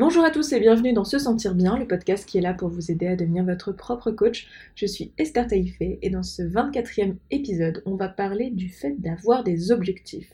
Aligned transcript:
Bonjour 0.00 0.24
à 0.24 0.30
tous 0.30 0.54
et 0.54 0.60
bienvenue 0.60 0.94
dans 0.94 1.04
Se 1.04 1.18
Sentir 1.18 1.54
Bien, 1.54 1.76
le 1.76 1.86
podcast 1.86 2.26
qui 2.26 2.38
est 2.38 2.40
là 2.40 2.54
pour 2.54 2.70
vous 2.70 2.90
aider 2.90 3.06
à 3.06 3.16
devenir 3.16 3.44
votre 3.44 3.70
propre 3.70 4.10
coach. 4.10 4.48
Je 4.74 4.86
suis 4.86 5.12
Esther 5.18 5.46
Taïfé 5.46 5.98
et 6.00 6.08
dans 6.08 6.22
ce 6.22 6.40
24e 6.40 7.16
épisode, 7.30 7.82
on 7.84 7.96
va 7.96 8.08
parler 8.08 8.48
du 8.48 8.70
fait 8.70 8.98
d'avoir 8.98 9.44
des 9.44 9.72
objectifs. 9.72 10.32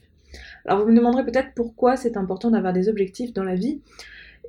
Alors 0.66 0.84
vous 0.84 0.92
me 0.92 0.96
demanderez 0.96 1.24
peut-être 1.24 1.48
pourquoi 1.56 1.96
c'est 1.96 2.16
important 2.16 2.52
d'avoir 2.52 2.72
des 2.72 2.88
objectifs 2.88 3.32
dans 3.32 3.42
la 3.42 3.56
vie. 3.56 3.80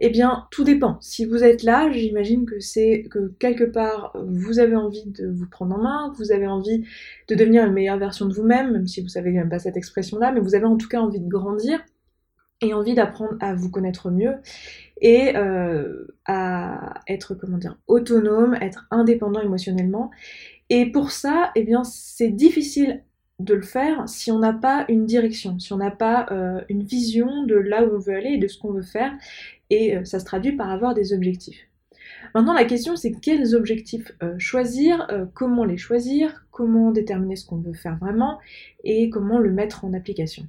Eh 0.02 0.12
bien, 0.12 0.46
tout 0.52 0.64
dépend. 0.64 1.00
Si 1.02 1.26
vous 1.26 1.44
êtes 1.44 1.64
là, 1.64 1.92
j'imagine 1.92 2.46
que 2.46 2.60
c'est 2.60 3.08
que 3.10 3.34
quelque 3.40 3.64
part, 3.64 4.16
vous 4.24 4.60
avez 4.60 4.76
envie 4.76 5.08
de 5.08 5.28
vous 5.28 5.48
prendre 5.50 5.78
en 5.78 5.82
main, 5.82 6.14
vous 6.16 6.32
avez 6.32 6.46
envie 6.46 6.84
de 7.28 7.34
devenir 7.34 7.66
une 7.66 7.74
meilleure 7.74 7.98
version 7.98 8.28
de 8.28 8.36
vous-même, 8.36 8.72
même 8.72 8.86
si 8.86 9.02
vous 9.02 9.10
savez 9.10 9.32
même 9.32 9.50
pas 9.50 9.58
cette 9.58 9.78
expression-là, 9.78 10.32
mais 10.32 10.42
vous 10.42 10.54
avez 10.54 10.66
en 10.66 10.78
tout 10.78 10.88
cas 10.88 11.00
envie 11.00 11.20
de 11.20 11.28
grandir 11.28 11.80
et 12.62 12.74
envie 12.74 12.96
d'apprendre 12.96 13.36
à 13.40 13.54
vous 13.54 13.70
connaître 13.70 14.10
mieux 14.10 14.36
et 15.02 15.36
euh, 15.36 16.08
à 16.26 16.96
être 17.08 17.36
comment 17.36 17.58
dire 17.58 17.78
autonome, 17.88 18.56
être 18.62 18.88
indépendant 18.92 19.42
émotionnellement. 19.42 20.12
Et 20.70 20.92
pour 20.92 21.12
ça, 21.12 21.52
eh 21.56 21.64
bien, 21.64 21.84
c'est 21.84 22.30
difficile 22.30 23.04
de 23.40 23.54
le 23.54 23.62
faire 23.62 24.10
si 24.10 24.32
on 24.32 24.40
n'a 24.40 24.54
pas 24.54 24.86
une 24.90 25.06
direction, 25.06 25.60
si 25.60 25.72
on 25.72 25.78
n'a 25.78 25.92
pas 25.92 26.26
euh, 26.32 26.62
une 26.70 26.84
vision 26.84 27.44
de 27.44 27.56
là 27.56 27.86
où 27.86 27.96
on 27.96 28.00
veut 28.00 28.16
aller 28.16 28.32
et 28.32 28.38
de 28.38 28.48
ce 28.48 28.58
qu'on 28.58 28.72
veut 28.72 28.82
faire. 28.82 29.14
Et 29.70 29.96
euh, 29.96 30.04
ça 30.06 30.20
se 30.20 30.26
traduit 30.26 30.54
par 30.54 30.72
avoir 30.72 30.96
des 30.96 31.14
objectifs. 31.14 31.68
Maintenant, 32.34 32.54
la 32.54 32.66
question 32.66 32.96
c'est 32.96 33.12
quels 33.12 33.56
objectifs 33.56 34.12
choisir, 34.38 35.08
comment 35.34 35.66
les 35.66 35.78
choisir, 35.78 36.46
comment 36.52 36.92
déterminer 36.92 37.36
ce 37.36 37.46
qu'on 37.46 37.58
veut 37.58 37.74
faire 37.74 37.98
vraiment 37.98 38.40
et 38.84 39.10
comment 39.10 39.40
le 39.40 39.52
mettre 39.52 39.86
en 39.86 39.94
application. 39.94 40.48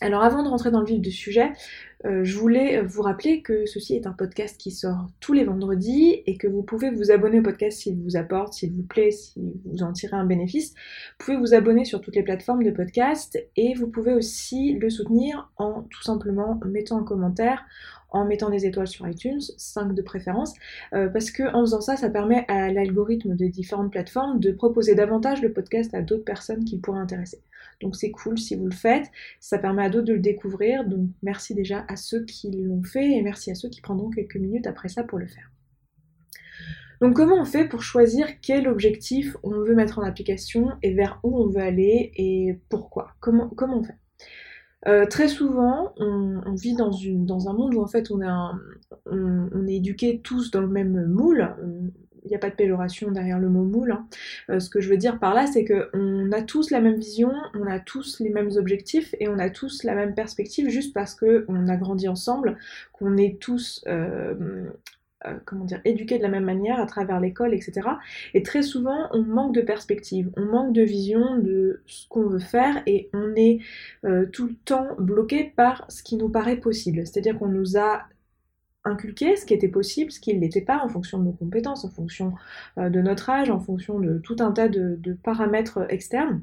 Alors 0.00 0.22
avant 0.22 0.42
de 0.42 0.48
rentrer 0.48 0.70
dans 0.70 0.80
le 0.80 0.86
vif 0.86 1.00
du 1.00 1.10
sujet, 1.10 1.52
euh, 2.04 2.24
je 2.24 2.36
voulais 2.36 2.82
vous 2.82 3.02
rappeler 3.02 3.40
que 3.40 3.64
ceci 3.64 3.96
est 3.96 4.06
un 4.06 4.12
podcast 4.12 4.60
qui 4.60 4.70
sort 4.70 5.06
tous 5.18 5.32
les 5.32 5.44
vendredis 5.44 6.22
et 6.26 6.36
que 6.36 6.46
vous 6.46 6.62
pouvez 6.62 6.90
vous 6.90 7.10
abonner 7.10 7.40
au 7.40 7.42
podcast 7.42 7.78
s'il 7.78 7.96
vous 7.96 8.16
apporte, 8.16 8.52
s'il 8.52 8.72
vous 8.72 8.82
plaît, 8.82 9.10
si 9.10 9.40
vous 9.64 9.82
en 9.82 9.92
tirez 9.92 10.16
un 10.16 10.26
bénéfice. 10.26 10.74
Vous 11.18 11.24
pouvez 11.24 11.36
vous 11.38 11.54
abonner 11.54 11.84
sur 11.84 12.02
toutes 12.02 12.14
les 12.14 12.22
plateformes 12.22 12.62
de 12.62 12.70
podcast 12.70 13.38
et 13.56 13.74
vous 13.74 13.88
pouvez 13.88 14.12
aussi 14.12 14.74
le 14.74 14.90
soutenir 14.90 15.50
en 15.56 15.82
tout 15.82 16.02
simplement 16.02 16.60
mettant 16.66 16.98
un 16.98 17.04
commentaire, 17.04 17.64
en 18.10 18.26
mettant 18.26 18.50
des 18.50 18.66
étoiles 18.66 18.88
sur 18.88 19.08
iTunes, 19.08 19.40
5 19.56 19.94
de 19.94 20.02
préférence, 20.02 20.52
euh, 20.92 21.08
parce 21.08 21.30
que 21.30 21.42
en 21.54 21.62
faisant 21.62 21.80
ça, 21.80 21.96
ça 21.96 22.10
permet 22.10 22.44
à 22.48 22.70
l'algorithme 22.70 23.34
des 23.34 23.48
différentes 23.48 23.90
plateformes 23.90 24.38
de 24.38 24.52
proposer 24.52 24.94
davantage 24.94 25.40
le 25.42 25.52
podcast 25.52 25.94
à 25.94 26.02
d'autres 26.02 26.24
personnes 26.24 26.64
qui 26.64 26.78
pourraient 26.78 27.00
intéresser. 27.00 27.40
Donc 27.80 27.96
c'est 27.96 28.10
cool 28.10 28.38
si 28.38 28.54
vous 28.54 28.66
le 28.66 28.74
faites, 28.74 29.10
ça 29.40 29.58
permet 29.58 29.84
à 29.84 29.90
d'autres 29.90 30.06
de 30.06 30.14
le 30.14 30.20
découvrir, 30.20 30.84
donc 30.84 31.08
merci 31.22 31.54
déjà 31.54 31.84
à 31.88 31.96
ceux 31.96 32.24
qui 32.24 32.50
l'ont 32.50 32.82
fait 32.82 33.12
et 33.12 33.22
merci 33.22 33.50
à 33.50 33.54
ceux 33.54 33.68
qui 33.68 33.80
prendront 33.80 34.10
quelques 34.10 34.36
minutes 34.36 34.66
après 34.66 34.88
ça 34.88 35.02
pour 35.02 35.18
le 35.18 35.26
faire. 35.26 35.50
Donc 37.00 37.14
comment 37.14 37.40
on 37.40 37.44
fait 37.44 37.66
pour 37.66 37.82
choisir 37.82 38.40
quel 38.40 38.68
objectif 38.68 39.36
on 39.42 39.50
veut 39.50 39.74
mettre 39.74 39.98
en 39.98 40.02
application 40.02 40.70
et 40.82 40.94
vers 40.94 41.20
où 41.22 41.38
on 41.38 41.48
veut 41.48 41.60
aller 41.60 42.12
et 42.16 42.58
pourquoi? 42.68 43.12
Comment, 43.20 43.50
on 43.58 43.82
fait? 43.82 43.96
Euh, 44.86 45.04
très 45.04 45.28
souvent, 45.28 45.92
on, 45.98 46.54
vit 46.54 46.74
dans, 46.74 46.92
une, 46.92 47.26
dans, 47.26 47.48
un 47.48 47.52
monde 47.52 47.74
où 47.74 47.82
en 47.82 47.86
fait 47.86 48.10
on, 48.10 48.20
on, 49.06 49.66
est 49.66 49.74
éduqués 49.74 50.20
tous 50.22 50.50
dans 50.50 50.60
le 50.60 50.68
même 50.68 51.06
moule. 51.06 51.54
Il 52.26 52.30
n'y 52.30 52.36
a 52.36 52.40
pas 52.40 52.50
de 52.50 52.54
péjoration 52.54 53.10
derrière 53.10 53.38
le 53.38 53.48
mot 53.48 53.62
moule. 53.62 53.92
Hein. 53.92 54.06
Euh, 54.50 54.60
ce 54.60 54.68
que 54.68 54.80
je 54.80 54.88
veux 54.90 54.96
dire 54.96 55.18
par 55.18 55.34
là, 55.34 55.46
c'est 55.46 55.64
qu'on 55.64 56.32
a 56.32 56.42
tous 56.42 56.70
la 56.70 56.80
même 56.80 56.96
vision, 56.96 57.32
on 57.54 57.66
a 57.66 57.78
tous 57.78 58.20
les 58.20 58.30
mêmes 58.30 58.50
objectifs 58.56 59.14
et 59.20 59.28
on 59.28 59.38
a 59.38 59.48
tous 59.50 59.84
la 59.84 59.94
même 59.94 60.14
perspective 60.14 60.68
juste 60.68 60.92
parce 60.92 61.14
qu'on 61.14 61.68
a 61.68 61.76
grandi 61.76 62.08
ensemble, 62.08 62.58
qu'on 62.92 63.16
est 63.16 63.38
tous 63.40 63.84
euh, 63.86 64.68
euh, 65.26 65.34
comment 65.44 65.64
dire, 65.64 65.80
éduqués 65.84 66.18
de 66.18 66.22
la 66.22 66.28
même 66.28 66.44
manière 66.44 66.80
à 66.80 66.86
travers 66.86 67.20
l'école, 67.20 67.54
etc. 67.54 67.88
Et 68.34 68.42
très 68.42 68.62
souvent, 68.62 69.08
on 69.12 69.22
manque 69.22 69.54
de 69.54 69.62
perspective, 69.62 70.30
on 70.36 70.44
manque 70.44 70.72
de 70.72 70.82
vision 70.82 71.38
de 71.38 71.80
ce 71.86 72.08
qu'on 72.08 72.26
veut 72.26 72.38
faire 72.38 72.82
et 72.86 73.08
on 73.14 73.34
est 73.34 73.60
tout 74.32 74.48
le 74.48 74.54
temps 74.64 74.88
bloqué 74.98 75.52
par 75.56 75.84
ce 75.88 76.02
qui 76.02 76.16
nous 76.16 76.28
paraît 76.28 76.56
possible. 76.56 77.06
C'est-à-dire 77.06 77.38
qu'on 77.38 77.48
nous 77.48 77.78
a 77.78 78.06
inculqué 78.86 79.36
ce 79.36 79.44
qui 79.44 79.54
était 79.54 79.68
possible, 79.68 80.10
ce 80.10 80.20
qui 80.20 80.34
ne 80.34 80.40
l'était 80.40 80.60
pas 80.60 80.78
en 80.82 80.88
fonction 80.88 81.18
de 81.18 81.24
nos 81.24 81.32
compétences, 81.32 81.84
en 81.84 81.90
fonction 81.90 82.34
euh, 82.78 82.88
de 82.88 83.00
notre 83.00 83.28
âge, 83.30 83.50
en 83.50 83.60
fonction 83.60 83.98
de 84.00 84.18
tout 84.18 84.36
un 84.40 84.52
tas 84.52 84.68
de 84.68 85.18
paramètres 85.22 85.86
externes. 85.90 86.42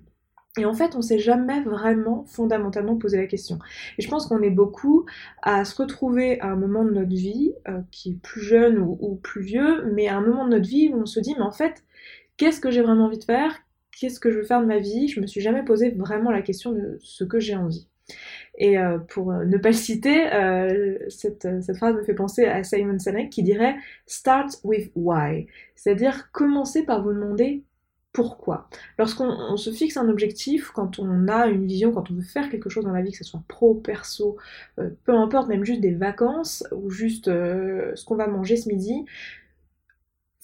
Et 0.57 0.65
en 0.65 0.73
fait, 0.73 0.95
on 0.95 1.01
s'est 1.01 1.17
jamais 1.17 1.61
vraiment 1.61 2.25
fondamentalement 2.25 2.95
posé 2.95 3.17
la 3.17 3.25
question. 3.25 3.57
Et 3.97 4.03
je 4.03 4.09
pense 4.09 4.27
qu'on 4.27 4.41
est 4.43 4.51
beaucoup 4.51 5.05
à 5.41 5.65
se 5.65 5.75
retrouver 5.81 6.39
à 6.41 6.47
un 6.47 6.55
moment 6.55 6.85
de 6.85 6.91
notre 6.91 7.09
vie, 7.09 7.53
euh, 7.67 7.81
qui 7.89 8.11
est 8.11 8.21
plus 8.21 8.41
jeune 8.41 8.77
ou, 8.77 9.15
plus 9.15 9.41
vieux, 9.41 9.85
mais 9.93 10.07
à 10.07 10.17
un 10.17 10.21
moment 10.21 10.45
de 10.45 10.51
notre 10.51 10.69
vie 10.69 10.89
où 10.93 11.01
on 11.01 11.05
se 11.07 11.19
dit, 11.19 11.33
mais 11.37 11.43
en 11.43 11.51
fait, 11.51 11.83
qu'est-ce 12.37 12.59
que 12.59 12.69
j'ai 12.69 12.83
vraiment 12.83 13.05
envie 13.05 13.17
de 13.17 13.23
faire? 13.23 13.55
Qu'est-ce 13.99 14.19
que 14.19 14.29
je 14.29 14.37
veux 14.37 14.43
faire 14.43 14.61
de 14.61 14.67
ma 14.67 14.77
vie? 14.77 15.07
Je 15.07 15.21
me 15.21 15.27
suis 15.27 15.41
jamais 15.41 15.63
posé 15.63 15.89
vraiment 15.89 16.29
la 16.29 16.43
question 16.43 16.71
de 16.71 16.99
ce 17.01 17.23
que 17.23 17.39
j'ai 17.39 17.55
envie. 17.55 17.87
Et 18.57 18.77
euh, 18.77 18.99
pour 18.99 19.31
euh, 19.31 19.45
ne 19.45 19.57
pas 19.57 19.69
le 19.69 19.75
citer, 19.75 20.29
cette, 21.09 21.47
cette, 21.61 21.77
phrase 21.77 21.95
me 21.95 22.03
fait 22.03 22.13
penser 22.13 22.45
à 22.45 22.63
Simon 22.63 22.99
Sinek 22.99 23.29
qui 23.29 23.43
dirait 23.43 23.75
Start 24.05 24.59
with 24.63 24.91
why. 24.95 25.47
C'est-à-dire 25.75 26.31
commencer 26.31 26.83
par 26.83 27.03
vous 27.03 27.13
demander 27.13 27.63
pourquoi. 28.13 28.69
Lorsqu'on 28.99 29.57
se 29.57 29.71
fixe 29.71 29.97
un 29.97 30.07
objectif, 30.07 30.69
quand 30.69 30.99
on 30.99 31.27
a 31.27 31.47
une 31.47 31.65
vision, 31.65 31.91
quand 31.91 32.11
on 32.11 32.13
veut 32.13 32.21
faire 32.21 32.49
quelque 32.49 32.69
chose 32.69 32.85
dans 32.85 32.91
la 32.91 33.01
vie, 33.01 33.11
que 33.11 33.17
ce 33.17 33.23
soit 33.23 33.41
pro, 33.47 33.73
perso, 33.73 34.37
euh, 34.79 34.91
peu 35.03 35.13
importe, 35.13 35.47
même 35.49 35.65
juste 35.65 35.81
des 35.81 35.93
vacances 35.93 36.63
ou 36.71 36.91
juste 36.91 37.27
euh, 37.27 37.91
ce 37.95 38.05
qu'on 38.05 38.15
va 38.15 38.27
manger 38.27 38.55
ce 38.55 38.69
midi, 38.69 39.05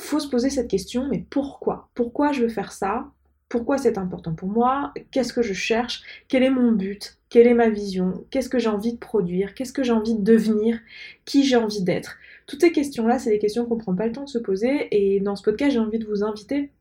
faut 0.02 0.20
se 0.20 0.28
poser 0.28 0.50
cette 0.50 0.68
question, 0.68 1.08
mais 1.10 1.26
pourquoi? 1.30 1.90
Pourquoi 1.94 2.32
je 2.32 2.42
veux 2.42 2.50
faire 2.50 2.72
ça? 2.72 3.12
Pourquoi 3.50 3.80
c'est 3.80 3.98
important 3.98 4.34
pour 4.34 4.48
moi 4.48 4.94
Qu'est-ce 5.10 5.34
que 5.34 5.42
je 5.42 5.54
cherche 5.54 6.04
Quel 6.28 6.44
est 6.44 6.52
mon 6.52 6.72
but 6.72 7.18
Quelle 7.30 7.48
est 7.48 7.56
ma 7.56 7.70
vision 7.70 8.24
Qu'est-ce 8.30 8.48
que 8.48 8.60
j'ai 8.60 8.70
envie 8.70 8.94
de 8.94 9.00
produire 9.00 9.56
Qu'est-ce 9.56 9.74
que 9.74 9.82
j'ai 9.82 9.92
envie 9.92 10.16
de 10.16 10.24
devenir 10.24 10.80
Qui 11.26 11.44
j'ai 11.44 11.56
envie 11.56 11.84
d'être. 11.84 12.18
Toutes 12.46 12.62
ces 12.62 12.72
questions-là, 12.72 13.18
c'est 13.18 13.32
des 13.32 13.40
questions 13.40 13.66
qu'on 13.66 13.76
ne 13.76 13.82
prend 13.82 13.96
pas 13.96 14.06
le 14.06 14.12
temps 14.12 14.24
de 14.24 14.30
se 14.30 14.38
poser 14.38 14.88
et 14.92 15.20
dans 15.20 15.36
ce 15.36 15.44
podcast, 15.44 15.72
j'ai 15.72 15.80
envie 15.80 16.00
de 16.00 16.06
vous 16.06 16.24
inviter 16.24 16.72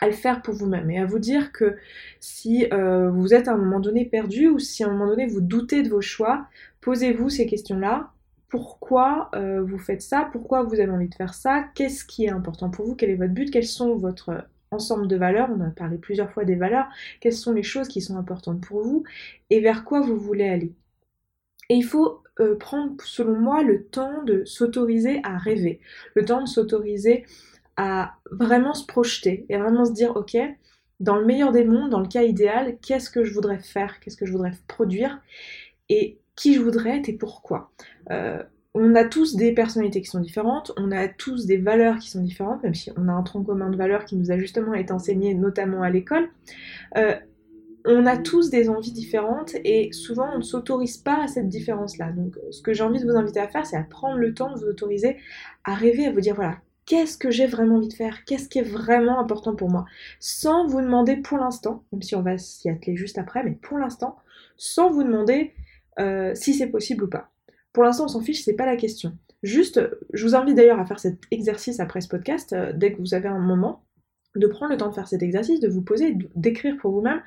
à 0.00 0.06
le 0.06 0.12
faire 0.12 0.42
pour 0.42 0.54
vous-même 0.54 0.90
et 0.90 0.98
à 0.98 1.04
vous 1.04 1.18
dire 1.18 1.52
que 1.52 1.76
si 2.20 2.66
euh, 2.72 3.10
vous 3.10 3.34
êtes 3.34 3.48
à 3.48 3.52
un 3.52 3.56
moment 3.56 3.80
donné 3.80 4.04
perdu 4.04 4.48
ou 4.48 4.58
si 4.58 4.84
à 4.84 4.88
un 4.88 4.92
moment 4.92 5.06
donné 5.06 5.26
vous 5.26 5.40
doutez 5.40 5.82
de 5.82 5.88
vos 5.88 6.00
choix, 6.00 6.46
posez-vous 6.80 7.28
ces 7.28 7.46
questions-là. 7.46 8.10
Pourquoi 8.48 9.30
euh, 9.34 9.62
vous 9.62 9.78
faites 9.78 10.02
ça? 10.02 10.28
Pourquoi 10.32 10.62
vous 10.62 10.78
avez 10.78 10.90
envie 10.90 11.08
de 11.08 11.14
faire 11.14 11.34
ça? 11.34 11.64
Qu'est-ce 11.74 12.04
qui 12.04 12.24
est 12.24 12.30
important 12.30 12.70
pour 12.70 12.86
vous? 12.86 12.94
Quel 12.94 13.10
est 13.10 13.16
votre 13.16 13.32
but? 13.32 13.50
Quels 13.50 13.66
sont 13.66 13.96
votre 13.96 14.44
ensemble 14.74 15.08
de 15.08 15.16
valeurs 15.16 15.48
On 15.56 15.60
a 15.60 15.70
parlé 15.70 15.98
plusieurs 15.98 16.30
fois 16.30 16.44
des 16.44 16.56
valeurs. 16.56 16.86
Quelles 17.20 17.32
sont 17.32 17.52
les 17.52 17.62
choses 17.62 17.88
qui 17.88 18.00
sont 18.00 18.16
importantes 18.16 18.60
pour 18.60 18.82
vous 18.82 19.04
Et 19.50 19.60
vers 19.60 19.84
quoi 19.84 20.00
vous 20.00 20.18
voulez 20.18 20.48
aller 20.48 20.72
Et 21.70 21.74
il 21.74 21.84
faut 21.84 22.22
euh, 22.40 22.56
prendre, 22.56 22.94
selon 23.02 23.38
moi, 23.38 23.62
le 23.62 23.84
temps 23.84 24.22
de 24.24 24.44
s'autoriser 24.44 25.20
à 25.22 25.38
rêver, 25.38 25.80
le 26.14 26.24
temps 26.24 26.42
de 26.42 26.48
s'autoriser 26.48 27.24
à 27.76 28.16
vraiment 28.30 28.74
se 28.74 28.86
projeter 28.86 29.46
et 29.48 29.56
vraiment 29.56 29.84
se 29.84 29.92
dire, 29.92 30.16
ok, 30.16 30.36
dans 31.00 31.16
le 31.16 31.24
meilleur 31.24 31.52
des 31.52 31.64
mondes, 31.64 31.90
dans 31.90 32.00
le 32.00 32.08
cas 32.08 32.22
idéal, 32.22 32.78
qu'est-ce 32.80 33.10
que 33.10 33.24
je 33.24 33.34
voudrais 33.34 33.58
faire, 33.58 34.00
qu'est-ce 34.00 34.16
que 34.16 34.26
je 34.26 34.32
voudrais 34.32 34.52
produire 34.68 35.20
et 35.88 36.18
qui 36.36 36.54
je 36.54 36.60
voudrais 36.60 36.98
être 36.98 37.08
et 37.08 37.12
pourquoi. 37.12 37.70
Euh, 38.10 38.42
on 38.74 38.94
a 38.96 39.04
tous 39.04 39.36
des 39.36 39.52
personnalités 39.52 40.00
qui 40.00 40.10
sont 40.10 40.20
différentes, 40.20 40.72
on 40.76 40.90
a 40.90 41.06
tous 41.06 41.46
des 41.46 41.58
valeurs 41.58 41.98
qui 41.98 42.10
sont 42.10 42.22
différentes, 42.22 42.62
même 42.64 42.74
si 42.74 42.90
on 42.96 43.08
a 43.08 43.12
un 43.12 43.22
tronc 43.22 43.44
commun 43.44 43.70
de 43.70 43.76
valeurs 43.76 44.04
qui 44.04 44.16
nous 44.16 44.32
a 44.32 44.38
justement 44.38 44.74
été 44.74 44.92
enseigné 44.92 45.34
notamment 45.34 45.82
à 45.82 45.90
l'école. 45.90 46.28
Euh, 46.96 47.14
on 47.86 48.06
a 48.06 48.16
tous 48.16 48.50
des 48.50 48.68
envies 48.68 48.92
différentes 48.92 49.54
et 49.62 49.92
souvent 49.92 50.28
on 50.34 50.38
ne 50.38 50.42
s'autorise 50.42 50.96
pas 50.96 51.22
à 51.22 51.28
cette 51.28 51.48
différence-là. 51.48 52.10
Donc 52.12 52.36
ce 52.50 52.62
que 52.62 52.72
j'ai 52.72 52.82
envie 52.82 52.98
de 52.98 53.04
vous 53.08 53.16
inviter 53.16 53.40
à 53.40 53.46
faire, 53.46 53.64
c'est 53.64 53.76
à 53.76 53.82
prendre 53.84 54.18
le 54.18 54.34
temps 54.34 54.52
de 54.52 54.58
vous 54.58 54.66
autoriser 54.66 55.18
à 55.64 55.74
rêver, 55.74 56.06
à 56.06 56.10
vous 56.10 56.20
dire 56.20 56.34
voilà, 56.34 56.56
qu'est-ce 56.86 57.16
que 57.16 57.30
j'ai 57.30 57.46
vraiment 57.46 57.76
envie 57.76 57.88
de 57.88 57.94
faire, 57.94 58.24
qu'est-ce 58.24 58.48
qui 58.48 58.58
est 58.58 58.62
vraiment 58.62 59.20
important 59.20 59.54
pour 59.54 59.70
moi, 59.70 59.84
sans 60.18 60.66
vous 60.66 60.80
demander 60.80 61.16
pour 61.16 61.38
l'instant, 61.38 61.84
même 61.92 62.02
si 62.02 62.16
on 62.16 62.22
va 62.22 62.38
s'y 62.38 62.68
atteler 62.68 62.96
juste 62.96 63.18
après, 63.18 63.44
mais 63.44 63.52
pour 63.52 63.78
l'instant, 63.78 64.16
sans 64.56 64.90
vous 64.90 65.04
demander 65.04 65.52
euh, 66.00 66.34
si 66.34 66.54
c'est 66.54 66.68
possible 66.68 67.04
ou 67.04 67.08
pas. 67.08 67.30
Pour 67.74 67.82
l'instant, 67.82 68.04
on 68.04 68.08
s'en 68.08 68.22
fiche, 68.22 68.42
c'est 68.42 68.54
pas 68.54 68.64
la 68.64 68.76
question. 68.76 69.18
Juste, 69.42 69.80
je 70.14 70.24
vous 70.24 70.34
invite 70.34 70.54
d'ailleurs 70.54 70.78
à 70.78 70.86
faire 70.86 71.00
cet 71.00 71.18
exercice 71.30 71.80
après 71.80 72.00
ce 72.00 72.08
podcast, 72.08 72.54
euh, 72.54 72.72
dès 72.72 72.94
que 72.94 72.98
vous 73.00 73.12
avez 73.12 73.28
un 73.28 73.40
moment, 73.40 73.82
de 74.34 74.46
prendre 74.46 74.72
le 74.72 74.78
temps 74.78 74.88
de 74.88 74.94
faire 74.94 75.08
cet 75.08 75.22
exercice, 75.22 75.60
de 75.60 75.68
vous 75.68 75.82
poser, 75.82 76.16
d'écrire 76.34 76.76
pour 76.78 76.92
vous-même 76.92 77.20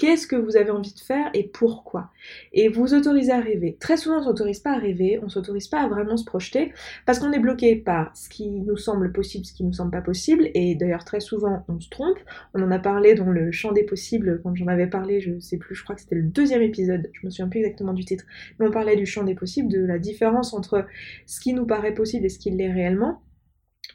qu'est-ce 0.00 0.26
que 0.26 0.36
vous 0.36 0.56
avez 0.56 0.70
envie 0.70 0.94
de 0.94 0.98
faire 0.98 1.28
et 1.34 1.44
pourquoi. 1.44 2.08
Et 2.54 2.68
vous 2.68 2.94
autorisez 2.94 3.32
à 3.32 3.40
rêver. 3.40 3.76
Très 3.80 3.98
souvent, 3.98 4.16
on 4.16 4.20
ne 4.20 4.24
s'autorise 4.24 4.60
pas 4.60 4.72
à 4.72 4.78
rêver, 4.78 5.18
on 5.20 5.26
ne 5.26 5.30
s'autorise 5.30 5.68
pas 5.68 5.82
à 5.82 5.88
vraiment 5.88 6.16
se 6.16 6.24
projeter, 6.24 6.72
parce 7.04 7.18
qu'on 7.18 7.32
est 7.32 7.38
bloqué 7.38 7.76
par 7.76 8.16
ce 8.16 8.30
qui 8.30 8.48
nous 8.48 8.78
semble 8.78 9.12
possible, 9.12 9.44
ce 9.44 9.52
qui 9.52 9.62
nous 9.62 9.74
semble 9.74 9.90
pas 9.90 10.00
possible, 10.00 10.48
et 10.54 10.74
d'ailleurs 10.74 11.04
très 11.04 11.20
souvent 11.20 11.66
on 11.68 11.78
se 11.80 11.90
trompe. 11.90 12.18
On 12.54 12.62
en 12.62 12.70
a 12.70 12.78
parlé 12.78 13.14
dans 13.14 13.30
le 13.30 13.52
champ 13.52 13.72
des 13.72 13.82
possibles, 13.82 14.40
quand 14.42 14.54
j'en 14.54 14.68
avais 14.68 14.86
parlé, 14.86 15.20
je 15.20 15.38
sais 15.38 15.58
plus, 15.58 15.74
je 15.74 15.84
crois 15.84 15.94
que 15.94 16.00
c'était 16.00 16.14
le 16.14 16.22
deuxième 16.22 16.62
épisode, 16.62 17.10
je 17.12 17.26
me 17.26 17.30
souviens 17.30 17.48
plus 17.48 17.60
exactement 17.60 17.92
du 17.92 18.06
titre, 18.06 18.24
mais 18.58 18.66
on 18.66 18.70
parlait 18.70 18.96
du 18.96 19.04
champ 19.04 19.22
des 19.22 19.34
possibles, 19.34 19.68
de 19.68 19.84
la 19.84 19.98
différence 19.98 20.54
entre 20.54 20.86
ce 21.26 21.40
qui 21.40 21.52
nous 21.52 21.66
paraît 21.66 21.92
possible 21.92 22.24
et 22.24 22.30
ce 22.30 22.38
qui 22.38 22.50
l'est 22.50 22.72
réellement 22.72 23.20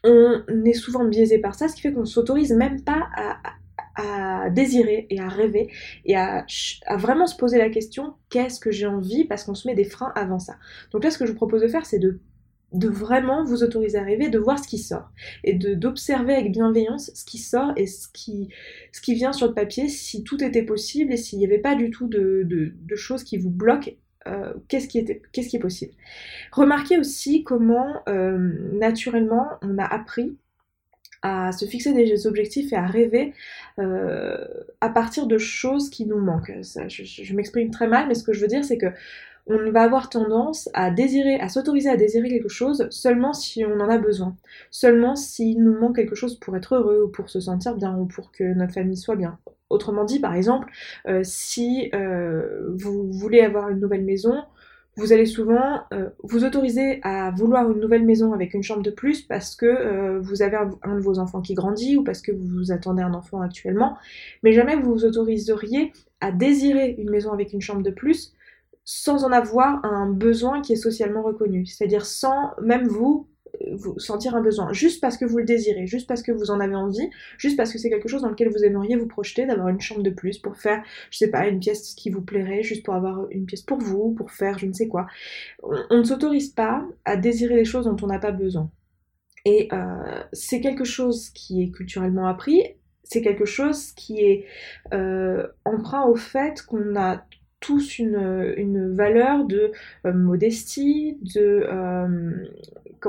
on 0.05 0.65
est 0.65 0.73
souvent 0.73 1.05
biaisé 1.05 1.39
par 1.39 1.55
ça, 1.55 1.67
ce 1.67 1.75
qui 1.75 1.81
fait 1.81 1.93
qu'on 1.93 2.01
ne 2.01 2.05
s'autorise 2.05 2.53
même 2.53 2.81
pas 2.81 3.07
à, 3.15 3.51
désirer 4.51 5.07
et 5.09 5.21
à 5.21 5.29
rêver 5.29 5.71
et 6.03 6.17
à, 6.17 6.45
vraiment 6.97 7.27
se 7.27 7.35
poser 7.37 7.57
la 7.57 7.69
question 7.69 8.15
qu'est-ce 8.29 8.59
que 8.59 8.69
j'ai 8.69 8.85
envie? 8.85 9.23
Parce 9.23 9.45
qu'on 9.45 9.55
se 9.55 9.67
met 9.67 9.73
des 9.73 9.85
freins 9.85 10.11
avant 10.15 10.37
ça. 10.37 10.57
Donc 10.91 11.03
là, 11.03 11.09
ce 11.09 11.17
que 11.17 11.25
je 11.25 11.31
vous 11.31 11.37
propose 11.37 11.61
de 11.61 11.67
faire, 11.69 11.85
c'est 11.85 11.99
de, 11.99 12.19
vraiment 12.73 13.45
vous 13.45 13.63
autoriser 13.63 13.97
à 13.97 14.03
rêver, 14.03 14.29
de 14.29 14.37
voir 14.37 14.59
ce 14.59 14.67
qui 14.67 14.79
sort 14.79 15.09
et 15.45 15.53
d'observer 15.53 16.35
avec 16.35 16.51
bienveillance 16.51 17.09
ce 17.15 17.23
qui 17.23 17.37
sort 17.37 17.71
et 17.77 17.87
ce 17.87 18.09
qui, 18.11 18.49
vient 19.07 19.31
sur 19.31 19.47
le 19.47 19.53
papier 19.53 19.87
si 19.87 20.23
tout 20.23 20.43
était 20.43 20.63
possible 20.63 21.13
et 21.13 21.17
s'il 21.17 21.39
n'y 21.39 21.45
avait 21.45 21.59
pas 21.59 21.75
du 21.75 21.89
tout 21.89 22.07
de 22.09 22.95
choses 22.95 23.23
qui 23.23 23.37
vous 23.37 23.49
bloquent 23.49 23.91
euh, 24.27 24.53
qu'est-ce 24.67 24.87
qui, 24.87 24.97
est 24.99 25.59
possible. 25.59 25.93
Remarquez 26.51 26.97
aussi 26.97 27.43
comment 27.43 28.01
euh, 28.07 28.37
naturellement 28.73 29.47
on 29.61 29.77
a 29.77 29.85
appris 29.85 30.35
à 31.21 31.51
se 31.51 31.65
fixer 31.65 31.93
des 31.93 32.27
objectifs 32.27 32.71
et 32.73 32.75
à 32.75 32.85
rêver 32.85 33.33
euh, 33.79 34.37
à 34.81 34.89
partir 34.89 35.27
de 35.27 35.37
choses 35.37 35.89
qui 35.89 36.05
nous 36.05 36.19
manquent. 36.19 36.53
je, 36.61 37.35
m'exprime 37.35 37.71
très 37.71 37.87
mal, 37.87 38.07
mais 38.07 38.15
ce 38.15 38.23
que 38.23 38.33
je 38.33 38.41
veux 38.41 38.47
dire, 38.47 38.63
c'est 38.63 38.77
que 38.77 38.87
on 39.47 39.71
va 39.71 39.83
avoir 39.83 40.09
tendance 40.09 40.69
à 40.73 40.89
désirer, 40.89 41.39
à 41.39 41.49
s'autoriser 41.49 41.89
à 41.89 41.97
désirer 41.97 42.29
quelque 42.29 42.49
chose 42.49 42.87
seulement 42.89 43.33
si 43.33 43.63
on 43.63 43.79
en 43.79 43.89
a 43.89 43.99
besoin, 43.99 44.35
seulement 44.71 45.15
s'il 45.15 45.63
nous 45.63 45.77
manque 45.77 45.97
quelque 45.97 46.15
chose 46.15 46.39
pour 46.39 46.57
être 46.57 46.75
heureux 46.75 47.03
ou 47.03 47.09
pour 47.09 47.29
se 47.29 47.39
sentir 47.39 47.75
bien 47.75 47.95
ou 47.95 48.05
pour 48.05 48.31
que 48.31 48.43
notre 48.43 48.73
famille 48.73 48.97
soit 48.97 49.15
bien. 49.15 49.37
Autrement 49.69 50.03
dit, 50.03 50.19
par 50.19 50.35
exemple, 50.35 50.71
euh, 51.07 51.21
si 51.23 51.89
euh, 51.95 52.69
vous 52.75 53.11
voulez 53.11 53.41
avoir 53.41 53.69
une 53.69 53.79
nouvelle 53.79 54.03
maison, 54.03 54.43
vous 54.95 55.11
allez 55.11 55.25
souvent 55.25 55.81
euh, 55.91 56.09
vous 56.23 56.45
autoriser 56.45 56.99
à 57.03 57.31
vouloir 57.31 57.69
une 57.71 57.79
nouvelle 57.79 58.05
maison 58.05 58.31
avec 58.31 58.53
une 58.53 58.63
chambre 58.63 58.83
de 58.83 58.91
plus 58.91 59.23
parce 59.23 59.55
que 59.55 60.19
vous 60.19 60.41
avez 60.41 60.55
un, 60.55 60.95
de 60.95 61.01
vos 61.01 61.19
enfants 61.19 61.41
qui 61.41 61.53
grandit 61.53 61.97
ou 61.97 62.03
parce 62.03 62.21
que 62.21 62.31
vous 62.31 62.71
attendez 62.71 63.01
un 63.01 63.13
enfant 63.13 63.41
actuellement, 63.41 63.97
mais 64.43 64.53
jamais 64.53 64.75
vous 64.75 64.93
vous 64.93 65.05
autoriseriez 65.05 65.91
à 66.21 66.31
désirer 66.31 66.95
une 66.97 67.09
maison 67.09 67.33
avec 67.33 67.51
une 67.51 67.61
chambre 67.61 67.81
de 67.81 67.91
plus 67.91 68.33
sans 68.85 69.25
en 69.25 69.31
avoir 69.31 69.83
un 69.83 70.07
besoin 70.09 70.61
qui 70.61 70.73
est 70.73 70.77
socialement 70.77 71.23
reconnu, 71.23 71.65
c'est-à-dire 71.65 72.05
sans 72.05 72.51
même 72.61 72.87
vous 72.87 73.27
vous 73.71 73.97
sentir 73.99 74.35
un 74.35 74.41
besoin, 74.41 74.73
juste 74.73 75.01
parce 75.01 75.17
que 75.17 75.25
vous 75.25 75.37
le 75.37 75.43
désirez, 75.43 75.87
juste 75.87 76.07
parce 76.07 76.21
que 76.21 76.31
vous 76.31 76.51
en 76.51 76.59
avez 76.59 76.75
envie, 76.75 77.09
juste 77.37 77.57
parce 77.57 77.71
que 77.71 77.77
c'est 77.77 77.89
quelque 77.89 78.07
chose 78.07 78.21
dans 78.21 78.29
lequel 78.29 78.49
vous 78.49 78.63
aimeriez 78.63 78.95
vous 78.95 79.07
projeter, 79.07 79.45
d'avoir 79.45 79.69
une 79.69 79.81
chambre 79.81 80.03
de 80.03 80.09
plus 80.09 80.37
pour 80.37 80.57
faire, 80.57 80.83
je 81.11 81.17
sais 81.17 81.29
pas, 81.29 81.47
une 81.47 81.59
pièce 81.59 81.93
qui 81.93 82.09
vous 82.09 82.21
plairait, 82.21 82.63
juste 82.63 82.83
pour 82.83 82.93
avoir 82.93 83.27
une 83.31 83.45
pièce 83.45 83.61
pour 83.61 83.77
vous, 83.77 84.11
pour 84.11 84.31
faire 84.31 84.57
je 84.59 84.65
ne 84.65 84.73
sais 84.73 84.87
quoi. 84.87 85.07
On, 85.63 85.97
ne 85.97 86.03
s'autorise 86.03 86.49
pas 86.49 86.85
à 87.05 87.17
désirer 87.17 87.55
des 87.55 87.65
choses 87.65 87.85
dont 87.85 87.97
on 88.01 88.07
n'a 88.07 88.19
pas 88.19 88.31
besoin. 88.31 88.69
Et 89.45 89.67
euh, 89.73 90.23
c'est 90.33 90.59
quelque 90.59 90.83
chose 90.83 91.29
qui 91.29 91.61
est 91.61 91.69
culturellement 91.69 92.27
appris, 92.27 92.63
c'est 93.03 93.21
quelque 93.21 93.45
chose 93.45 93.91
qui 93.91 94.19
est 94.19 94.45
euh, 94.93 95.47
emprunt 95.63 96.05
au 96.05 96.15
fait 96.15 96.63
qu'on 96.63 96.95
a 96.95 97.23
tous 97.65 97.97
une, 97.99 98.93
valeur 98.93 99.45
de 99.45 99.71
euh, 100.05 100.13
modestie, 100.13 101.17
de, 101.21 101.65
euh, 101.67 102.31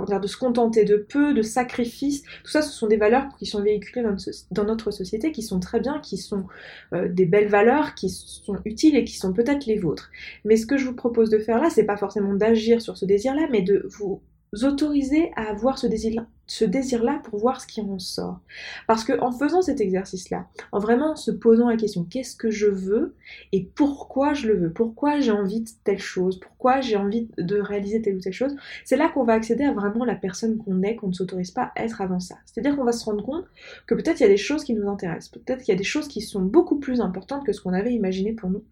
de 0.04 0.26
se 0.26 0.36
contenter 0.36 0.84
de 0.84 0.96
peu, 0.96 1.34
de 1.34 1.42
sacrifice. 1.42 2.22
Tout 2.44 2.50
ça, 2.50 2.62
ce 2.62 2.72
sont 2.72 2.86
des 2.86 2.96
valeurs 2.96 3.28
qui 3.38 3.46
sont 3.46 3.62
véhiculées 3.62 4.06
dans, 4.50 4.64
notre 4.64 4.90
société, 4.90 5.32
qui 5.32 5.42
sont 5.42 5.60
très 5.60 5.80
bien, 5.80 6.00
qui 6.00 6.16
sont 6.16 6.44
euh, 6.92 7.08
des 7.08 7.26
belles 7.26 7.48
valeurs, 7.48 7.94
qui 7.94 8.10
sont 8.10 8.58
utiles 8.64 8.96
et 8.96 9.04
qui 9.04 9.16
sont 9.16 9.32
peut-être 9.32 9.66
les 9.66 9.78
vôtres. 9.78 10.10
Mais 10.44 10.56
ce 10.56 10.66
que 10.66 10.76
je 10.76 10.86
vous 10.86 10.94
propose 10.94 11.30
de 11.30 11.38
faire 11.38 11.60
là, 11.60 11.70
c'est 11.70 11.84
pas 11.84 11.96
forcément 11.96 12.34
d'agir 12.34 12.80
sur 12.82 12.96
ce 12.96 13.04
désir-là, 13.04 13.48
mais 13.50 13.62
de 13.62 13.86
vous 13.90 14.20
autoriser 14.62 15.30
à 15.36 15.50
avoir 15.50 15.78
ce 15.78 15.86
désir-là 15.86 16.26
ce 16.46 16.64
désir-là 16.64 17.20
pour 17.24 17.38
voir 17.38 17.60
ce 17.60 17.66
qui 17.66 17.80
en 17.80 17.98
sort. 17.98 18.40
Parce 18.86 19.04
que 19.04 19.18
en 19.20 19.32
faisant 19.32 19.62
cet 19.62 19.80
exercice-là, 19.80 20.46
en 20.72 20.78
vraiment 20.78 21.16
se 21.16 21.30
posant 21.30 21.68
la 21.68 21.76
question 21.76 22.04
qu'est-ce 22.04 22.36
que 22.36 22.50
je 22.50 22.66
veux 22.66 23.14
et 23.52 23.64
pourquoi 23.74 24.32
je 24.32 24.48
le 24.48 24.56
veux, 24.56 24.72
pourquoi 24.72 25.20
j'ai 25.20 25.32
envie 25.32 25.60
de 25.60 25.70
telle 25.84 25.98
chose, 25.98 26.38
pourquoi 26.38 26.80
j'ai 26.80 26.96
envie 26.96 27.28
de 27.38 27.58
réaliser 27.58 28.00
telle 28.00 28.16
ou 28.16 28.20
telle 28.20 28.32
chose, 28.32 28.54
c'est 28.84 28.96
là 28.96 29.08
qu'on 29.08 29.24
va 29.24 29.34
accéder 29.34 29.64
à 29.64 29.72
vraiment 29.72 30.04
la 30.04 30.14
personne 30.14 30.58
qu'on 30.58 30.82
est, 30.82 30.96
qu'on 30.96 31.08
ne 31.08 31.12
s'autorise 31.12 31.50
pas 31.50 31.72
à 31.74 31.84
être 31.84 32.00
avant 32.00 32.20
ça. 32.20 32.36
C'est-à-dire 32.44 32.76
qu'on 32.76 32.84
va 32.84 32.92
se 32.92 33.04
rendre 33.04 33.24
compte 33.24 33.46
que 33.86 33.94
peut-être 33.94 34.20
il 34.20 34.22
y 34.22 34.26
a 34.26 34.30
des 34.30 34.36
choses 34.36 34.64
qui 34.64 34.74
nous 34.74 34.88
intéressent, 34.88 35.30
peut-être 35.30 35.62
qu'il 35.62 35.72
y 35.72 35.76
a 35.76 35.78
des 35.78 35.84
choses 35.84 36.08
qui 36.08 36.20
sont 36.20 36.42
beaucoup 36.42 36.78
plus 36.78 37.00
importantes 37.00 37.44
que 37.44 37.52
ce 37.52 37.60
qu'on 37.60 37.72
avait 37.72 37.92
imaginé 37.92 38.32
pour 38.32 38.50
nous 38.50 38.62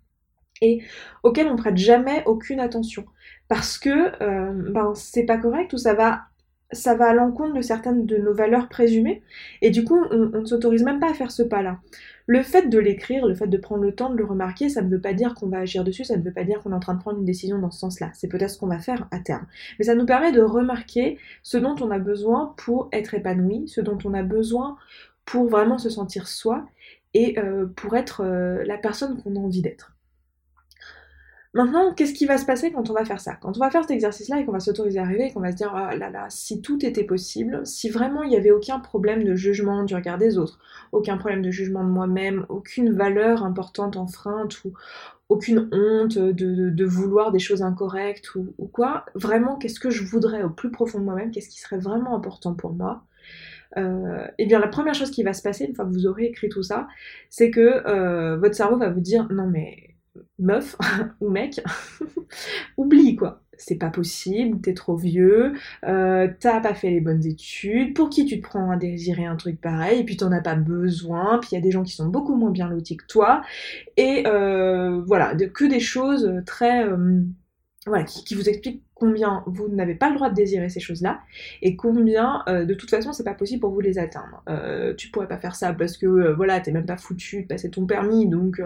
et 0.61 0.83
auxquelles 1.23 1.49
on 1.49 1.57
prête 1.57 1.77
jamais 1.77 2.23
aucune 2.27 2.61
attention 2.61 3.05
parce 3.49 3.79
que 3.79 4.23
euh, 4.23 4.53
ben 4.73 4.93
c'est 4.95 5.25
pas 5.25 5.39
correct 5.39 5.73
ou 5.73 5.79
ça 5.79 5.95
va 5.95 6.23
ça 6.75 6.95
va 6.95 7.07
à 7.07 7.15
l'encontre 7.15 7.55
de 7.55 7.63
certaines 7.63 8.07
de 8.07 8.17
nos 8.17 8.35
valeurs 8.35 8.69
présumées, 8.69 9.23
et 9.63 9.71
du 9.71 9.85
coup, 9.85 10.03
on, 10.11 10.41
ne 10.41 10.45
s'autorise 10.45 10.83
même 10.83 11.01
pas 11.01 11.11
à 11.11 11.15
faire 11.15 11.31
ce 11.31 11.43
pas-là. 11.43 11.79
Le 12.27 12.43
fait 12.43 12.69
de 12.69 12.79
l'écrire, 12.79 13.27
le 13.27 13.35
fait 13.35 13.47
de 13.47 13.57
prendre 13.57 13.83
le 13.83 13.95
temps 13.95 14.11
de 14.11 14.17
le 14.17 14.25
remarquer, 14.25 14.69
ça 14.69 14.83
ne 14.83 14.89
veut 14.89 15.01
pas 15.01 15.13
dire 15.13 15.35
qu'on 15.35 15.49
va 15.49 15.59
agir 15.59 15.85
dessus, 15.85 16.05
ça 16.05 16.17
ne 16.17 16.23
veut 16.23 16.33
pas 16.33 16.45
dire 16.45 16.61
qu'on 16.61 16.73
est 16.73 16.75
en 16.75 16.81
train 16.81 16.95
de 16.95 17.01
prendre 17.01 17.19
une 17.19 17.25
décision 17.25 17.59
dans 17.59 17.71
ce 17.71 17.81
sens-là. 17.81 18.11
C'est 18.15 18.29
peut-être 18.29 18.51
ce 18.51 18.59
qu'on 18.59 18.67
va 18.67 18.79
faire 18.79 19.07
à 19.11 19.19
terme. 19.19 19.47
Mais 19.79 19.85
ça 19.85 19.95
nous 19.95 20.07
permet 20.07 20.33
de 20.33 20.41
remarquer 20.41 21.19
ce 21.43 21.59
dont 21.59 21.77
on 21.81 21.91
a 21.91 21.99
besoin 21.99 22.55
pour 22.57 22.89
être 22.93 23.15
épanoui, 23.15 23.69
ce 23.69 23.81
dont 23.81 23.99
on 24.05 24.15
a 24.15 24.23
besoin 24.23 24.77
pour 25.27 25.49
vraiment 25.49 25.79
se 25.79 25.91
sentir 25.91 26.29
soi, 26.29 26.67
et 27.13 27.39
euh, 27.39 27.67
pour 27.77 27.97
être 27.97 28.23
euh, 28.25 28.65
la 28.65 28.79
personne 28.79 29.23
qu'on 29.23 29.37
a 29.37 29.39
envie 29.39 29.63
d'être. 29.63 29.94
Maintenant, 31.55 31.95
qu'est-ce 31.95 32.15
qui 32.15 32.27
va 32.27 32.37
se 32.37 32.45
passer 32.45 32.73
quand 32.73 32.91
on 32.91 32.95
va 32.95 33.05
faire 33.05 33.21
ça? 33.21 33.37
Quand 33.41 33.57
on 33.57 33.61
va 33.61 33.71
faire 33.71 33.83
cet 33.83 33.93
exercice-là 33.93 34.41
et 34.41 34.45
qu'on 34.45 34.51
va 34.51 34.59
s'autoriser 34.59 34.99
à 34.99 35.05
rêver 35.05 35.27
et 35.27 35.33
qu'on 35.33 35.41
va 35.41 35.53
se 35.53 35.57
dire 35.57 35.71
oh 35.73 35.97
là 35.97 36.11
là, 36.11 36.27
si 36.29 36.61
tout 36.61 36.85
était 36.85 37.05
possible, 37.05 37.65
si 37.65 37.89
vraiment 37.89 38.25
il 38.25 38.31
n'y 38.31 38.37
avait 38.37 38.51
aucun 38.51 38.81
problème 38.81 39.23
de 39.23 39.37
jugement 39.37 39.85
du 39.85 39.95
regard 39.95 40.19
des 40.19 40.37
autres, 40.37 40.59
aucun 40.91 41.17
problème 41.17 41.43
de 41.43 41.53
jugement 41.53 41.85
de 41.85 41.91
moi-même, 41.91 42.45
aucune 42.49 42.93
valeur 42.93 43.45
importante 43.45 43.97
enfreinte 43.97 44.65
ou 44.65 44.73
aucune 45.29 45.69
honte 45.71 46.19
de, 46.19 46.85
vouloir 46.85 47.31
des 47.31 47.39
choses 47.39 47.63
incorrectes 47.63 48.35
ou, 48.35 48.53
quoi, 48.73 49.07
vraiment 49.15 49.57
qu'est-ce 49.57 49.79
que 49.79 49.91
je 49.91 50.03
voudrais 50.03 50.43
au 50.43 50.51
plus 50.51 50.73
profond 50.73 50.99
de 50.99 51.05
moi-même, 51.05 51.31
qu'est-ce 51.31 51.49
qui 51.49 51.61
serait 51.61 51.79
vraiment 51.79 52.17
important 52.17 52.55
pour 52.55 52.73
moi? 52.73 53.05
Euh, 53.77 54.27
et 54.39 54.47
bien 54.47 54.59
la 54.59 54.69
première 54.69 54.95
chose 54.95 55.11
qui 55.11 55.23
va 55.23 55.33
se 55.33 55.43
passer 55.43 55.65
une 55.65 55.75
fois 55.75 55.85
que 55.85 55.91
vous 55.91 56.07
aurez 56.07 56.25
écrit 56.25 56.49
tout 56.49 56.63
ça, 56.65 56.89
c'est 57.31 57.53
que 57.53 57.61
euh, 57.61 58.37
votre 58.37 58.55
cerveau 58.57 58.77
va 58.77 58.91
vous 58.91 59.01
dire 59.01 59.29
non 59.31 59.47
mais 59.47 59.94
meuf 60.39 60.77
ou 61.21 61.29
mec, 61.31 61.61
oublie 62.77 63.17
quoi. 63.17 63.41
C'est 63.57 63.77
pas 63.77 63.91
possible, 63.91 64.61
t'es 64.61 64.75
trop 64.75 64.97
vieux, 64.97 65.53
euh, 65.85 66.29
t'as 66.41 66.61
pas 66.61 66.75
fait 66.75 66.91
les 66.91 67.01
bonnes 67.01 67.25
études, 67.25 67.95
pour 67.95 68.11
qui 68.11 68.27
tu 68.27 68.41
te 68.41 68.49
prends 68.49 68.71
à 68.73 68.77
désirer 68.77 69.27
un 69.27 69.37
truc 69.37 69.61
pareil, 69.61 70.01
et 70.01 70.05
puis 70.05 70.17
t'en 70.17 70.33
as 70.33 70.41
pas 70.41 70.57
besoin, 70.57 71.39
puis 71.39 71.51
il 71.53 71.55
y 71.55 71.59
a 71.59 71.61
des 71.61 71.71
gens 71.71 71.85
qui 71.85 71.93
sont 71.93 72.09
beaucoup 72.09 72.35
moins 72.35 72.51
bien 72.51 72.69
lotis 72.69 72.97
que 72.97 73.07
toi, 73.07 73.43
et 73.97 74.25
euh, 74.27 75.01
voilà, 75.07 75.37
que 75.37 75.65
des 75.67 75.79
choses 75.79 76.43
très... 76.47 76.85
Euh, 76.85 77.23
voilà, 77.87 78.05
qui, 78.05 78.35
vous 78.35 78.49
expliquent 78.49 78.83
combien 78.95 79.43
vous 79.47 79.69
n'avez 79.69 79.95
pas 79.95 80.09
le 80.09 80.15
droit 80.15 80.31
de 80.31 80.35
désirer 80.35 80.69
ces 80.69 80.81
choses-là 80.81 81.21
et 81.63 81.77
combien 81.77 82.43
euh, 82.49 82.65
de 82.65 82.75
toute 82.75 82.91
façon 82.91 83.13
c'est 83.13 83.25
pas 83.25 83.35
possible 83.35 83.61
pour 83.61 83.71
vous 83.71 83.81
les 83.81 83.99
atteindre. 83.99 84.43
Euh, 84.49 84.95
tu 84.95 85.09
pourrais 85.11 85.27
pas 85.27 85.39
faire 85.39 85.57
ça 85.57 85.73
parce 85.73 85.97
que 85.97 86.07
euh, 86.07 86.35
voilà 86.35 86.61
t'es 86.61 86.71
même 86.71 86.87
pas 86.87 86.97
foutu 86.97 87.43
de 87.43 87.47
passer 87.47 87.71
ton 87.71 87.87
permis 87.87 88.29
donc 88.29 88.61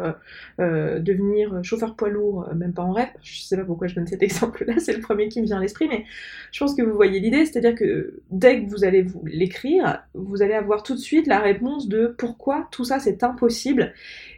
devenir 0.58 1.62
chauffeur 1.62 1.96
poids 1.96 2.10
lourd 2.10 2.48
même 2.54 2.74
pas 2.74 2.82
en 2.82 2.92
rêve. 2.92 3.08
Je 3.22 3.40
sais 3.40 3.56
pas 3.56 3.64
pourquoi 3.64 3.88
je 3.88 3.94
donne 3.94 4.06
cet 4.06 4.22
exemple-là, 4.28 4.74
c'est 4.78 4.92
le 4.92 5.00
premier 5.00 5.28
qui 5.28 5.40
me 5.40 5.46
vient 5.46 5.58
à 5.58 5.60
l'esprit 5.60 5.88
mais 5.88 6.04
je 6.52 6.58
pense 6.58 6.74
que 6.74 6.82
vous 6.82 6.94
voyez 6.94 7.20
l'idée, 7.20 7.46
c'est-à-dire 7.46 7.74
que 7.74 8.20
dès 8.30 8.62
que 8.62 8.70
vous 8.70 8.84
allez 8.84 9.02
vous 9.02 9.24
l'écrire, 9.24 10.02
vous 10.14 10.42
allez 10.42 10.54
avoir 10.54 10.82
tout 10.82 10.94
de 10.94 11.00
suite 11.00 11.26
la 11.26 11.38
réponse 11.40 11.88
de 11.88 12.14
pourquoi 12.18 12.68
tout 12.70 12.84
ça 12.84 12.98
c'est 12.98 13.22
impossible 13.22 13.94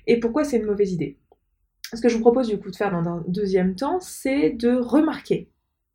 et 0.07 0.21
pourquoi 0.21 0.45
c'est 0.45 0.59
une 0.59 0.67
mauvaise 0.67 0.93
idée. 0.93 1.17
Ce 1.93 2.01
que 2.01 2.09
je 2.09 2.15
vous 2.15 2.21
propose 2.21 2.49
du 2.49 2.59
coup 2.59 2.71
de 2.71 2.77
faire 2.77 2.93
dans 2.93 3.09
un 3.09 3.25
deuxième 3.27 3.75
temps, 3.75 3.99
c'est 4.01 4.51
de 4.51 4.77
remarquer 4.77 5.49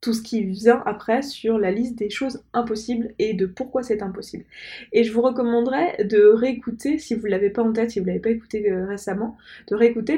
tout 0.06 0.14
ce 0.14 0.22
qui 0.22 0.44
vient 0.44 0.84
après 0.86 1.24
sur 1.24 1.58
la 1.58 1.72
liste 1.72 1.96
des 1.96 2.12
choses 2.12 2.44
impossibles 2.54 3.16
et 3.18 3.34
de 3.34 3.48
pourquoi 3.48 3.82
c'est 3.82 4.04
impossible. 4.04 4.46
Et 4.94 5.04
je 5.04 5.12
vous 5.12 5.24
recommanderais 5.24 6.06
de 6.06 6.28
réécouter, 6.28 7.00
si 7.00 7.16
vous 7.16 7.26
ne 7.26 7.32
l'avez 7.32 7.50
pas 7.50 7.64
en 7.64 7.74
tête, 7.74 7.90
si 7.90 7.98
vous 7.98 8.06
ne 8.06 8.12
l'avez 8.12 8.22
pas 8.22 8.30
écouté 8.30 8.72
euh, 8.72 8.86
récemment, 8.86 9.36
de 9.68 9.74
réécouter 9.74 10.18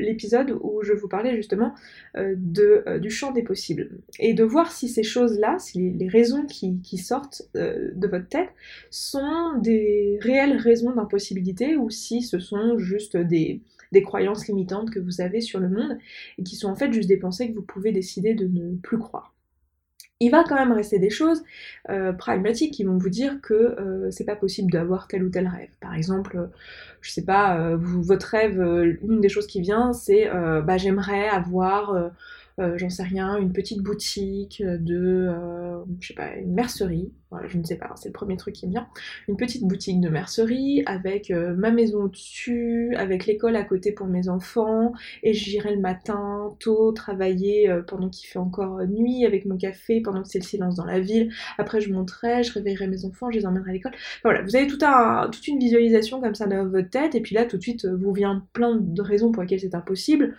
l'épisode 0.00 0.58
où 0.60 0.82
je 0.82 0.92
vous 0.92 1.06
parlais 1.06 1.36
justement 1.36 1.72
euh, 2.16 2.34
de, 2.36 2.82
euh, 2.88 2.98
du 2.98 3.10
champ 3.10 3.30
des 3.30 3.44
possibles. 3.44 3.90
Et 4.18 4.34
de 4.34 4.42
voir 4.42 4.72
si 4.72 4.88
ces 4.88 5.04
choses-là, 5.04 5.60
si 5.60 5.92
les, 5.92 6.08
raisons 6.08 6.44
qui, 6.44 6.98
sortent 6.98 7.42
de 7.54 8.08
votre 8.08 8.26
tête 8.26 8.48
sont 8.90 9.56
des 9.62 10.18
réelles 10.20 10.56
raisons 10.56 10.90
d'impossibilité 10.90 11.76
ou 11.76 11.90
si 11.90 12.22
ce 12.22 12.40
sont 12.40 12.76
juste 12.76 13.16
des, 13.16 13.60
des 13.92 14.02
croyances 14.02 14.46
limitantes 14.46 14.90
que 14.90 14.98
vous 14.98 15.20
avez 15.20 15.40
sur 15.40 15.60
le 15.60 15.68
monde 15.68 15.98
et 16.38 16.42
qui 16.42 16.56
sont 16.56 16.68
en 16.68 16.74
fait 16.74 16.92
juste 16.92 17.08
des 17.08 17.16
pensées 17.16 17.50
que 17.50 17.54
vous 17.54 17.62
pouvez 17.62 17.92
décider 17.92 18.34
de 18.34 18.46
ne 18.46 18.76
plus 18.76 18.98
croire. 18.98 19.34
Il 20.20 20.30
va 20.30 20.42
quand 20.42 20.56
même 20.56 20.72
rester 20.72 20.98
des 20.98 21.10
choses 21.10 21.44
euh, 21.90 22.12
pragmatiques 22.12 22.74
qui 22.74 22.82
vont 22.82 22.98
vous 22.98 23.08
dire 23.08 23.40
que 23.40 23.54
euh, 23.54 24.10
c'est 24.10 24.24
pas 24.24 24.34
possible 24.34 24.72
d'avoir 24.72 25.06
tel 25.06 25.22
ou 25.22 25.30
tel 25.30 25.46
rêve. 25.46 25.70
Par 25.80 25.94
exemple, 25.94 26.36
euh, 26.36 26.46
je 27.00 27.12
sais 27.12 27.24
pas, 27.24 27.76
votre 27.76 28.26
rêve, 28.26 28.60
une 29.02 29.20
des 29.20 29.28
choses 29.28 29.46
qui 29.46 29.60
vient, 29.60 29.92
c'est 29.92 30.28
bah, 30.28 30.76
j'aimerais 30.76 31.28
avoir 31.28 32.10
euh, 32.58 32.76
j'en 32.76 32.90
sais 32.90 33.04
rien, 33.04 33.36
une 33.36 33.52
petite 33.52 33.82
boutique 33.82 34.62
de, 34.64 35.28
euh, 35.30 35.84
je 36.00 36.08
sais 36.08 36.14
pas, 36.14 36.34
une 36.34 36.54
mercerie, 36.54 37.12
voilà, 37.30 37.46
je 37.48 37.58
ne 37.58 37.64
sais 37.64 37.76
pas, 37.76 37.92
c'est 37.96 38.08
le 38.08 38.12
premier 38.12 38.36
truc 38.36 38.54
qui 38.54 38.66
me 38.66 38.72
vient, 38.72 38.88
une 39.28 39.36
petite 39.36 39.64
boutique 39.64 40.00
de 40.00 40.08
mercerie 40.08 40.82
avec 40.86 41.30
euh, 41.30 41.54
ma 41.54 41.70
maison 41.70 42.04
au-dessus, 42.04 42.94
avec 42.96 43.26
l'école 43.26 43.56
à 43.56 43.64
côté 43.64 43.92
pour 43.92 44.06
mes 44.06 44.28
enfants, 44.28 44.92
et 45.22 45.32
j'irai 45.32 45.74
le 45.74 45.80
matin 45.80 46.50
tôt 46.60 46.92
travailler 46.92 47.70
pendant 47.86 48.08
qu'il 48.08 48.28
fait 48.28 48.38
encore 48.38 48.80
nuit 48.86 49.24
avec 49.26 49.44
mon 49.44 49.56
café, 49.56 50.00
pendant 50.00 50.22
que 50.22 50.28
c'est 50.28 50.38
le 50.38 50.44
silence 50.44 50.74
dans 50.74 50.84
la 50.84 51.00
ville, 51.00 51.32
après 51.58 51.80
je 51.80 51.92
monterai, 51.92 52.42
je 52.42 52.52
réveillerai 52.52 52.86
mes 52.86 53.04
enfants, 53.04 53.30
je 53.30 53.38
les 53.38 53.46
emmènerai 53.46 53.70
à 53.70 53.72
l'école. 53.74 53.92
voilà, 54.22 54.42
vous 54.42 54.56
avez 54.56 54.66
tout 54.66 54.78
un, 54.82 55.28
toute 55.30 55.46
une 55.48 55.58
visualisation 55.58 56.20
comme 56.20 56.34
ça 56.34 56.46
dans 56.46 56.66
votre 56.68 56.90
tête, 56.90 57.14
et 57.14 57.20
puis 57.20 57.34
là 57.34 57.44
tout 57.44 57.56
de 57.56 57.62
suite 57.62 57.86
vous 57.86 58.12
vient 58.12 58.44
plein 58.52 58.76
de 58.76 59.02
raisons 59.02 59.32
pour 59.32 59.42
lesquelles 59.42 59.60
c'est 59.60 59.74
impossible. 59.74 60.34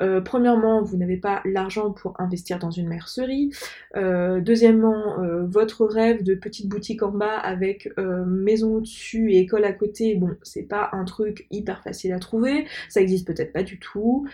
Euh, 0.00 0.20
premièrement, 0.20 0.82
vous 0.82 0.96
n'avez 0.96 1.16
pas 1.16 1.42
l'argent 1.44 1.90
pour 1.90 2.18
investir 2.20 2.58
dans 2.58 2.70
une 2.70 2.88
mercerie. 2.88 3.50
Euh, 3.96 4.40
deuxièmement, 4.40 5.20
euh, 5.20 5.44
votre 5.46 5.84
rêve 5.84 6.22
de 6.22 6.29
petite 6.34 6.68
boutique 6.68 7.02
en 7.02 7.10
bas 7.10 7.36
avec 7.38 7.88
maison 8.26 8.76
au-dessus 8.76 9.32
et 9.32 9.38
école 9.38 9.64
à 9.64 9.72
côté, 9.72 10.14
bon, 10.14 10.30
c'est 10.42 10.62
pas 10.62 10.90
un 10.92 11.04
truc 11.04 11.46
hyper 11.50 11.82
facile 11.82 12.12
à 12.12 12.18
trouver. 12.18 12.66
Ça 12.88 13.00
existe 13.00 13.26
peut-être 13.26 13.52
pas 13.52 13.62
du 13.62 13.78
tout 13.78 14.28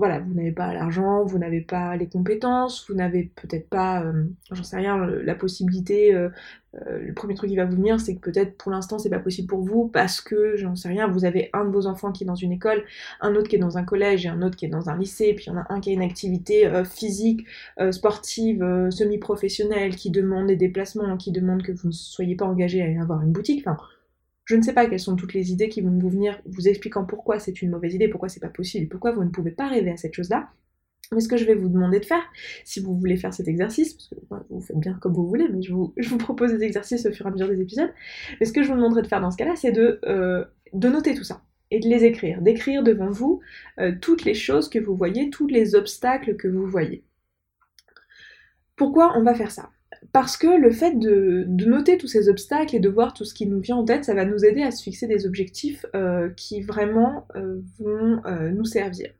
voilà, 0.00 0.18
vous 0.18 0.32
n'avez 0.32 0.50
pas 0.50 0.72
l'argent, 0.72 1.26
vous 1.26 1.38
n'avez 1.38 1.60
pas 1.60 1.94
les 1.94 2.08
compétences, 2.08 2.86
vous 2.88 2.94
n'avez 2.94 3.30
peut-être 3.36 3.68
pas, 3.68 4.02
euh, 4.02 4.24
j'en 4.50 4.62
sais 4.62 4.78
rien, 4.78 4.96
la 5.06 5.34
possibilité. 5.34 6.14
Euh, 6.14 6.30
euh, 6.74 7.00
le 7.02 7.12
premier 7.12 7.34
truc 7.34 7.50
qui 7.50 7.56
va 7.56 7.66
vous 7.66 7.76
venir, 7.76 8.00
c'est 8.00 8.14
que 8.14 8.20
peut-être 8.20 8.56
pour 8.56 8.72
l'instant 8.72 8.98
c'est 8.98 9.10
pas 9.10 9.18
possible 9.18 9.46
pour 9.46 9.60
vous 9.60 9.88
parce 9.88 10.22
que, 10.22 10.56
j'en 10.56 10.74
sais 10.74 10.88
rien, 10.88 11.06
vous 11.06 11.26
avez 11.26 11.50
un 11.52 11.66
de 11.66 11.70
vos 11.70 11.86
enfants 11.86 12.12
qui 12.12 12.24
est 12.24 12.26
dans 12.26 12.34
une 12.34 12.52
école, 12.52 12.82
un 13.20 13.34
autre 13.34 13.48
qui 13.48 13.56
est 13.56 13.58
dans 13.58 13.76
un 13.76 13.84
collège 13.84 14.24
et 14.24 14.30
un 14.30 14.40
autre 14.40 14.56
qui 14.56 14.64
est 14.64 14.70
dans 14.70 14.88
un 14.88 14.96
lycée, 14.96 15.34
puis 15.34 15.44
il 15.48 15.50
y 15.50 15.52
en 15.52 15.58
a 15.58 15.66
un 15.68 15.80
qui 15.80 15.90
a 15.90 15.92
une 15.92 16.00
activité 16.00 16.70
physique, 16.84 17.46
sportive, 17.90 18.88
semi-professionnelle, 18.88 19.96
qui 19.96 20.10
demande 20.10 20.46
des 20.46 20.56
déplacements, 20.56 21.18
qui 21.18 21.30
demande 21.30 21.62
que 21.62 21.72
vous 21.72 21.88
ne 21.88 21.92
soyez 21.92 22.36
pas 22.36 22.46
engagé 22.46 22.82
à 22.82 23.02
avoir 23.02 23.20
une 23.20 23.32
boutique. 23.32 23.66
Enfin, 23.66 23.76
je 24.50 24.56
ne 24.56 24.62
sais 24.62 24.72
pas 24.72 24.86
quelles 24.86 24.98
sont 24.98 25.14
toutes 25.14 25.32
les 25.32 25.52
idées 25.52 25.68
qui 25.68 25.80
vont 25.80 25.96
vous 25.96 26.08
venir 26.08 26.42
vous 26.44 26.66
expliquant 26.66 27.04
pourquoi 27.04 27.38
c'est 27.38 27.62
une 27.62 27.70
mauvaise 27.70 27.94
idée, 27.94 28.08
pourquoi 28.08 28.28
c'est 28.28 28.40
pas 28.40 28.48
possible, 28.48 28.88
pourquoi 28.88 29.12
vous 29.12 29.22
ne 29.22 29.28
pouvez 29.28 29.52
pas 29.52 29.68
rêver 29.68 29.92
à 29.92 29.96
cette 29.96 30.12
chose-là. 30.12 30.48
Mais 31.12 31.20
ce 31.20 31.28
que 31.28 31.36
je 31.36 31.44
vais 31.44 31.54
vous 31.54 31.68
demander 31.68 32.00
de 32.00 32.04
faire, 32.04 32.24
si 32.64 32.80
vous 32.80 32.98
voulez 32.98 33.16
faire 33.16 33.32
cet 33.32 33.46
exercice, 33.46 33.94
parce 33.94 34.08
que 34.08 34.52
vous 34.52 34.60
faites 34.60 34.76
bien 34.76 34.94
comme 34.94 35.12
vous 35.12 35.28
voulez, 35.28 35.48
mais 35.48 35.62
je 35.62 35.72
vous, 35.72 35.94
propose 36.18 36.50
des 36.50 36.64
exercices 36.64 37.06
au 37.06 37.12
fur 37.12 37.26
et 37.26 37.28
à 37.28 37.32
mesure 37.32 37.48
des 37.48 37.60
épisodes, 37.60 37.92
mais 38.40 38.46
ce 38.46 38.52
que 38.52 38.64
je 38.64 38.68
vous 38.70 38.74
demanderai 38.74 39.02
de 39.02 39.06
faire 39.06 39.20
dans 39.20 39.30
ce 39.30 39.36
cas-là, 39.36 39.54
c'est 39.54 39.70
de, 39.70 40.00
euh, 40.04 40.44
noter 40.72 41.14
tout 41.14 41.24
ça 41.24 41.42
et 41.70 41.78
de 41.78 41.88
les 41.88 42.04
écrire, 42.04 42.42
d'écrire 42.42 42.82
devant 42.82 43.10
vous 43.10 43.40
euh, 43.78 43.92
toutes 44.00 44.24
les 44.24 44.34
choses 44.34 44.68
que 44.68 44.80
vous 44.80 44.96
voyez, 44.96 45.30
tous 45.30 45.46
les 45.46 45.76
obstacles 45.76 46.34
que 46.34 46.48
vous 46.48 46.66
voyez. 46.66 47.04
Pourquoi 48.74 49.16
on 49.16 49.22
va 49.22 49.34
faire 49.34 49.52
ça? 49.52 49.70
Parce 50.12 50.36
que 50.36 50.46
le 50.46 50.70
fait 50.70 50.98
de, 50.98 51.44
noter 51.48 51.98
tous 51.98 52.08
ces 52.08 52.28
obstacles 52.28 52.76
et 52.76 52.80
de 52.80 52.88
voir 52.88 53.14
tout 53.14 53.24
ce 53.24 53.34
qui 53.34 53.46
nous 53.46 53.60
vient 53.60 53.76
en 53.76 53.84
tête, 53.84 54.04
ça 54.04 54.14
va 54.14 54.24
nous 54.24 54.44
aider 54.44 54.62
à 54.62 54.70
se 54.70 54.82
fixer 54.82 55.06
des 55.06 55.26
objectifs 55.26 55.86
euh, 55.94 56.30
qui 56.30 56.62
vraiment 56.62 57.26
euh, 57.36 57.60
vont 57.78 58.20
euh, 58.26 58.50
nous 58.50 58.64
servir. 58.64 59.12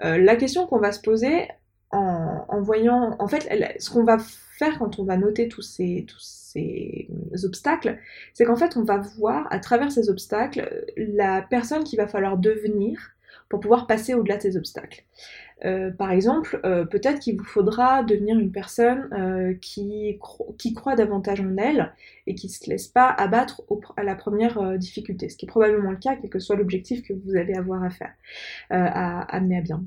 la 0.00 0.36
question 0.36 0.66
qu'on 0.66 0.78
va 0.78 0.92
se 0.92 1.00
poser 1.00 1.48
en, 1.90 2.60
voyant, 2.60 3.16
en 3.18 3.28
fait, 3.28 3.48
ce 3.78 3.90
qu'on 3.90 4.04
va 4.04 4.18
faire 4.18 4.78
quand 4.78 4.98
on 4.98 5.04
va 5.04 5.16
noter 5.16 5.48
tous 5.48 5.62
ces, 5.62 6.04
tous 6.06 6.20
ces 6.20 7.08
obstacles, 7.44 7.98
c'est 8.34 8.44
qu'en 8.44 8.56
fait, 8.56 8.76
on 8.76 8.84
va 8.84 8.98
voir 9.18 9.46
à 9.50 9.58
travers 9.58 9.90
ces 9.90 10.10
obstacles 10.10 10.86
la 10.96 11.42
personne 11.42 11.84
qu'il 11.84 11.98
va 11.98 12.06
falloir 12.06 12.36
devenir 12.36 13.12
pour 13.48 13.60
pouvoir 13.60 13.86
passer 13.86 14.14
au-delà 14.14 14.36
de 14.36 14.42
ces 14.42 14.56
obstacles. 14.56 15.04
Euh, 15.64 15.90
par 15.90 16.12
exemple, 16.12 16.60
euh, 16.64 16.84
peut-être 16.84 17.18
qu'il 17.18 17.36
vous 17.36 17.44
faudra 17.44 18.02
devenir 18.02 18.38
une 18.38 18.52
personne 18.52 19.08
euh, 19.12 19.54
qui, 19.60 20.18
croit 20.74 20.94
davantage 20.94 21.40
en 21.40 21.56
elle 21.56 21.92
et 22.26 22.34
qui 22.34 22.46
ne 22.46 22.52
se 22.52 22.70
laisse 22.70 22.88
pas 22.88 23.08
abattre 23.08 23.62
à 23.96 24.04
la 24.04 24.14
première 24.14 24.78
difficulté, 24.78 25.28
ce 25.28 25.36
qui 25.36 25.46
est 25.46 25.48
probablement 25.48 25.90
le 25.90 25.96
cas, 25.96 26.16
quel 26.16 26.30
que 26.30 26.38
soit 26.38 26.56
l'objectif 26.56 27.02
que 27.02 27.12
vous 27.12 27.36
allez 27.36 27.54
avoir 27.54 27.82
à 27.82 27.90
faire, 27.90 28.12
à 28.70 29.22
amener 29.34 29.58
à 29.58 29.60
bien. 29.60 29.84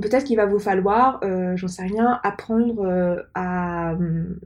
Peut-être 0.00 0.24
qu'il 0.24 0.36
va 0.36 0.46
vous 0.46 0.58
falloir, 0.58 1.20
j'en 1.56 1.68
sais 1.68 1.82
rien, 1.82 2.20
apprendre 2.22 3.24
à 3.34 3.94
hum, 3.94 4.38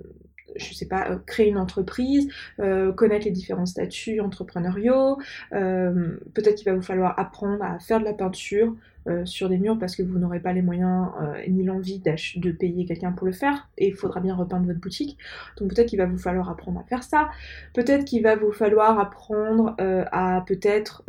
je 0.56 0.74
sais 0.74 0.88
pas, 0.88 1.16
créer 1.26 1.48
une 1.48 1.58
entreprise, 1.58 2.28
connaître 2.56 3.26
les 3.26 3.30
différents 3.30 3.66
statuts 3.66 4.20
entrepreneuriaux, 4.20 5.18
peut-être 5.50 6.54
qu'il 6.56 6.66
va 6.66 6.74
vous 6.74 6.82
falloir 6.82 7.18
apprendre 7.18 7.62
à 7.62 7.78
faire 7.78 8.00
de 8.00 8.04
la 8.04 8.14
peinture, 8.14 8.74
euh, 9.08 9.24
sur 9.24 9.48
des 9.48 9.58
murs 9.58 9.78
parce 9.78 9.96
que 9.96 10.02
vous 10.02 10.18
n'aurez 10.18 10.40
pas 10.40 10.52
les 10.52 10.60
moyens 10.60 11.08
euh, 11.22 11.40
ni 11.48 11.64
l'envie 11.64 12.00
de 12.00 12.50
payer 12.50 12.84
quelqu'un 12.84 13.12
pour 13.12 13.26
le 13.26 13.32
faire 13.32 13.68
et 13.78 13.88
il 13.88 13.94
faudra 13.94 14.20
bien 14.20 14.34
repeindre 14.34 14.66
votre 14.66 14.80
boutique. 14.80 15.16
Donc 15.56 15.70
peut-être 15.74 15.88
qu'il 15.88 15.98
va 15.98 16.04
vous 16.04 16.18
falloir 16.18 16.50
apprendre 16.50 16.80
à 16.80 16.82
faire 16.84 17.02
ça. 17.02 17.30
Peut-être 17.72 18.04
qu'il 18.04 18.22
va 18.22 18.36
vous 18.36 18.52
falloir 18.52 18.98
apprendre 18.98 19.74
euh, 19.80 20.04
à 20.12 20.44
peut-être 20.46 21.04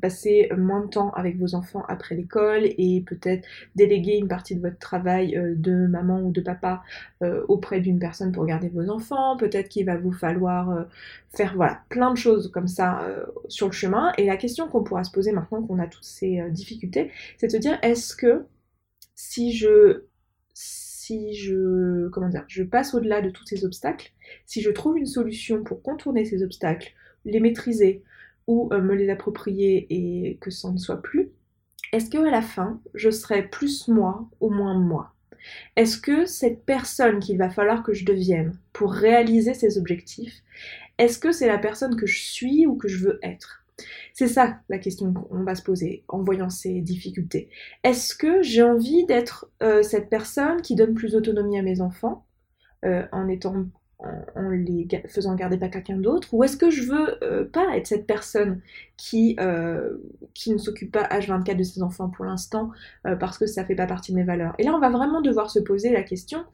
passer 0.00 0.50
moins 0.56 0.82
de 0.82 0.88
temps 0.88 1.10
avec 1.12 1.38
vos 1.38 1.54
enfants 1.54 1.84
après 1.88 2.14
l'école 2.14 2.64
et 2.64 3.02
peut-être 3.06 3.46
déléguer 3.76 4.16
une 4.16 4.28
partie 4.28 4.54
de 4.54 4.60
votre 4.60 4.78
travail 4.78 5.38
de 5.56 5.86
maman 5.86 6.20
ou 6.20 6.32
de 6.32 6.40
papa 6.40 6.82
auprès 7.48 7.80
d'une 7.80 7.98
personne 7.98 8.32
pour 8.32 8.44
garder 8.46 8.68
vos 8.68 8.90
enfants. 8.90 9.36
Peut-être 9.36 9.68
qu'il 9.68 9.86
va 9.86 9.96
vous 9.96 10.12
falloir 10.12 10.86
faire 11.30 11.54
voilà 11.56 11.80
plein 11.88 12.12
de 12.12 12.16
choses 12.16 12.50
comme 12.52 12.68
ça 12.68 13.06
sur 13.48 13.66
le 13.66 13.72
chemin. 13.72 14.12
Et 14.18 14.26
la 14.26 14.36
question 14.36 14.68
qu'on 14.68 14.82
pourra 14.82 15.04
se 15.04 15.10
poser 15.10 15.32
maintenant 15.32 15.62
qu'on 15.62 15.78
a 15.78 15.86
toutes 15.86 16.04
ces 16.04 16.42
difficultés, 16.50 17.10
c'est 17.38 17.46
de 17.46 17.52
se 17.52 17.56
dire 17.56 17.78
est-ce 17.82 18.14
que 18.14 18.44
si 19.14 19.52
je 19.52 20.04
si 20.52 21.34
je 21.34 22.08
comment 22.08 22.30
je 22.48 22.62
passe 22.62 22.92
au-delà 22.94 23.22
de 23.22 23.30
tous 23.30 23.46
ces 23.46 23.64
obstacles, 23.64 24.12
si 24.44 24.60
je 24.60 24.70
trouve 24.70 24.98
une 24.98 25.06
solution 25.06 25.64
pour 25.64 25.82
contourner 25.82 26.26
ces 26.26 26.42
obstacles, 26.42 26.92
les 27.24 27.40
maîtriser 27.40 28.02
ou 28.46 28.68
euh, 28.72 28.82
me 28.82 28.94
les 28.94 29.08
approprier 29.08 29.86
et 29.90 30.36
que 30.40 30.50
ça 30.50 30.70
ne 30.70 30.76
soit 30.76 31.00
plus, 31.00 31.30
est-ce 31.92 32.10
que 32.10 32.18
à 32.18 32.30
la 32.30 32.42
fin 32.42 32.80
je 32.94 33.10
serai 33.10 33.48
plus 33.48 33.88
moi 33.88 34.28
ou 34.40 34.50
moins 34.50 34.78
moi? 34.78 35.14
Est-ce 35.76 35.98
que 35.98 36.26
cette 36.26 36.64
personne 36.64 37.20
qu'il 37.20 37.38
va 37.38 37.48
falloir 37.48 37.82
que 37.82 37.94
je 37.94 38.04
devienne 38.04 38.58
pour 38.72 38.92
réaliser 38.92 39.54
ces 39.54 39.78
objectifs, 39.78 40.42
est-ce 40.98 41.18
que 41.18 41.32
c'est 41.32 41.46
la 41.46 41.58
personne 41.58 41.96
que 41.96 42.06
je 42.06 42.20
suis 42.20 42.66
ou 42.66 42.76
que 42.76 42.88
je 42.88 42.98
veux 42.98 43.18
être? 43.22 43.64
C'est 44.12 44.28
ça 44.28 44.58
la 44.68 44.78
question 44.78 45.12
qu'on 45.12 45.44
va 45.44 45.54
se 45.54 45.62
poser 45.62 46.04
en 46.08 46.22
voyant 46.22 46.50
ces 46.50 46.80
difficultés. 46.80 47.50
Est-ce 47.84 48.14
que 48.14 48.42
j'ai 48.42 48.62
envie 48.62 49.06
d'être 49.06 49.50
euh, 49.62 49.82
cette 49.82 50.08
personne 50.08 50.60
qui 50.62 50.74
donne 50.74 50.94
plus 50.94 51.12
d'autonomie 51.12 51.58
à 51.58 51.62
mes 51.62 51.80
enfants 51.80 52.26
euh, 52.84 53.04
en 53.12 53.24
les 53.24 54.88
faisant 55.08 55.34
garder 55.34 55.58
pas 55.58 55.68
quelqu'un 55.68 55.98
d'autre? 55.98 56.32
Ou 56.32 56.44
est-ce 56.44 56.56
que 56.56 56.70
je 56.70 56.82
veux 56.82 57.24
euh, 57.24 57.44
pas 57.44 57.76
être 57.76 57.86
cette 57.86 58.06
personne 58.06 58.60
qui, 58.96 59.36
ne 59.38 60.58
s'occupe 60.58 60.92
pas 60.92 61.04
H24 61.04 61.56
de 61.56 61.62
ses 61.62 61.82
enfants 61.82 62.08
pour 62.08 62.24
l'instant 62.24 62.70
parce 63.20 63.38
que 63.38 63.46
ça 63.46 63.64
fait 63.64 63.76
pas 63.76 63.86
partie 63.86 64.12
de 64.12 64.16
mes 64.16 64.24
valeurs? 64.24 64.54
Et 64.58 64.64
là 64.64 64.74
on 64.74 64.80
va 64.80 64.90
vraiment 64.90 65.20
devoir 65.20 65.50
se 65.50 65.60
poser 65.60 65.90
la 65.90 66.02
question 66.02 66.44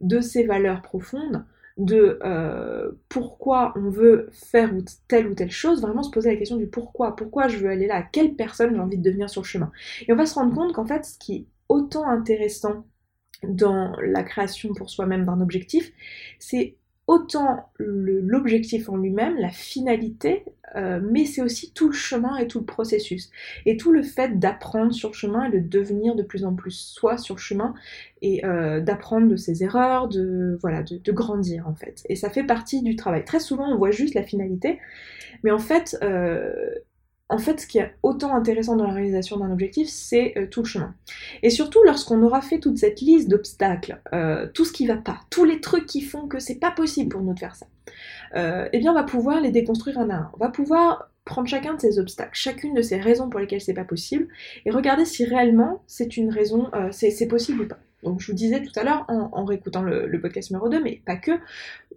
de 0.00 0.20
ces 0.20 0.44
valeurs 0.44 0.82
profondes 0.82 1.44
de 1.76 2.18
euh, 2.24 2.92
pourquoi 3.08 3.72
on 3.76 3.90
veut 3.90 4.28
faire 4.32 4.72
telle 5.08 5.26
ou 5.26 5.34
telle 5.34 5.50
chose, 5.50 5.82
vraiment 5.82 6.02
se 6.02 6.10
poser 6.10 6.30
la 6.30 6.36
question 6.36 6.56
du 6.56 6.68
pourquoi, 6.68 7.16
pourquoi 7.16 7.48
je 7.48 7.58
veux 7.58 7.68
aller 7.68 7.86
là, 7.86 8.02
quelle 8.02 8.34
personne 8.36 8.74
j'ai 8.74 8.80
envie 8.80 8.98
de 8.98 9.02
devenir 9.02 9.28
sur 9.28 9.42
le 9.42 9.46
chemin? 9.46 9.72
Et 10.06 10.12
on 10.12 10.16
va 10.16 10.26
se 10.26 10.34
rendre 10.34 10.54
compte 10.54 10.72
qu'en 10.72 10.86
fait, 10.86 11.04
ce 11.04 11.18
qui 11.18 11.34
est 11.36 11.46
autant 11.68 12.08
intéressant 12.08 12.84
dans 13.42 13.96
la 14.00 14.22
création 14.22 14.72
pour 14.74 14.88
soi-même 14.90 15.24
d'un 15.24 15.40
objectif, 15.40 15.92
c'est 16.38 16.76
autant 17.06 17.68
l'objectif 17.78 18.88
en 18.88 18.96
lui-même, 18.96 19.36
la 19.36 19.50
finalité, 19.50 20.44
euh, 20.76 21.00
mais 21.02 21.26
c'est 21.26 21.42
aussi 21.42 21.72
tout 21.72 21.88
le 21.88 21.94
chemin 21.94 22.36
et 22.36 22.46
tout 22.46 22.60
le 22.60 22.64
processus. 22.64 23.30
Et 23.66 23.76
tout 23.76 23.92
le 23.92 24.02
fait 24.02 24.38
d'apprendre 24.38 24.92
sur 24.92 25.14
chemin 25.14 25.44
et 25.44 25.60
de 25.60 25.68
devenir 25.68 26.14
de 26.14 26.22
plus 26.22 26.44
en 26.44 26.54
plus 26.54 26.72
soi 26.72 27.18
sur 27.18 27.38
chemin 27.38 27.74
et 28.22 28.44
euh, 28.44 28.80
d'apprendre 28.80 29.28
de 29.28 29.36
ses 29.36 29.62
erreurs, 29.62 30.08
de, 30.08 30.58
voilà, 30.62 30.82
de, 30.82 31.12
grandir 31.12 31.68
en 31.68 31.74
fait. 31.74 32.04
Et 32.08 32.16
ça 32.16 32.30
fait 32.30 32.44
partie 32.44 32.82
du 32.82 32.96
travail. 32.96 33.24
Très 33.24 33.40
souvent 33.40 33.68
on 33.68 33.76
voit 33.76 33.90
juste 33.90 34.14
la 34.14 34.22
finalité, 34.22 34.80
mais 35.42 35.50
en 35.50 35.58
fait 35.58 35.96
euh, 36.02 36.54
en 37.34 37.38
fait, 37.38 37.60
ce 37.60 37.66
qui 37.66 37.78
est 37.78 37.92
autant 38.04 38.36
intéressant 38.36 38.76
dans 38.76 38.86
la 38.86 38.92
réalisation 38.92 39.38
d'un 39.38 39.50
objectif, 39.50 39.88
c'est 39.88 40.34
euh, 40.36 40.46
tout 40.46 40.62
le 40.62 40.68
chemin. 40.68 40.94
Et 41.42 41.50
surtout, 41.50 41.80
lorsqu'on 41.84 42.22
aura 42.22 42.40
fait 42.40 42.60
toute 42.60 42.78
cette 42.78 43.00
liste 43.00 43.28
d'obstacles, 43.28 44.00
euh, 44.12 44.46
tout 44.54 44.64
ce 44.64 44.72
qui 44.72 44.86
va 44.86 44.96
pas, 44.96 45.18
tous 45.30 45.44
les 45.44 45.60
trucs 45.60 45.86
qui 45.86 46.00
font 46.00 46.28
que 46.28 46.38
c'est 46.38 46.60
pas 46.60 46.70
possible 46.70 47.08
pour 47.08 47.22
nous 47.22 47.34
de 47.34 47.40
faire 47.40 47.56
ça, 47.56 47.66
euh, 48.36 48.68
eh 48.72 48.78
bien, 48.78 48.92
on 48.92 48.94
va 48.94 49.02
pouvoir 49.02 49.40
les 49.40 49.50
déconstruire 49.50 49.98
un 49.98 50.10
à 50.10 50.14
un. 50.14 50.30
On 50.34 50.44
va 50.44 50.48
pouvoir 50.48 51.10
prendre 51.24 51.48
chacun 51.48 51.74
de 51.74 51.80
ces 51.80 51.98
obstacles, 51.98 52.30
chacune 52.34 52.72
de 52.72 52.82
ces 52.82 53.00
raisons 53.00 53.28
pour 53.28 53.40
lesquelles 53.40 53.60
c'est 53.60 53.74
pas 53.74 53.84
possible, 53.84 54.28
et 54.64 54.70
regarder 54.70 55.04
si 55.04 55.24
réellement 55.24 55.82
c'est 55.88 56.16
une 56.16 56.30
raison, 56.30 56.70
c'est 56.90 57.26
possible 57.26 57.62
ou 57.62 57.66
pas. 57.66 57.78
Donc 58.04 58.20
je 58.20 58.26
vous 58.28 58.36
disais 58.36 58.62
tout 58.62 58.78
à 58.78 58.84
l'heure 58.84 59.04
en, 59.08 59.44
réécoutant 59.44 59.82
le, 59.82 60.20
podcast 60.20 60.50
numéro 60.50 60.68
2, 60.68 60.82
mais 60.82 61.00
pas 61.04 61.16
que, 61.16 61.32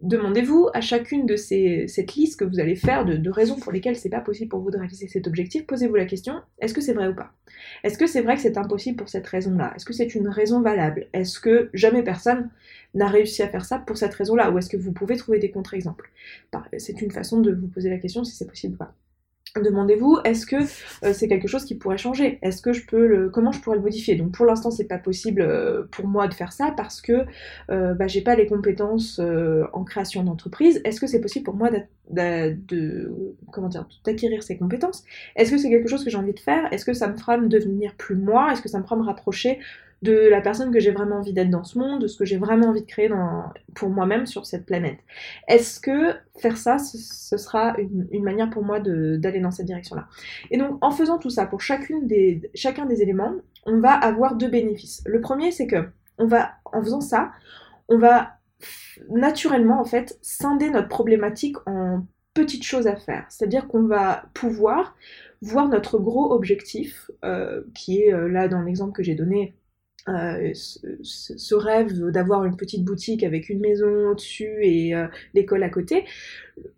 demandez-vous 0.02 0.70
à 0.74 0.82
chacune 0.82 1.26
de 1.26 1.36
ces, 1.36 1.88
cette 1.88 2.16
liste 2.16 2.40
que 2.40 2.46
vous 2.46 2.60
allez 2.60 2.76
faire 2.76 3.06
de, 3.06 3.30
raisons 3.30 3.58
pour 3.58 3.72
lesquelles 3.72 3.98
c'est 3.98 4.10
pas 4.10 4.22
possible 4.22 4.50
pour 4.50 4.62
vous 4.62 4.72
de 4.72 4.78
réaliser 4.78 5.08
cet 5.08 5.28
objectif, 5.28 5.68
posez-vous 5.68 5.96
la 5.96 6.06
question, 6.06 6.42
est-ce 6.60 6.74
que 6.74 6.82
c'est 6.82 6.94
vrai 6.94 7.08
ou 7.10 7.14
pas? 7.14 7.32
Est-ce 7.84 7.98
que 7.98 8.08
c'est 8.08 8.22
vrai 8.22 8.36
que 8.36 8.42
c'est 8.42 8.58
impossible 8.58 8.98
pour 8.98 9.10
cette 9.10 9.28
raison-là? 9.28 9.74
Est-ce 9.76 9.86
que 9.86 9.94
c'est 9.94 10.16
une 10.16 10.30
raison 10.30 10.62
valable? 10.62 11.08
Est-ce 11.14 11.40
que 11.40 11.70
jamais 11.74 12.04
personne 12.04 12.50
n'a 12.94 13.08
réussi 13.08 13.44
à 13.44 13.50
faire 13.50 13.66
ça 13.66 13.80
pour 13.80 13.98
cette 13.98 14.14
raison-là? 14.14 14.50
Ou 14.52 14.58
est-ce 14.58 14.70
que 14.70 14.78
vous 14.78 14.94
pouvez 14.94 15.18
trouver 15.18 15.40
des 15.40 15.52
contre-exemples? 15.52 16.10
C'est 16.78 17.02
une 17.02 17.12
façon 17.12 17.42
de 17.42 17.52
vous 17.52 17.68
poser 17.68 17.90
la 17.90 17.98
question 17.98 18.24
si 18.24 18.36
c'est 18.36 18.48
possible 18.48 18.76
ou 18.76 18.78
pas. 18.78 18.94
Demandez-vous, 19.56 20.20
est-ce 20.24 20.46
que 20.46 20.58
euh, 20.58 21.14
c'est 21.14 21.28
quelque 21.28 21.48
chose 21.48 21.66
qui 21.66 21.76
pourrait 21.76 21.98
changer? 21.98 22.38
Est-ce 22.42 22.62
que 22.62 22.74
je 22.74 22.86
peux 22.86 23.08
le, 23.08 23.30
comment 23.30 23.52
je 23.52 23.60
pourrais 23.60 23.78
le 23.78 23.82
modifier? 23.82 24.16
Donc 24.16 24.32
pour 24.34 24.46
l'instant 24.46 24.72
c'est 24.72 24.88
pas 24.88 24.98
possible 24.98 25.42
euh, 25.42 25.84
pour 25.92 26.08
moi 26.08 26.28
de 26.28 26.34
faire 26.34 26.54
ça 26.54 26.74
parce 26.76 27.02
que 27.02 27.26
euh, 27.72 27.94
bah, 27.94 28.08
j'ai 28.08 28.22
pas 28.22 28.36
les 28.36 28.46
compétences 28.46 29.20
en 29.74 29.84
création 29.84 30.24
d'entreprise. 30.24 30.82
Est-ce 30.84 31.00
que 31.00 31.08
c'est 31.08 31.22
possible 31.22 31.46
pour 31.46 31.56
moi 31.56 31.70
de, 32.10 33.12
comment 33.52 33.70
d'acquérir 34.06 34.44
ces 34.44 34.58
compétences? 34.58 35.04
Est-ce 35.36 35.52
que 35.52 35.58
c'est 35.58 35.70
quelque 35.70 35.90
chose 35.90 36.04
que 36.04 36.10
j'ai 36.10 36.18
envie 36.18 36.34
de 36.34 36.40
faire? 36.40 36.72
Est-ce 36.72 36.86
que 36.86 36.94
ça 36.94 37.08
me 37.08 37.18
fera 37.18 37.38
me 37.38 37.48
devenir 37.48 37.96
plus 37.96 38.16
moi? 38.16 38.52
Est-ce 38.52 38.62
que 38.62 38.70
ça 38.70 38.80
me 38.80 38.84
fera 38.84 38.96
me 38.96 39.04
rapprocher 39.04 39.60
de 40.04 40.28
la 40.30 40.42
personne 40.42 40.72
que 40.72 40.80
j'ai 40.80 40.92
vraiment 40.92 41.18
envie 41.18 41.34
d'être 41.34 41.50
dans 41.50 41.64
ce 41.64 41.78
monde, 41.78 42.02
de 42.02 42.08
ce 42.08 42.18
que 42.18 42.26
j'ai 42.26 42.38
vraiment 42.38 42.68
envie 42.68 42.82
de 42.82 42.86
créer 42.86 43.10
pour 43.74 43.90
moi-même 43.90 44.26
sur 44.26 44.46
cette 44.46 44.66
planète. 44.66 45.00
Est-ce 45.48 45.80
que 45.80 46.14
faire 46.40 46.58
ça, 46.58 46.78
ce, 46.78 47.38
sera 47.38 47.76
une, 47.78 48.24
manière 48.24 48.50
pour 48.50 48.64
moi 48.64 48.80
d'aller 48.80 49.40
dans 49.40 49.52
cette 49.52 49.66
direction-là? 49.66 50.08
Et 50.52 50.58
donc, 50.58 50.78
en 50.82 50.92
faisant 50.92 51.18
tout 51.18 51.32
ça 51.32 51.46
pour 51.46 51.62
chacun 51.62 52.00
des 52.02 52.42
éléments, 53.02 53.34
on 53.66 53.80
va 53.80 53.92
avoir 53.92 54.36
deux 54.36 54.50
bénéfices. 54.50 55.02
Le 55.06 55.20
premier, 55.20 55.52
c'est 55.52 55.68
que 55.68 55.90
en 56.20 56.84
faisant 56.84 57.02
ça, 57.02 57.32
on 57.90 57.98
va 57.98 58.38
naturellement 59.10 59.80
en 59.80 59.86
fait 59.86 60.18
scinder 60.22 60.70
notre 60.70 60.88
problématique 60.88 61.58
en 61.66 62.06
petites 62.34 62.64
choses 62.64 62.88
à 62.88 62.96
faire. 62.96 63.26
C'est-à-dire 63.30 63.68
qu'on 63.68 63.84
va 63.84 64.26
pouvoir 64.34 64.96
voir 65.42 65.68
notre 65.68 66.00
gros 66.00 66.32
objectif, 66.34 67.12
euh, 67.24 67.64
qui 67.74 68.02
est 68.02 68.14
euh, 68.14 68.28
là 68.28 68.48
dans 68.48 68.62
l'exemple 68.62 68.94
que 68.94 69.04
j'ai 69.04 69.16
donné, 69.16 69.56
euh, 70.08 70.54
ce, 70.54 71.56
rêve 71.56 72.12
d'avoir 72.12 72.46
une 72.46 72.56
petite 72.56 72.86
boutique 72.86 73.24
avec 73.24 73.50
une 73.50 73.60
maison 73.60 74.12
au-dessus 74.12 74.58
et 74.62 74.96
euh, 74.96 75.08
l'école 75.34 75.64
à 75.64 75.70
côté, 75.70 76.06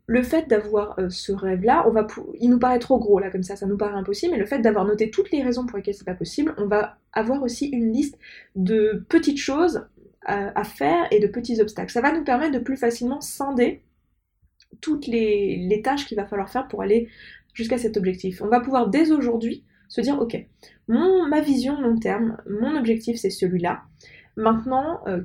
le 0.07 0.24
fait 0.24 0.48
d'avoir 0.50 0.98
euh, 0.98 1.09
ce 1.09 1.31
rêve-là, 1.31 1.86
il 2.39 2.50
nous 2.50 2.57
paraît 2.57 2.79
trop 2.79 2.98
gros 2.98 3.19
là 3.19 3.29
comme 3.29 3.43
ça, 3.43 3.55
ça 3.55 3.67
nous 3.67 3.77
paraît 3.77 3.93
impossible, 3.93 4.33
mais 4.33 4.39
le 4.39 4.48
fait 4.48 4.59
d'avoir 4.59 4.86
noté 4.86 5.12
toutes 5.12 5.31
les 5.31 5.43
raisons 5.43 5.67
pour 5.67 5.77
lesquelles 5.77 5.93
c'est 5.93 6.05
pas 6.05 6.15
possible, 6.15 6.55
on 6.57 6.65
va 6.65 6.98
avoir 7.13 7.43
aussi 7.43 7.67
une 7.67 7.93
liste 7.93 8.17
de 8.55 9.05
petites 9.09 9.39
choses 9.39 9.86
à, 10.25 10.63
faire 10.63 11.07
et 11.12 11.19
de 11.19 11.25
petits 11.25 11.59
obstacles. 11.59 11.91
Ça 11.91 12.01
va 12.01 12.12
nous 12.12 12.24
permettre 12.24 12.51
de 12.51 12.59
plus 12.59 12.77
facilement 12.77 13.19
scinder 13.19 13.81
toutes 14.79 15.07
les 15.07 15.81
tâches 15.83 16.05
qu'il 16.05 16.17
va 16.17 16.25
falloir 16.25 16.50
faire 16.50 16.67
pour 16.67 16.83
aller 16.83 17.07
jusqu'à 17.53 17.77
cet 17.77 17.98
objectif. 17.98 18.41
On 18.41 18.48
va 18.48 18.59
pouvoir 18.59 18.89
dès 18.89 19.12
aujourd'hui 19.12 19.63
se 19.89 20.01
dire, 20.01 20.19
ok, 20.19 20.46
ma 20.88 21.41
vision 21.41 21.79
long 21.81 21.98
terme, 21.98 22.38
mon 22.50 22.77
objectif 22.77 23.17
c'est 23.17 23.29
celui-là. 23.29 23.81
Maintenant, 24.38 25.01
euh, 25.08 25.22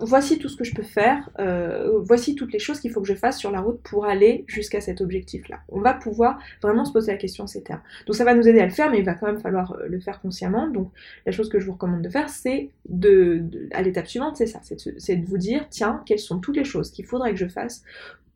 voici 0.00 0.38
tout 0.38 0.48
ce 0.48 0.56
que 0.56 0.64
je 0.64 0.74
peux 0.74 0.82
faire, 0.82 1.30
euh, 1.38 1.98
voici 2.00 2.34
toutes 2.34 2.52
les 2.52 2.58
choses 2.58 2.80
qu'il 2.80 2.90
faut 2.90 3.00
que 3.00 3.08
je 3.08 3.14
fasse 3.14 3.38
sur 3.38 3.50
la 3.50 3.60
route 3.60 3.80
pour 3.82 4.04
aller 4.04 4.44
jusqu'à 4.46 4.80
cet 4.80 5.00
objectif-là. 5.00 5.60
On 5.68 5.80
va 5.80 5.94
pouvoir 5.94 6.38
vraiment 6.62 6.84
se 6.84 6.92
poser 6.92 7.12
la 7.12 7.18
question 7.18 7.44
en 7.44 7.46
ces 7.46 7.62
termes. 7.62 7.80
Donc 8.06 8.16
ça 8.16 8.24
va 8.24 8.34
nous 8.34 8.46
aider 8.46 8.60
à 8.60 8.66
le 8.66 8.72
faire, 8.72 8.90
mais 8.90 8.98
il 8.98 9.04
va 9.04 9.14
quand 9.14 9.26
même 9.26 9.40
falloir 9.40 9.72
euh, 9.72 9.86
le 9.86 10.00
faire 10.00 10.20
consciemment. 10.20 10.68
Donc 10.68 10.90
la 11.26 11.32
chose 11.32 11.48
que 11.48 11.58
je 11.58 11.66
vous 11.66 11.72
recommande 11.72 12.02
de 12.02 12.08
faire, 12.08 12.28
c'est 12.28 12.70
de, 12.88 13.68
à 13.72 13.82
l'étape 13.82 14.06
suivante, 14.06 14.36
c'est 14.36 14.46
ça, 14.46 14.60
c'est 14.62 15.16
de 15.16 15.26
vous 15.26 15.38
dire, 15.38 15.66
tiens, 15.70 16.02
quelles 16.06 16.18
sont 16.18 16.38
toutes 16.38 16.56
les 16.56 16.64
choses 16.64 16.90
qu'il 16.90 17.06
faudrait 17.06 17.30
que 17.32 17.38
je 17.38 17.48
fasse 17.48 17.82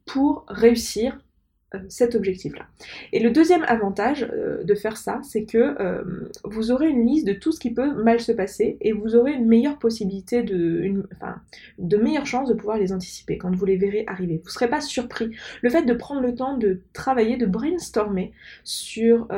pour 0.06 0.44
réussir 0.48 1.18
cet 1.88 2.14
objectif-là. 2.14 2.66
Et 3.12 3.20
le 3.20 3.30
deuxième 3.30 3.64
avantage 3.64 4.28
euh, 4.32 4.62
de 4.62 4.74
faire 4.74 4.96
ça, 4.96 5.20
c'est 5.22 5.44
que 5.44 5.76
euh, 5.80 6.02
vous 6.44 6.70
aurez 6.70 6.88
une 6.88 7.06
liste 7.06 7.26
de 7.26 7.32
tout 7.32 7.52
ce 7.52 7.60
qui 7.60 7.72
peut 7.72 7.92
mal 7.92 8.20
se 8.20 8.32
passer 8.32 8.76
et 8.80 8.92
vous 8.92 9.16
aurez 9.16 9.32
une 9.32 9.46
meilleure 9.46 9.78
possibilité 9.78 10.42
de, 10.42 10.80
une, 10.82 11.06
enfin, 11.14 11.36
de 11.78 11.96
meilleures 11.96 12.26
chances 12.26 12.48
de 12.48 12.54
pouvoir 12.54 12.78
les 12.78 12.92
anticiper 12.92 13.38
quand 13.38 13.54
vous 13.54 13.64
les 13.64 13.76
verrez 13.76 14.04
arriver. 14.06 14.38
Vous 14.38 14.48
ne 14.48 14.52
serez 14.52 14.68
pas 14.68 14.80
surpris. 14.80 15.30
Le 15.62 15.70
fait 15.70 15.82
de 15.82 15.94
prendre 15.94 16.20
le 16.20 16.34
temps 16.34 16.56
de 16.56 16.80
travailler, 16.92 17.36
de 17.36 17.46
brainstormer 17.46 18.32
sur 18.62 19.28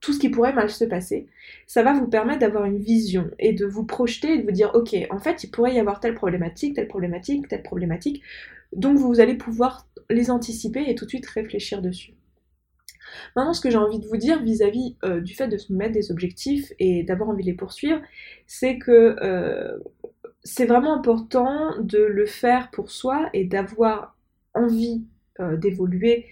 tout 0.00 0.12
ce 0.12 0.18
qui 0.18 0.28
pourrait 0.28 0.52
mal 0.52 0.70
se 0.70 0.84
passer, 0.84 1.26
ça 1.66 1.82
va 1.82 1.92
vous 1.92 2.06
permettre 2.06 2.40
d'avoir 2.40 2.64
une 2.64 2.78
vision 2.78 3.30
et 3.38 3.52
de 3.52 3.66
vous 3.66 3.84
projeter 3.84 4.34
et 4.34 4.38
de 4.38 4.44
vous 4.44 4.52
dire, 4.52 4.70
ok, 4.74 4.94
en 5.10 5.18
fait, 5.18 5.44
il 5.44 5.50
pourrait 5.50 5.74
y 5.74 5.78
avoir 5.78 6.00
telle 6.00 6.14
problématique, 6.14 6.74
telle 6.74 6.88
problématique, 6.88 7.48
telle 7.48 7.62
problématique. 7.62 8.22
Donc 8.76 8.98
vous 8.98 9.20
allez 9.20 9.34
pouvoir 9.34 9.86
les 10.10 10.30
anticiper 10.30 10.84
et 10.86 10.94
tout 10.94 11.04
de 11.04 11.10
suite 11.10 11.26
réfléchir 11.26 11.82
dessus. 11.82 12.14
Maintenant, 13.36 13.52
ce 13.52 13.60
que 13.60 13.70
j'ai 13.70 13.78
envie 13.78 13.98
de 13.98 14.06
vous 14.06 14.16
dire 14.16 14.42
vis-à-vis 14.42 14.96
euh, 15.04 15.20
du 15.20 15.34
fait 15.34 15.48
de 15.48 15.56
se 15.56 15.72
mettre 15.72 15.92
des 15.92 16.10
objectifs 16.10 16.72
et 16.78 17.02
d'avoir 17.02 17.30
envie 17.30 17.42
de 17.42 17.48
les 17.48 17.56
poursuivre, 17.56 18.00
c'est 18.46 18.78
que 18.78 19.16
euh, 19.22 19.78
c'est 20.42 20.66
vraiment 20.66 20.94
important 20.94 21.78
de 21.80 21.98
le 21.98 22.26
faire 22.26 22.70
pour 22.70 22.90
soi 22.90 23.28
et 23.32 23.44
d'avoir 23.44 24.16
envie 24.54 25.04
euh, 25.40 25.56
d'évoluer 25.56 26.26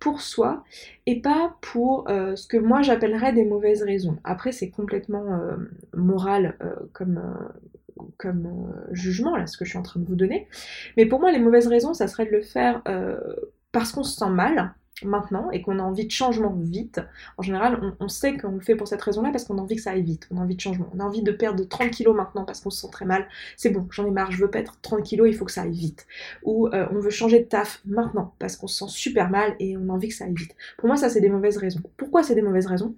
pour 0.00 0.22
soi 0.22 0.64
et 1.04 1.20
pas 1.20 1.58
pour 1.60 2.08
ce 2.08 2.46
que 2.46 2.56
moi 2.56 2.80
j'appellerais 2.80 3.34
des 3.34 3.44
mauvaises 3.44 3.82
raisons. 3.82 4.16
Après, 4.24 4.50
c'est 4.50 4.70
complètement 4.70 5.42
moral 5.92 6.56
comme, 6.94 7.20
comme 8.16 8.46
euh, 8.46 8.94
jugement, 8.94 9.36
là, 9.36 9.46
ce 9.46 9.56
que 9.56 9.64
je 9.64 9.70
suis 9.70 9.78
en 9.78 9.82
train 9.82 10.00
de 10.00 10.06
vous 10.06 10.16
donner. 10.16 10.48
Mais 10.96 11.06
pour 11.06 11.20
moi, 11.20 11.32
les 11.32 11.38
mauvaises 11.38 11.66
raisons, 11.66 11.94
ça 11.94 12.08
serait 12.08 12.26
de 12.26 12.30
le 12.30 12.42
faire 12.42 12.82
euh, 12.88 13.18
parce 13.72 13.92
qu'on 13.92 14.02
se 14.02 14.16
sent 14.16 14.30
mal 14.30 14.74
maintenant 15.04 15.50
et 15.50 15.62
qu'on 15.62 15.78
a 15.78 15.82
envie 15.82 16.06
de 16.06 16.10
changement 16.10 16.54
vite. 16.56 17.00
En 17.36 17.42
général, 17.42 17.94
on, 18.00 18.08
sait 18.08 18.36
qu'on 18.36 18.52
le 18.52 18.60
fait 18.60 18.74
pour 18.74 18.88
cette 18.88 19.02
raison-là 19.02 19.30
parce 19.30 19.44
qu'on 19.44 19.58
a 19.58 19.60
envie 19.60 19.76
que 19.76 19.82
ça 19.82 19.92
aille 19.92 20.02
vite, 20.02 20.26
on 20.30 20.38
a 20.38 20.40
envie 20.40 20.56
de 20.56 20.60
changement. 20.60 20.88
On 20.94 21.00
a 21.00 21.04
envie 21.04 21.22
de 21.22 21.32
perdre 21.32 21.64
30 21.64 21.90
kilos 21.90 22.16
maintenant 22.16 22.44
parce 22.44 22.60
qu'on 22.60 22.70
se 22.70 22.80
sent 22.80 22.90
très 22.90 23.04
mal. 23.04 23.28
C'est 23.56 23.70
bon, 23.70 23.86
j'en 23.90 24.06
ai 24.06 24.10
marre, 24.10 24.30
je 24.30 24.38
veux 24.38 24.50
perdre 24.50 24.74
30 24.82 25.02
kilos, 25.02 25.28
il 25.28 25.34
faut 25.34 25.44
que 25.44 25.52
ça 25.52 25.62
aille 25.62 25.72
vite. 25.72 26.06
Ou 26.42 26.68
euh, 26.68 26.86
on 26.90 26.98
veut 26.98 27.10
changer 27.10 27.40
de 27.40 27.44
taf 27.44 27.80
maintenant 27.84 28.34
parce 28.38 28.56
qu'on 28.56 28.66
se 28.66 28.84
sent 28.84 28.92
super 28.92 29.30
mal 29.30 29.54
et 29.60 29.76
on 29.76 29.88
a 29.88 29.92
envie 29.92 30.08
que 30.08 30.14
ça 30.14 30.24
aille 30.24 30.34
vite. 30.34 30.54
Pour 30.78 30.88
moi, 30.88 30.96
ça, 30.96 31.08
c'est 31.08 31.20
des 31.20 31.30
mauvaises 31.30 31.58
raisons. 31.58 31.82
Pourquoi 31.96 32.22
c'est 32.22 32.34
des 32.34 32.42
mauvaises 32.42 32.66
raisons? 32.66 32.94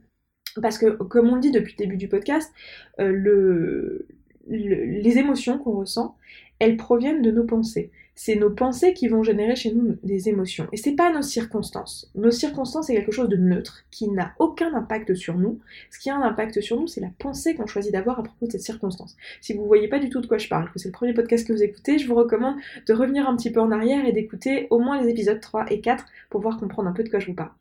Parce 0.61 0.79
que, 0.79 0.91
comme 0.91 1.29
on 1.31 1.37
le 1.37 1.41
dit 1.41 1.53
depuis 1.53 1.75
le 1.79 1.85
début 1.85 1.97
du 1.97 2.09
podcast, 2.09 2.53
le, 2.99 4.09
les 4.51 5.19
émotions 5.19 5.59
qu'on 5.59 5.79
ressent, 5.79 6.17
elles 6.59 6.77
proviennent 6.77 7.23
de 7.23 7.31
nos 7.31 7.45
pensées. 7.45 7.91
C'est 8.15 8.35
nos 8.35 8.51
pensées 8.51 8.93
qui 8.93 9.09
vont 9.09 9.23
générer 9.23 9.57
chez 9.57 9.73
nous 9.73 9.97
des 10.03 10.29
émotions. 10.29 10.69
Et 10.73 10.77
c'est 10.77 10.93
pas 10.93 11.11
nos 11.11 11.23
circonstances. 11.23 12.11
Nos 12.15 12.31
circonstances, 12.31 12.89
c'est 12.89 12.95
quelque 12.95 13.13
chose 13.13 13.31
de 13.31 13.37
neutre, 13.37 13.85
qui 13.91 14.09
n'a 14.09 14.35
aucun 14.39 14.75
impact 14.75 15.15
sur 15.15 15.39
nous. 15.39 15.59
Ce 15.91 15.99
qui 15.99 16.11
a 16.11 16.17
un 16.17 16.23
impact 16.23 16.61
sur 16.61 16.79
nous, 16.79 16.87
c'est 16.87 17.01
la 17.01 17.11
pensée 17.19 17.55
qu'on 17.55 17.67
choisit 17.67 17.93
d'avoir 17.93 18.19
à 18.21 18.23
propos 18.23 18.47
de 18.47 18.53
cette 18.53 18.61
circonstance. 18.61 19.17
Si 19.41 19.55
vous 19.55 19.65
voyez 19.65 19.89
pas 19.89 19.99
du 19.99 20.11
tout 20.11 20.21
de 20.21 20.27
quoi 20.27 20.37
je 20.37 20.49
parle, 20.49 20.71
que 20.71 20.79
c'est 20.79 20.89
le 20.89 20.93
premier 20.93 21.15
podcast 21.15 21.47
que 21.47 21.55
vous 21.55 21.63
écoutez, 21.63 21.99
je 21.99 22.07
vous 22.07 22.15
recommande 22.15 22.57
de 22.87 22.93
revenir 22.93 23.27
un 23.27 23.37
petit 23.37 23.51
peu 23.51 23.61
en 23.61 23.71
arrière 23.71 24.05
et 24.05 24.13
d'écouter 24.13 24.67
au 24.69 24.79
moins 24.79 25.01
les 25.01 25.09
épisodes 25.09 25.41
3 25.41 25.73
et 25.73 25.81
4 25.81 26.05
pour 26.29 26.43
pouvoir 26.43 26.59
comprendre 26.59 26.91
un 26.91 26.93
peu 26.93 27.05
de 27.05 27.09
quoi 27.09 27.21
je 27.21 27.27
vous 27.29 27.35
parle. 27.35 27.53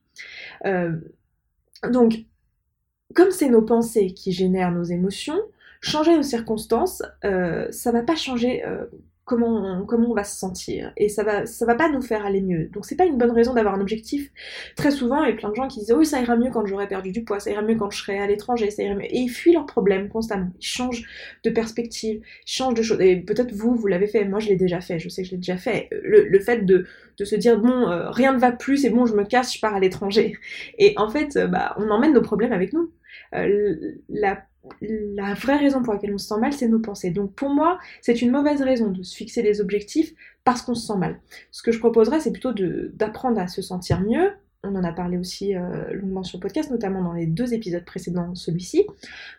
Euh, 0.65 0.91
donc, 1.89 2.25
comme 3.15 3.31
c'est 3.31 3.49
nos 3.49 3.61
pensées 3.61 4.13
qui 4.13 4.33
génèrent 4.33 4.71
nos 4.73 4.83
émotions, 4.83 5.39
changer 5.81 6.15
nos 6.15 6.23
circonstances, 6.23 7.01
euh, 7.23 7.67
ça 7.71 7.91
va 7.91 8.03
pas 8.03 8.15
changer 8.15 8.65
euh, 8.65 8.85
comment 9.29 9.85
on, 9.87 10.13
va 10.13 10.23
se 10.23 10.35
sentir 10.35 10.91
et 10.97 11.07
ça 11.07 11.23
va 11.23 11.45
ça 11.45 11.65
va 11.65 11.75
pas 11.75 11.89
nous 11.89 12.01
faire 12.01 12.25
aller 12.25 12.41
mieux. 12.41 12.65
Donc 12.73 12.85
c'est 12.85 12.95
pas 12.95 13.05
une 13.05 13.17
bonne 13.17 13.31
raison 13.31 13.53
d'avoir 13.53 13.75
un 13.75 13.81
objectif. 13.81 14.31
Très 14.75 14.91
souvent, 14.91 15.23
il 15.23 15.29
y 15.29 15.33
a 15.33 15.35
plein 15.35 15.49
de 15.49 15.55
gens 15.55 15.67
qui 15.67 15.79
disent 15.79 15.93
oui 15.95 16.05
ça 16.05 16.19
ira 16.19 16.35
mieux 16.35 16.49
quand 16.49 16.65
j'aurai 16.65 16.87
perdu 16.87 17.11
du 17.11 17.23
poids, 17.23 17.39
ça 17.39 17.51
ira 17.51 17.61
mieux 17.61 17.75
quand 17.75 17.91
je 17.91 17.99
serai 17.99 18.19
à 18.19 18.25
l'étranger, 18.25 18.71
ça 18.71 18.81
ira 18.81 18.95
mieux 18.95 19.05
et 19.05 19.19
ils 19.19 19.29
fuient 19.29 19.53
leurs 19.53 19.67
problèmes 19.67 20.09
constamment. 20.09 20.49
Ils 20.59 20.65
changent 20.65 21.07
de 21.43 21.49
perspective, 21.51 22.21
ils 22.47 22.51
changent 22.51 22.73
de 22.73 22.81
choses 22.81 22.99
et 23.01 23.17
peut-être 23.17 23.53
vous 23.53 23.75
vous 23.75 23.87
l'avez 23.87 24.07
fait, 24.07 24.25
moi 24.25 24.39
je 24.39 24.49
l'ai 24.49 24.55
déjà 24.55 24.81
fait, 24.81 24.97
je 24.97 25.09
sais 25.09 25.21
que 25.21 25.27
je 25.27 25.31
l'ai 25.33 25.37
déjà 25.37 25.57
fait. 25.57 25.89
Le, 25.91 26.39
fait 26.39 26.65
de, 26.65 26.85
se 27.21 27.35
dire 27.35 27.59
bon 27.59 27.87
euh, 27.87 28.09
rien 28.09 28.33
ne 28.33 28.39
va 28.39 28.51
plus, 28.51 28.77
c'est 28.77 28.89
bon 28.89 29.05
je 29.05 29.13
me 29.13 29.25
casse, 29.25 29.53
je 29.53 29.61
pars 29.61 29.75
à 29.75 29.79
l'étranger. 29.79 30.37
Et 30.79 30.95
en 30.97 31.09
fait 31.09 31.35
euh, 31.37 31.45
bah, 31.45 31.75
on 31.77 31.89
emmène 31.91 32.13
nos 32.13 32.21
problèmes 32.21 32.53
avec 32.53 32.73
nous. 32.73 32.91
La 33.31 34.43
la 34.81 35.33
vraie 35.33 35.57
raison 35.57 35.83
pour 35.83 35.93
laquelle 35.93 36.13
on 36.13 36.17
se 36.17 36.27
sent 36.27 36.39
mal, 36.39 36.53
c'est 36.53 36.67
nos 36.67 36.79
pensées. 36.79 37.11
Donc 37.11 37.33
pour 37.33 37.49
moi, 37.49 37.79
c'est 38.01 38.21
une 38.21 38.31
mauvaise 38.31 38.61
raison 38.61 38.89
de 38.89 39.03
se 39.03 39.15
fixer 39.15 39.41
des 39.41 39.61
objectifs 39.61 40.13
parce 40.43 40.61
qu'on 40.61 40.75
se 40.75 40.85
sent 40.85 40.97
mal. 40.97 41.19
Ce 41.51 41.63
que 41.63 41.71
je 41.71 41.79
proposerais, 41.79 42.19
c'est 42.19 42.31
plutôt 42.31 42.53
d'apprendre 42.53 43.39
à 43.39 43.47
se 43.47 43.61
sentir 43.61 44.01
mieux, 44.01 44.31
on 44.63 44.75
en 44.75 44.83
a 44.83 44.91
parlé 44.91 45.17
aussi 45.17 45.55
euh, 45.55 45.93
longuement 45.93 46.23
sur 46.23 46.37
le 46.37 46.41
podcast, 46.41 46.69
notamment 46.69 47.01
dans 47.01 47.13
les 47.13 47.25
deux 47.25 47.53
épisodes 47.53 47.85
précédents, 47.85 48.35
celui-ci, 48.35 48.85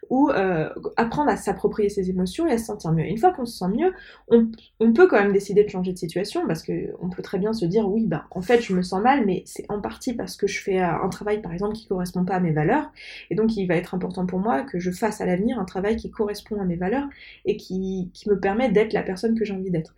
où 0.08 0.30
euh, 0.30 0.70
apprendre 0.96 1.30
à 1.30 1.36
s'approprier 1.36 1.90
ses 1.90 2.08
émotions 2.08 2.46
et 2.46 2.52
à 2.52 2.58
se 2.58 2.64
sentir 2.64 2.92
mieux. 2.92 3.04
une 3.04 3.18
fois 3.18 3.32
qu'on 3.32 3.44
se 3.44 3.58
sent 3.58 3.68
mieux, 3.68 3.92
on, 4.28 4.92
peut 4.92 5.06
quand 5.08 5.20
même 5.20 5.32
décider 5.32 5.62
de 5.62 5.68
changer 5.68 5.92
de 5.92 5.98
situation, 5.98 6.46
parce 6.46 6.62
qu'on 6.62 7.10
peut 7.10 7.22
très 7.22 7.38
bien 7.38 7.52
se 7.52 7.66
dire, 7.66 7.86
oui, 7.86 8.06
bah, 8.06 8.24
en 8.30 8.40
fait, 8.40 8.62
je 8.62 8.74
me 8.74 8.82
sens 8.82 9.02
mal, 9.02 9.26
mais 9.26 9.42
c'est 9.44 9.66
en 9.70 9.80
partie 9.80 10.14
parce 10.14 10.36
que 10.36 10.46
je 10.46 10.60
fais 10.60 10.80
euh, 10.80 11.02
un 11.02 11.08
travail, 11.10 11.42
par 11.42 11.52
exemple, 11.52 11.74
qui 11.74 11.84
ne 11.84 11.88
correspond 11.88 12.24
pas 12.24 12.36
à 12.36 12.40
mes 12.40 12.52
valeurs, 12.52 12.90
et 13.28 13.34
donc 13.34 13.56
il 13.56 13.66
va 13.66 13.76
être 13.76 13.94
important 13.94 14.24
pour 14.24 14.38
moi 14.38 14.62
que 14.62 14.78
je 14.78 14.90
fasse 14.90 15.20
à 15.20 15.26
l'avenir 15.26 15.58
un 15.58 15.66
travail 15.66 15.96
qui 15.96 16.10
correspond 16.10 16.58
à 16.60 16.64
mes 16.64 16.76
valeurs 16.76 17.08
et 17.44 17.56
qui 17.58 18.10
me 18.26 18.40
permet 18.40 18.70
d'être 18.70 18.94
la 18.94 19.02
personne 19.02 19.38
que 19.38 19.44
j'ai 19.44 19.52
envie 19.52 19.70
d'être. 19.70 19.94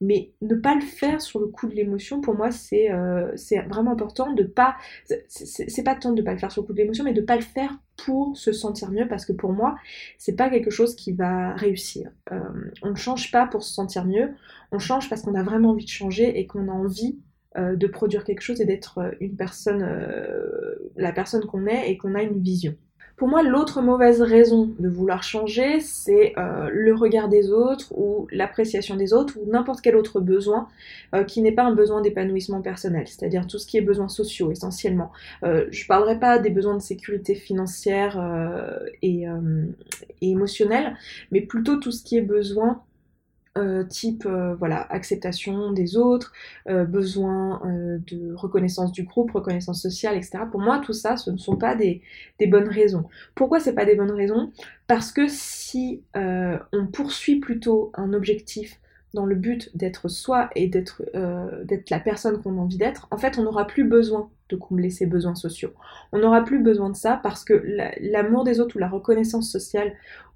Mais 0.00 0.32
ne 0.42 0.54
pas 0.54 0.74
le 0.74 0.82
faire 0.82 1.22
sur 1.22 1.40
le 1.40 1.46
coup 1.46 1.68
de 1.68 1.74
l'émotion, 1.74 2.20
pour 2.20 2.34
moi, 2.34 2.50
c'est 2.50 2.92
euh, 2.92 3.32
vraiment 3.68 3.92
important 3.92 4.32
de 4.32 4.42
pas. 4.42 4.76
C'est 5.26 5.82
pas 5.82 5.94
tant 5.94 6.12
de 6.12 6.20
pas 6.20 6.32
le 6.32 6.38
faire 6.38 6.52
sur 6.52 6.62
le 6.62 6.66
coup 6.66 6.74
de 6.74 6.78
l'émotion, 6.78 7.02
mais 7.02 7.14
de 7.14 7.22
pas 7.22 7.36
le 7.36 7.42
faire 7.42 7.78
pour 7.96 8.36
se 8.36 8.52
sentir 8.52 8.90
mieux, 8.90 9.08
parce 9.08 9.24
que 9.24 9.32
pour 9.32 9.52
moi, 9.52 9.76
c'est 10.18 10.36
pas 10.36 10.50
quelque 10.50 10.70
chose 10.70 10.94
qui 10.96 11.12
va 11.12 11.54
réussir. 11.54 12.10
Euh, 12.30 12.40
on 12.82 12.90
ne 12.90 12.94
change 12.94 13.30
pas 13.32 13.46
pour 13.46 13.62
se 13.62 13.72
sentir 13.72 14.04
mieux, 14.04 14.34
on 14.70 14.78
change 14.78 15.08
parce 15.08 15.22
qu'on 15.22 15.34
a 15.34 15.42
vraiment 15.42 15.70
envie 15.70 15.86
de 15.86 15.90
changer 15.90 16.38
et 16.38 16.46
qu'on 16.46 16.68
a 16.68 16.72
envie 16.72 17.18
euh, 17.56 17.74
de 17.74 17.86
produire 17.86 18.24
quelque 18.24 18.42
chose 18.42 18.60
et 18.60 18.66
d'être 18.66 19.14
une 19.20 19.34
personne, 19.34 19.82
la 20.96 21.12
personne 21.12 21.46
qu'on 21.46 21.66
est 21.66 21.90
et 21.90 21.96
qu'on 21.96 22.14
a 22.14 22.22
une 22.22 22.42
vision. 22.42 22.74
Pour 23.16 23.28
moi, 23.28 23.42
l'autre 23.42 23.80
mauvaise 23.80 24.20
raison 24.20 24.74
de 24.78 24.88
vouloir 24.90 25.22
changer, 25.22 25.80
c'est 25.80 26.34
euh, 26.36 26.68
le 26.70 26.94
regard 26.94 27.30
des 27.30 27.50
autres 27.50 27.90
ou 27.96 28.28
l'appréciation 28.30 28.94
des 28.94 29.14
autres 29.14 29.38
ou 29.38 29.50
n'importe 29.50 29.80
quel 29.80 29.96
autre 29.96 30.20
besoin 30.20 30.68
euh, 31.14 31.24
qui 31.24 31.40
n'est 31.40 31.52
pas 31.52 31.62
un 31.62 31.74
besoin 31.74 32.02
d'épanouissement 32.02 32.60
personnel, 32.60 33.08
c'est-à-dire 33.08 33.46
tout 33.46 33.58
ce 33.58 33.66
qui 33.66 33.78
est 33.78 33.80
besoins 33.80 34.08
sociaux 34.08 34.50
essentiellement. 34.52 35.12
Euh, 35.44 35.64
je 35.70 35.84
ne 35.84 35.88
parlerai 35.88 36.20
pas 36.20 36.38
des 36.38 36.50
besoins 36.50 36.74
de 36.74 36.82
sécurité 36.82 37.34
financière 37.34 38.22
et, 39.00 39.24
et 39.24 40.30
émotionnelle, 40.30 40.94
mais 41.30 41.40
plutôt 41.40 41.76
tout 41.76 41.92
ce 41.92 42.04
qui 42.04 42.18
est 42.18 42.22
besoin 42.22 42.82
euh, 43.56 43.84
type 43.84 44.26
euh, 44.26 44.54
voilà 44.54 44.86
acceptation 44.90 45.72
des 45.72 45.96
autres, 45.96 46.32
euh, 46.68 46.84
besoin 46.84 47.60
de 47.64 48.34
reconnaissance 48.34 48.92
du 48.92 49.04
groupe, 49.04 49.30
reconnaissance 49.32 49.80
sociale, 49.80 50.16
etc. 50.16 50.38
Pour 50.50 50.60
moi, 50.60 50.78
tout 50.78 50.92
ça, 50.92 51.16
ce 51.16 51.30
ne 51.30 51.38
sont 51.38 51.56
pas 51.56 51.74
des, 51.74 52.02
bonnes 52.48 52.68
raisons. 52.68 53.04
Pourquoi 53.34 53.60
c'est 53.60 53.74
pas 53.74 53.84
des 53.84 53.94
bonnes 53.94 54.10
raisons? 54.10 54.52
Parce 54.86 55.12
que 55.12 55.26
si 55.28 56.02
on 56.14 56.86
poursuit 56.92 57.40
plutôt 57.40 57.92
un 57.94 58.12
objectif 58.12 58.80
dans 59.14 59.24
le 59.24 59.34
but 59.34 59.74
d'être 59.76 60.08
soi 60.08 60.50
et 60.54 60.68
d'être 60.68 61.02
d'être 61.64 61.90
la 61.90 62.00
personne 62.00 62.42
qu'on 62.42 62.58
a 62.58 62.60
envie 62.60 62.78
d'être, 62.78 63.08
en 63.10 63.16
fait, 63.16 63.38
on 63.38 63.44
n'aura 63.44 63.66
plus 63.66 63.84
besoin 63.84 64.30
de 64.48 64.56
combler 64.56 64.90
ses 64.90 65.06
besoins 65.06 65.34
sociaux. 65.34 65.72
On 66.12 66.18
n'aura 66.18 66.44
plus 66.44 66.58
besoin 66.62 66.90
de 66.90 66.96
ça 66.96 67.18
parce 67.22 67.44
que 67.44 67.54
l'amour 68.00 68.44
des 68.44 68.60
autres 68.60 68.76
ou 68.76 68.78
la 68.78 68.88
reconnaissance 68.88 69.50
sociale 69.50 69.92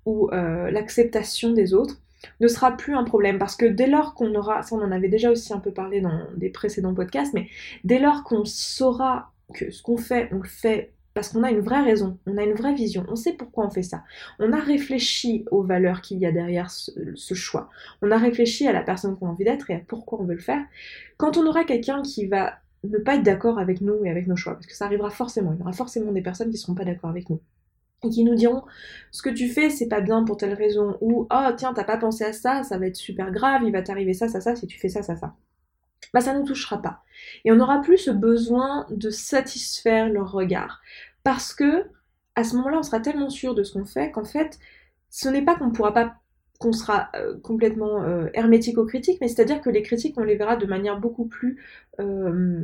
ou 0.06 0.30
l'acceptation 0.30 1.52
des 1.52 1.74
autres 1.74 2.00
ne 2.40 2.48
sera 2.48 2.76
plus 2.76 2.94
un 2.94 3.04
problème 3.04 3.38
parce 3.38 3.56
que 3.56 3.66
dès 3.66 3.87
lors 3.87 4.14
qu'on 4.14 4.35
aura, 4.35 4.62
ça 4.62 4.76
on 4.76 4.83
en 4.83 4.92
avait 4.92 5.09
déjà 5.09 5.30
aussi 5.30 5.52
un 5.52 5.61
peu 5.61 5.72
parlé 5.72 6.00
dans 6.00 6.20
des 6.37 6.50
précédents 6.50 6.94
podcasts, 6.94 7.35
mais 7.35 7.48
dès 7.85 7.98
lors 7.98 8.24
qu'on 8.24 8.44
saura 8.44 9.33
que 9.54 9.70
ce 9.70 9.83
qu'on 9.83 9.96
fait, 9.96 10.28
on 10.33 10.38
le 10.38 10.48
fait 10.48 10.92
parce 11.14 11.30
qu'on 11.30 11.42
a 11.42 11.50
une 11.50 11.61
vraie 11.61 11.83
raison, 11.83 12.18
on 12.26 12.37
a 12.37 12.44
une 12.44 12.54
vraie 12.54 12.74
vision, 12.74 13.04
on 13.09 13.16
sait 13.16 13.33
pourquoi 13.33 13.66
on 13.66 13.70
fait 13.70 13.83
ça. 13.83 14.04
On 14.38 14.52
a 14.52 14.61
réfléchi 14.61 15.44
aux 15.50 15.62
valeurs 15.62 16.02
qu'il 16.02 16.18
y 16.18 16.26
a 16.26 16.33
derrière 16.33 16.70
ce, 16.70 17.35
choix. 17.35 17.68
On 18.00 18.11
a 18.11 18.16
réfléchi 18.16 18.68
à 18.68 18.72
la 18.72 18.83
personne 18.83 19.16
qu'on 19.16 19.26
a 19.26 19.30
envie 19.30 19.44
d'être 19.44 19.70
et 19.70 19.74
à 19.74 19.80
pourquoi 19.80 20.20
on 20.20 20.24
veut 20.24 20.35
le 20.35 20.40
faire. 20.40 20.62
Quand 21.16 21.37
on 21.37 21.46
aura 21.46 21.64
quelqu'un 21.64 22.02
qui 22.02 22.26
va 22.26 22.54
ne 22.85 22.98
pas 22.98 23.16
être 23.16 23.22
d'accord 23.22 23.59
avec 23.59 23.80
nous 23.80 24.04
et 24.04 24.11
avec 24.11 24.28
nos 24.28 24.37
choix, 24.37 24.54
parce 24.54 24.66
que 24.66 24.74
ça 24.74 24.87
arrivera 24.87 25.11
forcément, 25.11 25.52
il 25.52 25.59
y 25.59 25.62
aura 25.62 25.72
forcément 25.72 26.12
des 26.12 26.22
personnes 26.22 26.48
qui 26.48 26.54
ne 26.56 26.61
seront 26.61 26.74
pas 26.74 26.85
d'accord 26.85 27.11
avec 27.11 27.28
nous 27.28 27.40
et 28.03 28.11
qui 28.11 28.25
nous 28.25 28.35
diront 28.35 28.63
ce 29.11 29.23
que 29.23 29.31
tu 29.31 29.49
fais 29.49 29.71
c'est 29.71 29.89
pas 29.89 30.01
bien 30.01 30.25
pour 30.25 30.37
telle 30.37 30.55
raison 30.55 30.97
ou 31.01 31.27
oh 31.31 31.49
tiens 31.57 31.75
t'as 31.75 31.85
pas 31.85 31.99
pensé 31.99 32.25
à 32.25 32.33
ça 32.33 32.63
ça 32.63 32.79
va 32.79 32.87
être 32.87 32.97
super 32.97 33.31
grave 33.31 33.63
il 33.65 33.73
va 33.73 33.83
t'arriver 33.83 34.15
ça 34.15 34.29
ça 34.29 34.41
ça 34.41 34.57
si 34.57 34.67
tu 34.67 34.79
fais 34.79 34.89
ça 34.89 35.03
ça 35.03 35.17
ça 35.17 35.35
bah 36.13 36.21
ça 36.21 36.35
ne 36.35 36.41
nous 36.41 36.47
touchera 36.47 36.81
pas. 36.81 37.03
Et 37.45 37.53
on 37.53 37.57
n'aura 37.57 37.81
plus 37.83 37.99
ce 37.99 38.11
besoin 38.11 38.87
de 38.91 39.11
satisfaire 39.11 40.09
leur 40.09 40.33
regard. 40.33 40.81
Parce 41.23 41.55
que 41.55 41.87
à 42.37 42.45
ce 42.45 42.57
moment-là 42.57 42.79
on 42.79 42.83
sera 42.83 43.01
tellement 43.01 43.31
sûr 43.31 43.55
de 43.55 43.63
ce 43.63 43.73
qu'on 43.73 43.85
fait 43.85 44.11
qu'en 44.11 44.25
fait 44.25 44.59
ce 45.11 45.29
n'est 45.29 45.43
pas 45.43 45.57
qu'on 45.57 45.67
ne 45.67 45.73
pourra 45.73 45.93
pas 45.93 46.15
qu'on 46.61 46.73
sera 46.73 47.09
euh, 47.16 47.38
complètement 47.40 48.03
euh, 48.03 48.29
hermétique 48.35 48.77
aux 48.77 48.85
critiques, 48.85 49.18
mais 49.23 49.29
c'est-à-dire 49.29 49.62
que 49.62 49.70
les 49.70 49.81
critiques, 49.81 50.14
on 50.18 50.25
les 50.25 50.37
verra 50.37 50.57
de 50.57 50.66
manière 50.66 51.01
beaucoup 51.01 51.25
plus, 51.25 51.59
euh, 52.01 52.61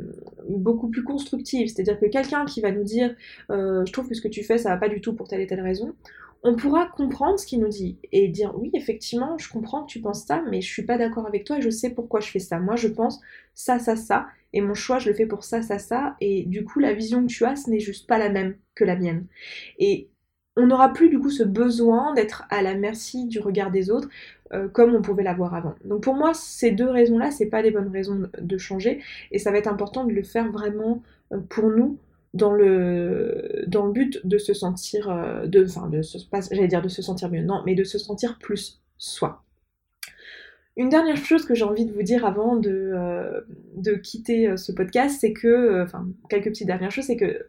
beaucoup 0.51 0.91
plus 0.91 1.03
constructive. 1.03 1.69
C'est-à-dire 1.69 1.99
que 1.99 2.05
quelqu'un 2.05 2.45
qui 2.45 2.61
va 2.61 2.71
nous 2.71 2.85
dire 2.85 3.17
Je 3.49 3.91
trouve 3.91 4.07
que 4.09 4.15
ce 4.15 4.21
que 4.21 4.29
tu 4.29 4.45
fais, 4.45 4.59
ça 4.59 4.69
va 4.69 4.77
pas 4.77 4.91
du 4.91 5.01
tout 5.01 5.15
pour 5.15 5.27
telle 5.27 5.41
et 5.41 5.47
telle 5.47 5.63
raison», 5.63 5.95
on 6.43 6.55
pourra 6.55 6.87
comprendre 6.87 7.41
ce 7.41 7.47
qu'il 7.47 7.59
nous 7.61 7.69
dit 7.69 7.99
et 8.13 8.29
dire 8.29 8.53
oui 8.57 8.71
effectivement 8.75 9.37
je 9.39 9.49
comprends 9.49 9.83
que 9.83 9.91
tu 9.91 10.01
penses 10.01 10.27
ça 10.27 10.45
mais 10.49 10.61
je 10.61 10.71
suis 10.71 10.85
pas 10.85 10.99
d'accord 10.99 11.27
avec 11.27 11.45
toi 11.45 11.59
et 11.59 11.63
je 11.63 11.71
sais 11.71 11.91
pourquoi 11.91 12.21
je 12.21 12.29
fais 12.31 12.39
ça 12.39 12.61
moi 12.61 12.77
je 12.77 12.87
pense 12.87 13.21
ça 13.55 13.79
ça 13.81 13.97
ça 13.97 14.27
et 14.53 14.61
mon 14.61 14.75
choix 14.75 14.99
je 14.99 15.09
le 15.09 15.15
fais 15.17 15.27
pour 15.27 15.43
ça 15.43 15.63
ça 15.63 15.79
ça 15.79 16.15
et 16.21 16.45
du 16.45 16.65
coup 16.65 16.79
la 16.79 16.93
vision 16.93 17.23
que 17.23 17.33
tu 17.33 17.45
as 17.45 17.57
ce 17.57 17.71
n'est 17.71 17.81
juste 17.81 18.07
pas 18.07 18.19
la 18.19 18.29
même 18.29 18.55
que 18.77 18.85
la 18.85 18.97
mienne 18.97 19.27
et 19.79 20.09
on 20.57 20.67
n'aura 20.67 20.93
plus 20.93 21.11
du 21.11 21.19
coup 21.19 21.31
ce 21.31 21.43
besoin 21.43 22.15
d'être 22.15 22.45
à 22.51 22.63
la 22.63 22.75
merci 22.75 23.27
du 23.27 23.41
regard 23.41 23.71
des 23.71 23.91
autres 23.91 24.09
euh, 24.53 24.69
comme 24.69 24.95
on 24.95 25.03
pouvait 25.03 25.23
l'avoir 25.23 25.55
avant. 25.55 25.75
Donc 25.85 26.03
pour 26.03 26.15
moi, 26.15 26.33
ces 26.33 26.71
deux 26.71 26.89
raisons-là, 26.89 27.31
c'est 27.31 27.47
pas 27.47 27.63
les 27.63 27.71
bonnes 27.71 27.91
raisons 27.91 28.29
de 28.41 28.59
changer 28.59 29.03
et 29.33 29.39
ça 29.39 29.51
va 29.51 29.59
être 29.59 29.67
important 29.67 30.05
de 30.05 30.13
le 30.13 30.23
faire 30.23 30.51
vraiment 30.51 31.03
euh, 31.33 31.39
pour 31.49 31.69
nous 31.69 31.99
dans 32.33 32.53
le, 32.53 33.65
dans 33.67 33.87
le 33.87 33.93
but 33.93 34.25
de 34.25 34.39
se 34.39 34.55
sentir, 34.55 35.11
euh, 35.11 35.47
de, 35.47 35.65
enfin, 35.65 35.89
de 35.89 36.03
se, 36.03 36.19
j'allais 36.51 36.69
dire 36.69 36.83
de 36.83 36.89
se 36.89 37.03
sentir 37.03 37.31
mieux, 37.31 37.43
non, 37.43 37.63
mais 37.67 37.75
de 37.75 37.85
se 37.85 37.99
sentir 37.99 38.39
plus 38.39 38.81
soi. 38.99 39.43
Une 40.77 40.91
dernière 40.91 41.17
chose 41.17 41.47
que 41.47 41.55
j'ai 41.55 41.65
envie 41.65 41.87
de 41.87 41.93
vous 41.93 42.03
dire 42.03 42.27
avant 42.27 42.55
de, 42.55 42.93
de 43.77 43.95
quitter 43.95 44.59
ce 44.59 44.73
podcast, 44.73 45.17
c'est 45.19 45.33
que, 45.33 45.83
enfin, 45.83 46.07
quelques 46.29 46.49
petites 46.49 46.67
dernières 46.67 46.91
choses, 46.91 47.07
c'est 47.07 47.17
que 47.17 47.47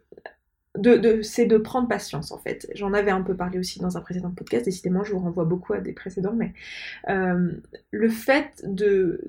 c'est 1.22 1.46
de 1.46 1.58
prendre 1.58 1.88
patience 1.88 2.32
en 2.32 2.38
fait. 2.38 2.70
J'en 2.74 2.92
avais 2.92 3.10
un 3.10 3.22
peu 3.22 3.34
parlé 3.36 3.58
aussi 3.58 3.80
dans 3.80 3.96
un 3.96 4.00
précédent 4.00 4.30
podcast, 4.30 4.64
décidément 4.64 5.04
je 5.04 5.12
vous 5.12 5.20
renvoie 5.20 5.44
beaucoup 5.44 5.72
à 5.72 5.80
des 5.80 5.92
précédents, 5.92 6.34
mais 6.34 6.52
euh, 7.08 7.52
le 7.90 8.08
fait 8.08 8.62
de, 8.64 9.20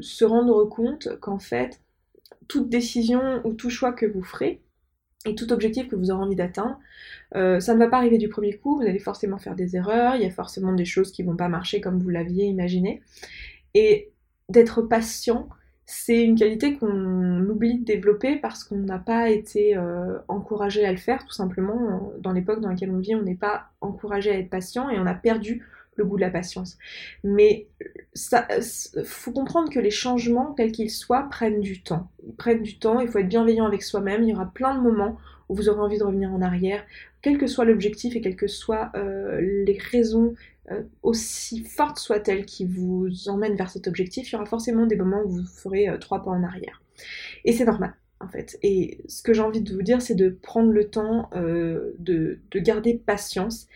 se 0.00 0.24
rendre 0.24 0.64
compte 0.64 1.08
qu'en 1.20 1.38
fait, 1.38 1.80
toute 2.48 2.68
décision 2.68 3.40
ou 3.44 3.54
tout 3.54 3.70
choix 3.70 3.92
que 3.92 4.06
vous 4.06 4.22
ferez, 4.22 4.60
et 5.24 5.34
tout 5.34 5.52
objectif 5.52 5.88
que 5.88 5.96
vous 5.96 6.10
aurez 6.12 6.22
envie 6.22 6.36
d'atteindre, 6.36 6.78
euh, 7.34 7.58
ça 7.58 7.74
ne 7.74 7.78
va 7.80 7.88
pas 7.88 7.96
arriver 7.96 8.18
du 8.18 8.28
premier 8.28 8.56
coup, 8.56 8.76
vous 8.76 8.86
allez 8.86 9.00
forcément 9.00 9.38
faire 9.38 9.56
des 9.56 9.74
erreurs, 9.74 10.14
il 10.14 10.22
y 10.22 10.26
a 10.26 10.30
forcément 10.30 10.72
des 10.72 10.84
choses 10.84 11.10
qui 11.10 11.24
vont 11.24 11.36
pas 11.36 11.48
marcher 11.48 11.80
comme 11.80 12.00
vous 12.00 12.10
l'aviez 12.10 12.44
imaginé, 12.44 13.02
et 13.74 14.12
d'être 14.48 14.82
patient, 14.82 15.48
c'est 15.86 16.24
une 16.24 16.36
qualité 16.36 16.74
qu'on 16.74 17.48
oublie 17.48 17.78
de 17.78 17.84
développer 17.84 18.36
parce 18.36 18.64
qu'on 18.64 18.78
n'a 18.78 18.98
pas 18.98 19.30
été 19.30 19.76
euh, 19.76 20.18
encouragé 20.26 20.84
à 20.84 20.90
le 20.90 20.98
faire, 20.98 21.24
tout 21.24 21.32
simplement. 21.32 22.12
Dans 22.18 22.32
l'époque 22.32 22.60
dans 22.60 22.70
laquelle 22.70 22.90
on 22.90 22.98
vit, 22.98 23.14
on 23.14 23.22
n'est 23.22 23.36
pas 23.36 23.68
encouragé 23.80 24.32
à 24.32 24.38
être 24.38 24.50
patient 24.50 24.90
et 24.90 24.98
on 24.98 25.06
a 25.06 25.14
perdu 25.14 25.64
le 25.94 26.04
goût 26.04 26.16
de 26.16 26.22
la 26.22 26.30
patience. 26.30 26.76
Mais 27.22 27.68
ça, 28.14 28.48
faut 29.04 29.32
comprendre 29.32 29.70
que 29.70 29.78
les 29.78 29.90
changements, 29.90 30.54
quels 30.54 30.72
qu'ils 30.72 30.90
soient, 30.90 31.28
prennent 31.30 31.60
du 31.60 31.82
temps. 31.82 32.10
Ils 32.26 32.34
prennent 32.34 32.62
du 32.62 32.78
temps, 32.78 33.00
il 33.00 33.08
faut 33.08 33.18
être 33.18 33.28
bienveillant 33.28 33.66
avec 33.66 33.82
soi-même. 33.82 34.24
Il 34.24 34.30
y 34.30 34.34
aura 34.34 34.46
plein 34.46 34.74
de 34.74 34.80
moments 34.80 35.16
où 35.48 35.54
vous 35.54 35.68
aurez 35.68 35.80
envie 35.80 35.98
de 35.98 36.04
revenir 36.04 36.32
en 36.32 36.42
arrière, 36.42 36.84
quel 37.22 37.38
que 37.38 37.46
soit 37.46 37.64
l'objectif 37.64 38.16
et 38.16 38.20
quelles 38.20 38.36
que 38.36 38.48
soient 38.48 38.90
euh, 38.96 39.40
les 39.40 39.78
raisons 39.78 40.34
euh, 40.70 40.82
aussi 41.02 41.62
forte 41.62 41.98
soit-elle 41.98 42.44
qui 42.44 42.64
vous 42.64 43.28
emmène 43.28 43.54
vers 43.54 43.70
cet 43.70 43.86
objectif, 43.86 44.30
il 44.30 44.32
y 44.32 44.36
aura 44.36 44.46
forcément 44.46 44.86
des 44.86 44.96
moments 44.96 45.22
où 45.24 45.28
vous 45.28 45.46
ferez 45.46 45.88
euh, 45.88 45.96
trois 45.96 46.24
pas 46.24 46.30
en 46.30 46.42
arrière. 46.42 46.82
Et 47.44 47.52
c'est 47.52 47.64
normal, 47.64 47.94
en 48.18 48.28
fait. 48.28 48.58
Et 48.62 48.98
ce 49.06 49.22
que 49.22 49.32
j'ai 49.32 49.42
envie 49.42 49.60
de 49.60 49.72
vous 49.72 49.82
dire, 49.82 50.02
c'est 50.02 50.16
de 50.16 50.28
prendre 50.28 50.72
le 50.72 50.90
temps 50.90 51.30
euh, 51.34 51.92
de, 51.98 52.40
garder 52.54 52.94
patience 52.94 53.68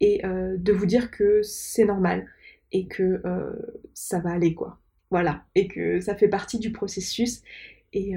et 0.00 0.20
de 0.22 0.72
vous 0.72 0.84
dire 0.84 1.10
que 1.10 1.40
c'est 1.42 1.86
normal 1.86 2.26
et 2.70 2.86
que 2.86 3.22
ça 3.94 4.18
va 4.18 4.32
aller, 4.32 4.52
quoi. 4.52 4.78
Voilà, 5.10 5.44
et 5.54 5.68
que 5.68 6.00
ça 6.00 6.14
fait 6.14 6.28
partie 6.28 6.58
du 6.58 6.70
processus. 6.70 7.40
Et, 7.94 8.14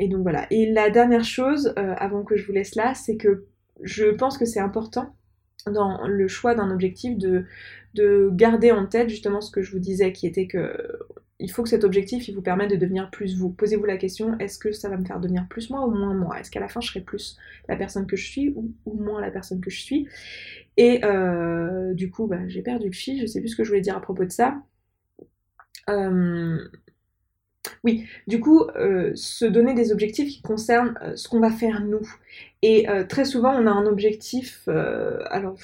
donc 0.00 0.22
voilà. 0.22 0.46
Et 0.50 0.64
la 0.72 0.88
dernière 0.88 1.24
chose, 1.24 1.74
avant 1.76 2.22
que 2.22 2.36
je 2.36 2.46
vous 2.46 2.52
laisse 2.52 2.74
là, 2.74 2.94
c'est 2.94 3.16
que 3.18 3.44
je 3.82 4.06
pense 4.06 4.38
que 4.38 4.46
c'est 4.46 4.60
important 4.60 5.14
dans 5.70 6.06
le 6.06 6.28
choix 6.28 6.54
d'un 6.54 6.70
objectif 6.70 7.16
de, 7.16 7.44
de 7.94 8.30
garder 8.32 8.72
en 8.72 8.86
tête 8.86 9.08
justement 9.08 9.40
ce 9.40 9.50
que 9.50 9.62
je 9.62 9.72
vous 9.72 9.78
disais, 9.78 10.12
qui 10.12 10.26
était 10.26 10.46
que 10.46 10.76
il 11.40 11.50
faut 11.50 11.62
que 11.62 11.68
cet 11.68 11.84
objectif 11.84 12.28
il 12.28 12.34
vous 12.34 12.42
permette 12.42 12.70
de 12.70 12.76
devenir 12.76 13.10
plus 13.10 13.36
vous. 13.36 13.50
Posez-vous 13.50 13.84
la 13.84 13.96
question, 13.96 14.38
est-ce 14.38 14.58
que 14.58 14.72
ça 14.72 14.88
va 14.88 14.96
me 14.96 15.04
faire 15.04 15.20
devenir 15.20 15.46
plus 15.48 15.70
moi 15.70 15.86
ou 15.86 15.90
moins 15.90 16.14
moi? 16.14 16.38
Est-ce 16.38 16.50
qu'à 16.50 16.60
la 16.60 16.68
fin 16.68 16.80
je 16.80 16.88
serai 16.88 17.00
plus 17.00 17.36
la 17.68 17.76
personne 17.76 18.06
que 18.06 18.16
je 18.16 18.26
suis 18.26 18.54
ou, 18.56 18.72
moins 18.86 19.20
la 19.20 19.30
personne 19.30 19.60
que 19.60 19.70
je 19.70 19.80
suis? 19.80 20.08
Et 20.76 21.04
euh, 21.04 21.92
du 21.94 22.10
coup, 22.10 22.26
bah, 22.26 22.40
j'ai 22.48 22.62
perdu 22.62 22.86
le 22.86 22.92
fil, 22.92 23.20
je 23.20 23.26
sais 23.26 23.40
plus 23.40 23.48
ce 23.48 23.56
que 23.56 23.64
je 23.64 23.70
voulais 23.70 23.80
dire 23.80 23.96
à 23.96 24.00
propos 24.00 24.24
de 24.24 24.30
ça. 24.30 24.62
Euh, 25.88 26.58
oui, 27.82 28.06
du 28.26 28.40
coup, 28.40 28.62
euh, 28.76 29.12
se 29.14 29.44
donner 29.44 29.74
des 29.74 29.92
objectifs 29.92 30.28
qui 30.28 30.42
concernent 30.42 30.98
ce 31.16 31.28
qu'on 31.28 31.40
va 31.40 31.50
faire 31.50 31.84
nous. 31.84 32.08
Et 32.66 32.86
très 33.10 33.26
souvent, 33.26 33.52
on 33.54 33.66
a 33.66 33.70
un 33.70 33.84
objectif, 33.84 34.68
alors 34.68 35.56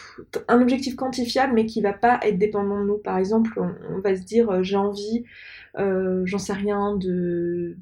un 0.49 0.61
objectif 0.61 0.97
quantifiable, 0.97 1.55
mais 1.55 1.65
qui 1.65 1.81
va 1.81 1.95
pas 1.95 2.21
être 2.23 2.37
dépendant 2.37 2.81
de 2.81 2.87
nous. 2.87 2.99
Par 2.99 3.17
exemple, 3.17 3.59
on 3.59 4.01
va 4.01 4.15
se 4.15 4.23
dire 4.23 4.63
j'ai 4.63 4.77
envie 4.77 5.25
euh, 5.79 6.23
j'en 6.25 6.39
sais 6.39 6.53
rien, 6.53 6.97
de... 6.97 7.77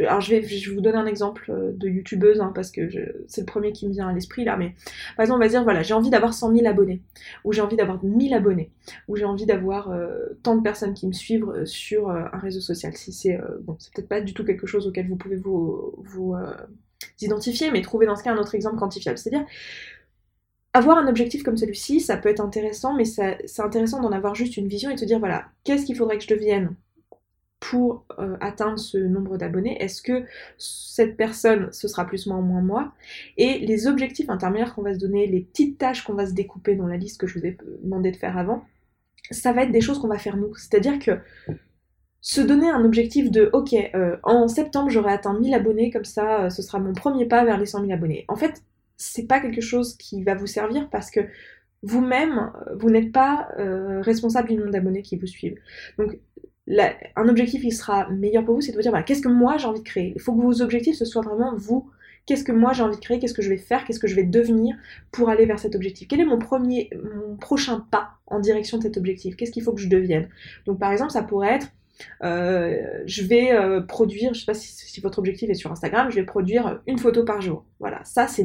alors 0.00 0.20
je 0.20 0.30
vais, 0.30 0.42
je 0.42 0.72
vous 0.72 0.80
donner 0.80 0.98
un 0.98 1.06
exemple 1.06 1.50
euh, 1.50 1.70
de 1.72 1.88
youtubeuse, 1.88 2.40
hein, 2.40 2.50
parce 2.52 2.72
que 2.72 2.88
c'est 3.28 3.42
le 3.42 3.46
premier 3.46 3.72
qui 3.72 3.86
me 3.86 3.92
vient 3.92 4.08
à 4.08 4.12
l'esprit 4.12 4.44
là, 4.44 4.56
mais 4.56 4.74
par 5.16 5.24
exemple 5.24 5.38
on 5.38 5.44
va 5.44 5.48
dire, 5.48 5.62
voilà, 5.62 5.82
j'ai 5.82 5.94
envie 5.94 6.10
d'avoir 6.10 6.34
100 6.34 6.54
000 6.54 6.66
abonnés, 6.66 7.00
ou 7.44 7.52
j'ai 7.52 7.60
envie 7.60 7.76
d'avoir 7.76 8.02
1000 8.02 8.34
abonnés, 8.34 8.70
ou 9.06 9.16
j'ai 9.16 9.24
envie 9.24 9.46
d'avoir 9.46 9.90
euh, 9.90 10.16
tant 10.42 10.56
de 10.56 10.62
personnes 10.62 10.94
qui 10.94 11.06
me 11.06 11.12
suivent 11.12 11.64
sur 11.64 12.10
un 12.10 12.38
réseau 12.38 12.60
social. 12.60 12.96
Si 12.96 13.12
c'est, 13.12 13.38
bon, 13.62 13.76
c'est 13.78 13.92
peut-être 13.94 14.08
pas 14.08 14.20
du 14.20 14.34
tout 14.34 14.44
quelque 14.44 14.66
chose 14.66 14.86
auquel 14.86 15.06
vous 15.08 15.16
pouvez 15.16 15.36
vous 15.36 15.94
identifier, 17.20 17.70
mais 17.70 17.82
trouver 17.82 18.06
dans 18.06 18.16
ce 18.16 18.22
cas 18.22 18.32
un 18.32 18.38
autre 18.38 18.54
exemple 18.54 18.76
quantifiable. 18.76 19.18
C'est-à-dire, 19.18 19.46
avoir 20.74 20.98
un 20.98 21.08
objectif 21.08 21.42
comme 21.42 21.56
celui-ci, 21.56 22.00
ça 22.00 22.16
peut 22.16 22.28
être 22.28 22.40
intéressant, 22.40 22.94
mais 22.94 23.04
c'est 23.04 23.60
intéressant 23.60 24.00
d'en 24.00 24.12
avoir 24.12 24.34
juste 24.34 24.56
une 24.56 24.68
vision 24.68 24.90
et 24.90 24.94
de 24.94 25.00
se 25.00 25.04
dire, 25.04 25.18
voilà, 25.18 25.46
qu'est-ce 25.64 25.86
qu'il 25.86 25.96
faudrait 25.96 26.18
que 26.18 26.24
je 26.24 26.28
devienne 26.28 26.74
pour 27.60 28.04
euh, 28.20 28.36
atteindre 28.40 28.78
ce 28.78 28.98
nombre 28.98 29.36
d'abonnés? 29.36 29.82
Est-ce 29.82 30.02
que 30.02 30.24
cette 30.58 31.16
personne, 31.16 31.68
ce 31.72 31.88
sera 31.88 32.06
plus 32.06 32.26
moi 32.26 32.36
ou 32.36 32.42
moins 32.42 32.62
moi? 32.62 32.92
Et 33.36 33.58
les 33.58 33.86
objectifs 33.86 34.30
intermédiaires 34.30 34.74
qu'on 34.74 34.82
va 34.82 34.94
se 34.94 34.98
donner, 34.98 35.26
les 35.26 35.40
petites 35.40 35.78
tâches 35.78 36.04
qu'on 36.04 36.14
va 36.14 36.26
se 36.26 36.32
découper 36.32 36.76
dans 36.76 36.86
la 36.86 36.96
liste 36.96 37.20
que 37.20 37.26
je 37.26 37.38
vous 37.38 37.46
ai 37.46 37.56
demandé 37.82 38.12
de 38.12 38.16
faire 38.16 38.38
avant, 38.38 38.64
ça 39.30 39.52
va 39.52 39.64
être 39.64 39.72
des 39.72 39.80
choses 39.80 39.98
qu'on 39.98 40.08
va 40.08 40.18
faire 40.18 40.36
nous. 40.36 40.54
C'est-à-dire 40.54 40.98
que 40.98 41.18
se 42.20 42.40
donner 42.40 42.68
un 42.68 42.84
objectif 42.84 43.30
de 43.30 43.50
ok, 43.52 43.74
euh, 43.94 44.16
en 44.22 44.48
septembre 44.48 44.90
j'aurai 44.90 45.12
atteint 45.12 45.38
1000 45.38 45.54
abonnés, 45.54 45.90
comme 45.90 46.04
ça 46.04 46.44
euh, 46.44 46.50
ce 46.50 46.62
sera 46.62 46.78
mon 46.78 46.92
premier 46.92 47.26
pas 47.26 47.44
vers 47.44 47.58
les 47.58 47.66
100 47.66 47.80
000 47.82 47.92
abonnés. 47.92 48.24
En 48.28 48.36
fait, 48.36 48.62
c'est 48.96 49.26
pas 49.26 49.40
quelque 49.40 49.60
chose 49.60 49.96
qui 49.96 50.24
va 50.24 50.34
vous 50.34 50.46
servir 50.46 50.88
parce 50.90 51.10
que 51.10 51.20
vous-même, 51.82 52.50
vous 52.80 52.90
n'êtes 52.90 53.12
pas 53.12 53.50
responsable 54.00 54.48
du 54.48 54.56
nombre 54.56 54.72
d'abonnés 54.72 55.02
qui 55.02 55.16
vous 55.16 55.28
suivent. 55.28 55.56
Donc 55.96 56.18
un 57.16 57.28
objectif 57.28 57.62
qui 57.62 57.70
sera 57.70 58.08
meilleur 58.10 58.44
pour 58.44 58.54
vous, 58.54 58.60
c'est 58.60 58.72
de 58.72 58.76
vous 58.76 58.82
dire 58.82 58.90
voilà, 58.90 59.04
qu'est-ce 59.04 59.22
que 59.22 59.28
moi 59.28 59.56
j'ai 59.56 59.66
envie 59.66 59.80
de 59.80 59.84
créer? 59.84 60.12
Il 60.14 60.20
faut 60.20 60.34
que 60.34 60.42
vos 60.42 60.60
objectifs 60.62 60.96
ce 60.96 61.04
soit 61.04 61.22
vraiment 61.22 61.54
vous. 61.56 61.90
Qu'est-ce 62.26 62.44
que 62.44 62.52
moi 62.52 62.74
j'ai 62.74 62.82
envie 62.82 62.96
de 62.96 63.00
créer, 63.00 63.18
qu'est-ce 63.18 63.32
que 63.32 63.40
je 63.40 63.48
vais 63.48 63.56
faire, 63.56 63.86
qu'est-ce 63.86 63.98
que 63.98 64.06
je 64.06 64.14
vais 64.14 64.24
devenir 64.24 64.76
pour 65.12 65.30
aller 65.30 65.46
vers 65.46 65.58
cet 65.58 65.74
objectif? 65.74 66.08
Quel 66.08 66.20
est 66.20 66.26
mon 66.26 66.38
premier, 66.38 66.90
mon 67.02 67.36
prochain 67.36 67.86
pas 67.90 68.10
en 68.26 68.38
direction 68.38 68.76
de 68.76 68.82
cet 68.82 68.98
objectif? 68.98 69.34
Qu'est-ce 69.34 69.50
qu'il 69.50 69.62
faut 69.62 69.72
que 69.72 69.80
je 69.80 69.88
devienne? 69.88 70.28
Donc 70.66 70.78
par 70.78 70.92
exemple, 70.92 71.10
ça 71.10 71.22
pourrait 71.22 71.54
être 71.54 71.68
euh, 71.68 71.77
je 72.20 73.22
vais 73.22 73.52
euh, 73.52 73.80
produire, 73.80 74.34
je 74.34 74.40
sais 74.40 74.46
pas 74.46 74.54
si, 74.54 75.00
votre 75.00 75.18
objectif 75.18 75.48
est 75.50 75.54
sur 75.54 75.70
Instagram, 75.70 76.10
je 76.10 76.16
vais 76.16 76.24
produire 76.24 76.80
une 76.86 76.98
photo 76.98 77.24
par 77.24 77.40
jour. 77.40 77.64
Voilà, 77.78 78.00
ça 78.04 78.26
c'est 78.26 78.44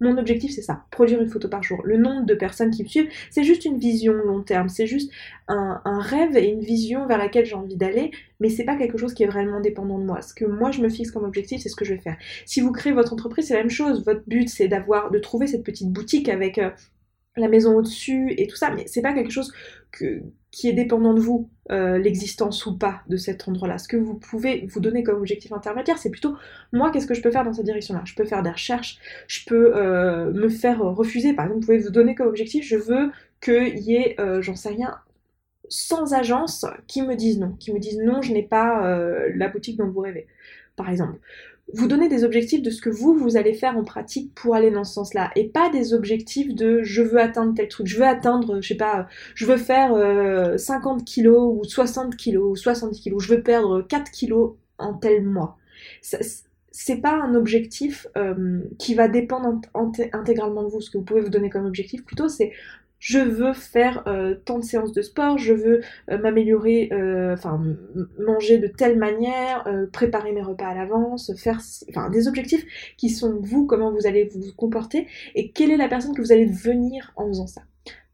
mon 0.00 0.18
objectif, 0.18 0.52
c'est 0.52 0.62
ça, 0.62 0.84
produire 0.90 1.22
une 1.22 1.28
photo 1.28 1.48
par 1.48 1.62
jour. 1.62 1.80
Le 1.84 1.96
nombre 1.96 2.26
de 2.26 2.34
personnes 2.34 2.70
qui 2.70 2.82
me 2.82 2.88
suivent, 2.88 3.08
c'est 3.30 3.44
juste 3.44 3.64
une 3.64 3.78
vision 3.78 4.12
long 4.12 4.42
terme, 4.42 4.68
c'est 4.68 4.86
juste 4.86 5.10
un, 5.48 5.80
rêve 5.84 6.36
et 6.36 6.48
une 6.48 6.60
vision 6.60 7.06
vers 7.06 7.18
laquelle 7.18 7.46
j'ai 7.46 7.54
envie 7.54 7.76
d'aller, 7.76 8.10
mais 8.40 8.50
c'est 8.50 8.64
pas 8.64 8.76
quelque 8.76 8.98
chose 8.98 9.14
qui 9.14 9.22
est 9.22 9.28
vraiment 9.28 9.60
dépendant 9.60 9.98
de 9.98 10.04
moi. 10.04 10.20
Ce 10.20 10.34
que 10.34 10.44
moi 10.44 10.70
je 10.70 10.80
me 10.82 10.88
fixe 10.88 11.10
comme 11.10 11.24
objectif, 11.24 11.62
c'est 11.62 11.68
ce 11.68 11.76
que 11.76 11.84
je 11.84 11.94
vais 11.94 12.00
faire. 12.00 12.16
Si 12.44 12.60
vous 12.60 12.72
créez 12.72 12.92
votre 12.92 13.12
entreprise, 13.12 13.46
c'est 13.48 13.54
la 13.54 13.60
même 13.60 13.70
chose. 13.70 14.04
Votre 14.04 14.22
but, 14.26 14.48
c'est 14.48 14.68
d'avoir, 14.68 15.10
de 15.10 15.18
trouver 15.18 15.46
cette 15.46 15.64
petite 15.64 15.90
boutique 15.90 16.28
avec 16.28 16.58
euh, 16.58 16.70
la 17.36 17.48
maison 17.48 17.76
au-dessus 17.76 18.32
et 18.36 18.46
tout 18.46 18.56
ça, 18.56 18.70
mais 18.70 18.84
c'est 18.86 19.02
pas 19.02 19.12
quelque 19.12 19.32
chose 19.32 19.52
qui 20.50 20.68
est 20.68 20.72
dépendant 20.72 21.14
de 21.14 21.20
vous, 21.20 21.48
euh, 21.72 21.98
l'existence 21.98 22.64
ou 22.66 22.78
pas 22.78 23.02
de 23.08 23.16
cet 23.16 23.48
endroit-là. 23.48 23.78
Ce 23.78 23.88
que 23.88 23.96
vous 23.96 24.14
pouvez 24.14 24.66
vous 24.68 24.80
donner 24.80 25.02
comme 25.02 25.16
objectif 25.16 25.52
intermédiaire, 25.52 25.98
c'est 25.98 26.10
plutôt 26.10 26.36
moi, 26.72 26.90
qu'est-ce 26.90 27.06
que 27.06 27.14
je 27.14 27.22
peux 27.22 27.30
faire 27.30 27.44
dans 27.44 27.52
cette 27.52 27.64
direction-là? 27.64 28.02
Je 28.04 28.14
peux 28.14 28.24
faire 28.24 28.42
des 28.42 28.50
recherches, 28.50 28.98
je 29.26 29.44
peux 29.46 29.76
euh, 29.76 30.32
me 30.32 30.48
faire 30.48 30.80
refuser. 30.80 31.32
Par 31.32 31.46
exemple, 31.46 31.60
vous 31.60 31.66
pouvez 31.66 31.78
vous 31.78 31.90
donner 31.90 32.14
comme 32.14 32.28
objectif, 32.28 32.64
je 32.64 32.76
veux 32.76 33.10
qu'il 33.40 33.78
y 33.78 33.96
ait, 33.96 34.14
euh, 34.20 34.42
j'en 34.42 34.54
sais 34.54 34.68
rien, 34.68 34.96
sans 35.68 36.14
agence 36.14 36.66
qui 36.86 37.02
me 37.02 37.16
disent 37.16 37.40
non, 37.40 37.52
qui 37.58 37.72
me 37.72 37.78
disent 37.78 37.98
non, 37.98 38.22
je 38.22 38.32
n'ai 38.32 38.42
pas 38.42 38.98
la 39.34 39.48
boutique 39.48 39.78
dont 39.78 39.88
vous 39.88 40.00
rêvez, 40.00 40.26
par 40.76 40.90
exemple 40.90 41.18
vous 41.72 41.88
donnez 41.88 42.08
des 42.08 42.24
objectifs 42.24 42.62
de 42.62 42.70
ce 42.70 42.80
que 42.80 42.90
vous, 42.90 43.14
vous 43.14 43.36
allez 43.36 43.54
faire 43.54 43.76
en 43.76 43.84
pratique 43.84 44.34
pour 44.34 44.54
aller 44.54 44.70
dans 44.70 44.84
ce 44.84 44.94
sens-là. 44.94 45.30
Et 45.34 45.48
pas 45.48 45.70
des 45.70 45.94
objectifs 45.94 46.54
de 46.54 46.82
je 46.82 47.02
veux 47.02 47.18
atteindre 47.18 47.54
tel 47.54 47.68
truc, 47.68 47.86
je 47.86 47.96
veux 47.96 48.04
atteindre, 48.04 48.60
je 48.60 48.68
sais 48.68 48.76
pas, 48.76 49.08
je 49.34 49.46
veux 49.46 49.56
faire 49.56 49.90
50 50.58 51.00
euh, 51.00 51.04
kilos 51.04 51.56
ou 51.58 51.64
60 51.64 52.16
kilos 52.16 52.52
ou 52.52 52.56
70 52.56 53.00
kilos, 53.00 53.22
je 53.22 53.34
veux 53.34 53.42
perdre 53.42 53.82
4 53.82 54.10
kilos 54.10 54.54
en 54.78 54.94
tel 54.94 55.24
mois. 55.24 55.56
C'est 56.02 56.96
pas 56.96 57.14
un 57.14 57.34
objectif 57.34 58.08
euh, 58.16 58.60
qui 58.78 58.94
va 58.94 59.08
dépendre 59.08 59.60
intégralement 60.12 60.64
de 60.64 60.68
vous. 60.68 60.80
Ce 60.80 60.90
que 60.90 60.98
vous 60.98 61.04
pouvez 61.04 61.20
vous 61.20 61.30
donner 61.30 61.48
comme 61.48 61.66
objectif 61.66 62.04
plutôt, 62.04 62.28
c'est 62.28 62.52
je 63.04 63.18
veux 63.18 63.52
faire 63.52 64.02
euh, 64.06 64.34
tant 64.46 64.58
de 64.58 64.64
séances 64.64 64.92
de 64.92 65.02
sport, 65.02 65.36
je 65.36 65.52
veux 65.52 65.82
euh, 66.10 66.16
m'améliorer, 66.16 66.88
euh, 66.90 67.34
enfin 67.34 67.62
manger 68.18 68.56
de 68.56 68.66
telle 68.66 68.98
manière, 68.98 69.68
préparer 69.92 70.32
mes 70.32 70.40
repas 70.40 70.68
à 70.68 70.74
l'avance, 70.74 71.30
faire 71.36 71.60
enfin 71.90 72.08
des 72.08 72.28
objectifs 72.28 72.64
qui 72.96 73.10
sont 73.10 73.38
vous, 73.42 73.66
comment 73.66 73.92
vous 73.92 74.06
allez 74.06 74.30
vous 74.32 74.54
comporter 74.56 75.06
et 75.34 75.50
quelle 75.50 75.70
est 75.70 75.76
la 75.76 75.88
personne 75.88 76.14
que 76.14 76.22
vous 76.22 76.32
allez 76.32 76.46
devenir 76.46 77.12
en 77.16 77.28
faisant 77.28 77.46
ça. 77.46 77.60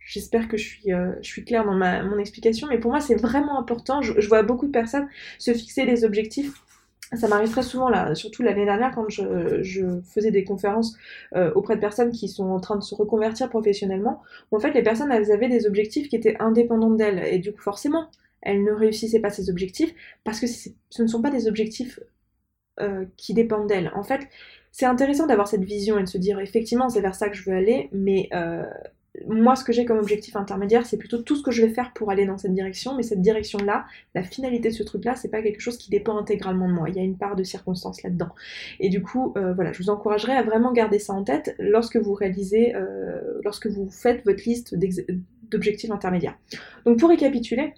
J'espère 0.00 0.48
que 0.48 0.56
je 0.56 0.66
suis, 0.66 0.90
je 0.90 1.28
suis 1.28 1.44
claire 1.44 1.64
dans 1.64 1.76
ma, 1.76 2.02
mon 2.02 2.18
explication, 2.18 2.66
mais 2.68 2.78
pour 2.78 2.90
moi 2.90 2.98
c'est 2.98 3.14
vraiment 3.14 3.60
important. 3.60 4.02
je, 4.02 4.26
vois 4.26 4.42
beaucoup 4.42 4.66
de 4.66 4.72
personnes 4.72 5.06
se 5.38 5.54
fixer 5.54 5.86
des 5.86 6.04
objectifs 6.04 6.52
ça 7.16 7.28
m'arrive 7.28 7.50
très 7.50 7.62
souvent 7.62 7.88
là, 7.88 8.14
surtout 8.14 8.42
l'année 8.42 8.64
dernière 8.64 8.92
quand 8.94 9.08
je, 9.08 10.00
faisais 10.04 10.30
des 10.30 10.44
conférences 10.44 10.96
euh, 11.34 11.52
auprès 11.54 11.74
de 11.74 11.80
personnes 11.80 12.12
qui 12.12 12.28
sont 12.28 12.50
en 12.50 12.60
train 12.60 12.76
de 12.76 12.82
se 12.82 12.94
reconvertir 12.94 13.48
professionnellement, 13.48 14.22
où 14.50 14.56
en 14.56 14.60
fait 14.60 14.72
les 14.72 14.82
personnes 14.82 15.10
elles 15.10 15.32
avaient 15.32 15.48
des 15.48 15.66
objectifs 15.66 16.08
qui 16.08 16.16
étaient 16.16 16.36
indépendants 16.38 16.90
d'elles 16.90 17.24
et 17.26 17.38
du 17.38 17.52
coup 17.52 17.62
forcément 17.62 18.08
elles 18.42 18.62
ne 18.62 18.72
réussissaient 18.72 19.20
pas 19.20 19.30
ces 19.30 19.50
objectifs 19.50 19.92
parce 20.24 20.40
que 20.40 20.46
ce 20.46 21.02
ne 21.02 21.06
sont 21.06 21.20
pas 21.20 21.30
des 21.30 21.48
objectifs 21.48 22.00
euh, 22.80 23.04
qui 23.16 23.34
dépendent 23.34 23.66
d'elles. 23.66 23.90
En 23.94 24.02
fait, 24.02 24.28
c'est 24.72 24.86
intéressant 24.86 25.26
d'avoir 25.26 25.48
cette 25.48 25.64
vision 25.64 25.98
et 25.98 26.04
de 26.04 26.08
se 26.08 26.16
dire 26.16 26.38
effectivement 26.40 26.88
c'est 26.88 27.00
vers 27.00 27.14
ça 27.14 27.28
que 27.28 27.36
je 27.36 27.44
veux 27.44 27.56
aller, 27.56 27.88
mais 27.92 28.28
euh, 28.32 28.64
moi, 29.26 29.56
ce 29.56 29.64
que 29.64 29.72
j'ai 29.72 29.84
comme 29.84 29.98
objectif 29.98 30.36
intermédiaire, 30.36 30.86
c'est 30.86 30.96
plutôt 30.96 31.18
tout 31.18 31.36
ce 31.36 31.42
que 31.42 31.50
je 31.50 31.62
vais 31.62 31.72
faire 31.72 31.92
pour 31.92 32.10
aller 32.10 32.26
dans 32.26 32.38
cette 32.38 32.54
direction, 32.54 32.94
mais 32.96 33.02
cette 33.02 33.20
direction-là, 33.20 33.86
la 34.14 34.22
finalité 34.22 34.68
de 34.68 34.74
ce 34.74 34.82
truc-là, 34.82 35.16
c'est 35.16 35.28
pas 35.28 35.42
quelque 35.42 35.60
chose 35.60 35.76
qui 35.76 35.90
dépend 35.90 36.16
intégralement 36.16 36.68
de 36.68 36.74
moi. 36.74 36.88
Il 36.88 36.96
y 36.96 37.00
a 37.00 37.02
une 37.02 37.18
part 37.18 37.36
de 37.36 37.42
circonstance 37.42 38.02
là-dedans. 38.02 38.30
Et 38.78 38.88
du 38.88 39.02
coup, 39.02 39.32
euh, 39.36 39.52
voilà, 39.54 39.72
je 39.72 39.82
vous 39.82 39.90
encouragerais 39.90 40.36
à 40.36 40.42
vraiment 40.42 40.72
garder 40.72 40.98
ça 40.98 41.12
en 41.12 41.24
tête 41.24 41.56
lorsque 41.58 41.96
vous 41.96 42.14
réalisez, 42.14 42.74
euh, 42.76 43.40
lorsque 43.44 43.66
vous 43.66 43.90
faites 43.90 44.24
votre 44.24 44.44
liste 44.44 44.76
d'objectifs 45.50 45.90
intermédiaires. 45.90 46.38
Donc, 46.86 46.98
pour 46.98 47.08
récapituler, 47.08 47.74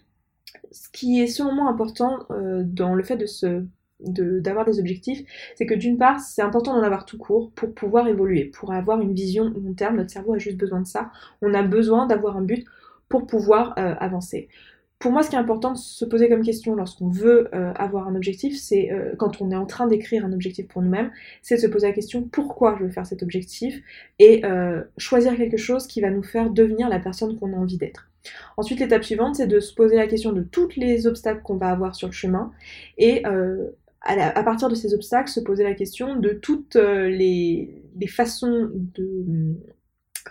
ce 0.70 0.88
qui 0.90 1.22
est 1.22 1.40
moi 1.40 1.68
important 1.68 2.26
euh, 2.30 2.62
dans 2.64 2.94
le 2.94 3.02
fait 3.02 3.16
de 3.16 3.26
se 3.26 3.64
d'avoir 4.04 4.64
des 4.64 4.78
objectifs, 4.78 5.22
c'est 5.56 5.66
que 5.66 5.74
d'une 5.74 5.98
part, 5.98 6.20
c'est 6.20 6.42
important 6.42 6.74
d'en 6.74 6.82
avoir 6.82 7.04
tout 7.04 7.18
court 7.18 7.50
pour 7.54 7.72
pouvoir 7.74 8.08
évoluer, 8.08 8.44
pour 8.44 8.72
avoir 8.72 9.00
une 9.00 9.14
vision 9.14 9.44
long 9.44 9.74
terme. 9.74 9.96
Notre 9.96 10.10
cerveau 10.10 10.34
a 10.34 10.38
juste 10.38 10.56
besoin 10.56 10.80
de 10.80 10.86
ça. 10.86 11.10
On 11.40 11.54
a 11.54 11.62
besoin 11.62 12.06
d'avoir 12.06 12.36
un 12.36 12.42
but 12.42 12.66
pour 13.12 13.26
pouvoir 13.26 13.74
euh, 13.78 13.94
avancer. 13.98 14.48
Pour 14.98 15.12
moi, 15.12 15.22
ce 15.22 15.28
qui 15.28 15.36
est 15.36 15.38
important 15.38 15.72
de 15.72 15.76
se 15.76 16.04
poser 16.06 16.30
comme 16.30 16.42
question 16.42 16.74
lorsqu'on 16.74 17.10
veut 17.10 17.48
euh, 17.54 17.72
avoir 17.74 18.08
un 18.08 18.14
objectif, 18.14 18.58
c'est 18.58 18.90
euh, 18.90 19.14
quand 19.18 19.42
on 19.42 19.50
est 19.50 19.56
en 19.56 19.66
train 19.66 19.86
d'écrire 19.86 20.24
un 20.24 20.32
objectif 20.32 20.66
pour 20.66 20.80
nous-mêmes, 20.80 21.10
c'est 21.42 21.56
de 21.56 21.60
se 21.60 21.66
poser 21.66 21.88
la 21.88 21.92
question 21.92 22.22
pourquoi 22.22 22.76
je 22.78 22.84
veux 22.84 22.90
faire 22.90 23.04
cet 23.04 23.22
objectif 23.22 23.82
et 24.18 24.42
choisir 24.96 25.36
quelque 25.36 25.58
chose 25.58 25.86
qui 25.86 26.00
va 26.00 26.08
nous 26.08 26.22
faire 26.22 26.48
devenir 26.48 26.88
la 26.88 27.00
personne 27.00 27.38
qu'on 27.38 27.52
a 27.52 27.56
envie 27.56 27.76
d'être. 27.76 28.08
Ensuite, 28.56 28.80
l'étape 28.80 29.04
suivante, 29.04 29.34
c'est 29.34 29.48
de 29.48 29.60
se 29.60 29.74
poser 29.74 29.96
la 29.96 30.06
question 30.06 30.32
de 30.32 30.42
tous 30.42 30.70
les 30.76 31.06
obstacles 31.06 31.42
qu'on 31.42 31.56
va 31.56 31.68
avoir 31.68 31.94
sur 31.94 32.08
le 32.08 32.12
chemin 32.12 32.52
et 32.96 33.24
à, 34.04 34.42
partir 34.42 34.68
de 34.68 34.74
ces 34.74 34.94
obstacles, 34.94 35.30
se 35.30 35.40
poser 35.40 35.64
la 35.64 35.74
question 35.74 36.16
de 36.16 36.30
toutes 36.30 36.76
euh, 36.76 37.08
les, 37.08 37.84
façons 38.08 38.70
de, 38.74 39.54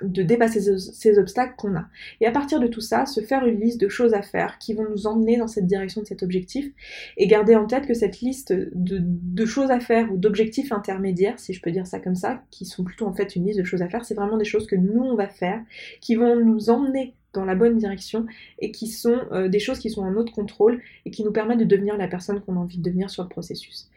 de 0.01 0.23
dépasser 0.23 0.77
ces 0.77 1.19
obstacles 1.19 1.55
qu'on 1.57 1.75
a. 1.75 1.87
Et 2.19 2.27
à 2.27 2.31
partir 2.31 2.59
de 2.59 2.67
tout 2.67 2.81
ça, 2.81 3.05
se 3.05 3.21
faire 3.21 3.45
une 3.45 3.59
liste 3.59 3.79
de 3.79 3.89
choses 3.89 4.13
à 4.13 4.21
faire 4.21 4.57
qui 4.59 4.73
vont 4.73 4.89
nous 4.89 5.07
emmener 5.07 5.37
dans 5.37 5.47
cette 5.47 5.67
direction 5.67 6.01
de 6.01 6.07
cet 6.07 6.23
objectif 6.23 6.71
et 7.17 7.27
garder 7.27 7.55
en 7.55 7.65
tête 7.65 7.87
que 7.87 7.93
cette 7.93 8.19
liste 8.21 8.53
de, 8.53 9.45
choses 9.45 9.71
à 9.71 9.79
faire 9.79 10.11
ou 10.11 10.17
d'objectifs 10.17 10.71
intermédiaires, 10.71 11.39
si 11.39 11.53
je 11.53 11.61
peux 11.61 11.71
dire 11.71 11.87
ça 11.87 11.99
comme 11.99 12.15
ça, 12.15 12.43
qui 12.51 12.65
sont 12.65 12.83
plutôt 12.83 13.05
en 13.05 13.13
fait 13.13 13.35
une 13.35 13.45
liste 13.45 13.59
de 13.59 13.63
choses 13.63 13.81
à 13.81 13.89
faire, 13.89 14.05
c'est 14.05 14.15
vraiment 14.15 14.37
des 14.37 14.45
choses 14.45 14.67
que 14.67 14.75
nous 14.75 15.01
on 15.01 15.15
va 15.15 15.27
faire, 15.27 15.61
qui 15.99 16.15
vont 16.15 16.35
nous 16.35 16.69
emmener 16.69 17.15
dans 17.33 17.45
la 17.45 17.55
bonne 17.55 17.77
direction 17.77 18.25
et 18.59 18.71
qui 18.71 18.87
sont 18.87 19.19
euh, 19.31 19.47
des 19.47 19.59
choses 19.59 19.79
qui 19.79 19.89
sont 19.89 20.01
en 20.01 20.11
notre 20.11 20.33
contrôle 20.33 20.81
et 21.05 21.11
qui 21.11 21.23
nous 21.23 21.31
permettent 21.31 21.59
de 21.59 21.65
devenir 21.65 21.97
la 21.97 22.07
personne 22.07 22.41
qu'on 22.41 22.55
a 22.55 22.59
envie 22.59 22.77
de 22.77 22.83
devenir 22.83 23.09
sur 23.09 23.23
le 23.23 23.29
processus. 23.29 23.89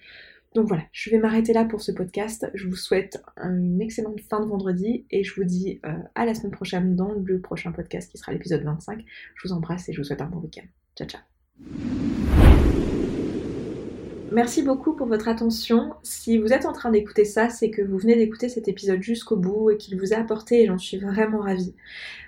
Donc 0.55 0.69
voilà, 0.69 0.85
je 0.93 1.11
vais 1.11 1.19
m'arrêter 1.19 1.53
là 1.53 1.65
pour 1.65 1.81
ce 1.81 1.91
podcast. 1.91 2.49
Je 2.55 2.69
vous 2.69 2.77
souhaite 2.77 3.21
une 3.37 3.81
excellente 3.81 4.21
fin 4.21 4.41
de 4.41 4.47
vendredi 4.47 5.05
et 5.11 5.25
je 5.25 5.35
vous 5.35 5.43
dis 5.43 5.81
euh, 5.85 5.93
à 6.15 6.25
la 6.25 6.35
semaine 6.35 6.53
prochaine 6.53 6.95
dans 6.95 7.13
le 7.13 7.41
prochain 7.41 7.73
podcast 7.73 8.11
qui 8.11 8.19
sera 8.19 8.33
l'épisode 8.33 8.63
25. 8.63 9.05
Je 9.35 9.49
vous 9.49 9.53
embrasse 9.53 9.89
et 9.89 9.93
je 9.93 9.99
vous 9.99 10.05
souhaite 10.05 10.23
un 10.23 10.27
bon 10.27 10.39
week-end. 10.39 10.67
Ciao 10.97 11.09
ciao 11.09 11.94
Merci 14.35 14.63
beaucoup 14.63 14.95
pour 14.95 15.07
votre 15.07 15.29
attention. 15.29 15.95
Si 16.03 16.39
vous 16.39 16.53
êtes 16.53 16.67
en 16.67 16.73
train 16.73 16.91
d'écouter 16.91 17.25
ça, 17.25 17.51
c'est 17.51 17.71
que 17.71 17.83
vous 17.83 17.99
venez 17.99 18.17
d'écouter 18.17 18.49
cet 18.49 18.67
épisode 18.67 19.01
jusqu'au 19.01 19.37
bout 19.37 19.71
et 19.71 19.77
qu'il 19.77 19.97
vous 19.97 20.13
a 20.13 20.17
apporté 20.17 20.61
et 20.61 20.67
j'en 20.67 20.77
suis 20.77 20.99
vraiment 20.99 21.39
ravie. 21.39 21.73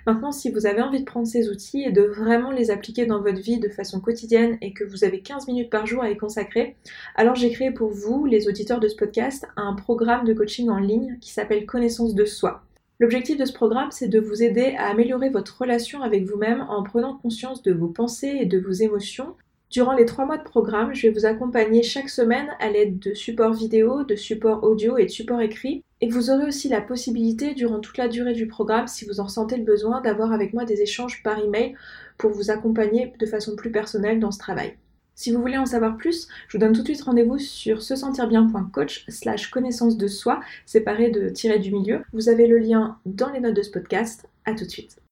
Maintenant, 0.05 0.31
si 0.31 0.49
vous 0.49 0.65
avez 0.65 0.81
envie 0.81 1.01
de 1.01 1.05
prendre 1.05 1.27
ces 1.27 1.49
outils 1.49 1.83
et 1.83 1.91
de 1.91 2.03
vraiment 2.03 2.51
les 2.51 2.71
appliquer 2.71 3.07
dans 3.07 3.21
votre 3.21 3.41
vie 3.41 3.59
de 3.59 3.67
façon 3.67 3.99
quotidienne 3.99 4.57
et 4.61 4.71
que 4.71 4.85
vous 4.85 5.03
avez 5.03 5.19
15 5.19 5.47
minutes 5.47 5.69
par 5.69 5.85
jour 5.85 6.01
à 6.01 6.09
y 6.09 6.15
consacrer, 6.15 6.77
alors 7.17 7.35
j'ai 7.35 7.51
créé 7.51 7.71
pour 7.71 7.89
vous, 7.89 8.25
les 8.25 8.47
auditeurs 8.47 8.79
de 8.79 8.87
ce 8.87 8.95
podcast, 8.95 9.45
un 9.57 9.73
programme 9.73 10.23
de 10.23 10.31
coaching 10.31 10.69
en 10.69 10.79
ligne 10.79 11.17
qui 11.19 11.33
s'appelle 11.33 11.65
Connaissance 11.65 12.15
de 12.15 12.23
soi. 12.23 12.63
L'objectif 13.01 13.37
de 13.37 13.43
ce 13.43 13.51
programme, 13.51 13.91
c'est 13.91 14.07
de 14.07 14.21
vous 14.21 14.41
aider 14.41 14.75
à 14.79 14.87
améliorer 14.87 15.29
votre 15.29 15.59
relation 15.59 16.01
avec 16.03 16.23
vous-même 16.23 16.65
en 16.69 16.83
prenant 16.83 17.17
conscience 17.17 17.63
de 17.63 17.73
vos 17.73 17.89
pensées 17.89 18.37
et 18.39 18.45
de 18.45 18.59
vos 18.59 18.71
émotions 18.71 19.35
Durant 19.69 19.93
les 19.93 20.05
trois 20.05 20.25
mois 20.25 20.37
de 20.37 20.43
programme, 20.43 20.93
je 20.95 21.07
vais 21.07 21.13
vous 21.13 21.25
accompagner 21.25 21.83
chaque 21.83 22.09
semaine 22.09 22.47
à 22.59 22.69
l'aide 22.69 22.99
de 22.99 23.13
supports 23.13 23.53
vidéo, 23.53 24.05
de 24.05 24.15
supports 24.15 24.63
audio 24.63 24.97
et 24.97 25.05
de 25.05 25.11
supports 25.11 25.41
écrits. 25.41 25.83
Et 25.99 26.07
vous 26.07 26.29
aurez 26.29 26.45
aussi 26.45 26.69
la 26.69 26.79
possibilité, 26.79 27.53
durant 27.53 27.79
toute 27.79 27.97
la 27.97 28.07
durée 28.07 28.33
du 28.33 28.47
programme, 28.47 28.87
si 28.87 29.05
vous 29.05 29.19
en 29.19 29.25
ressentez 29.25 29.57
le 29.57 29.65
besoin, 29.65 29.99
d'avoir 29.99 30.31
avec 30.31 30.53
moi 30.53 30.63
des 30.63 30.81
échanges 30.81 31.21
par 31.21 31.37
email 31.39 31.75
pour 32.17 32.31
vous 32.31 32.49
accompagner 32.49 33.13
de 33.19 33.25
façon 33.25 33.57
plus 33.57 33.71
personnelle 33.71 34.21
dans 34.21 34.31
ce 34.31 34.39
travail. 34.39 34.77
Si 35.15 35.31
vous 35.31 35.41
voulez 35.41 35.57
en 35.57 35.65
savoir 35.65 35.97
plus, 35.97 36.27
je 36.47 36.57
vous 36.57 36.61
donne 36.61 36.73
tout 36.73 36.81
de 36.83 36.87
suite 36.87 37.01
rendez-vous 37.01 37.39
sur 37.39 37.81
se 37.81 37.95
sentir 37.95 38.27
bien.coach 38.27 39.03
slash 39.09 39.49
connaissance 39.49 39.97
de 39.97 40.07
soi, 40.07 40.39
séparé 40.65 41.09
de 41.09 41.29
tirer 41.29 41.59
du 41.59 41.71
milieu. 41.71 42.03
Vous 42.13 42.29
avez 42.29 42.47
le 42.47 42.59
lien 42.59 42.99
dans 43.05 43.31
les 43.31 43.39
notes 43.39 43.55
de 43.55 43.63
ce 43.63 43.71
podcast. 43.71 44.29
À 44.45 44.53
tout 44.53 44.63
de 44.63 44.69
suite. 44.69 44.97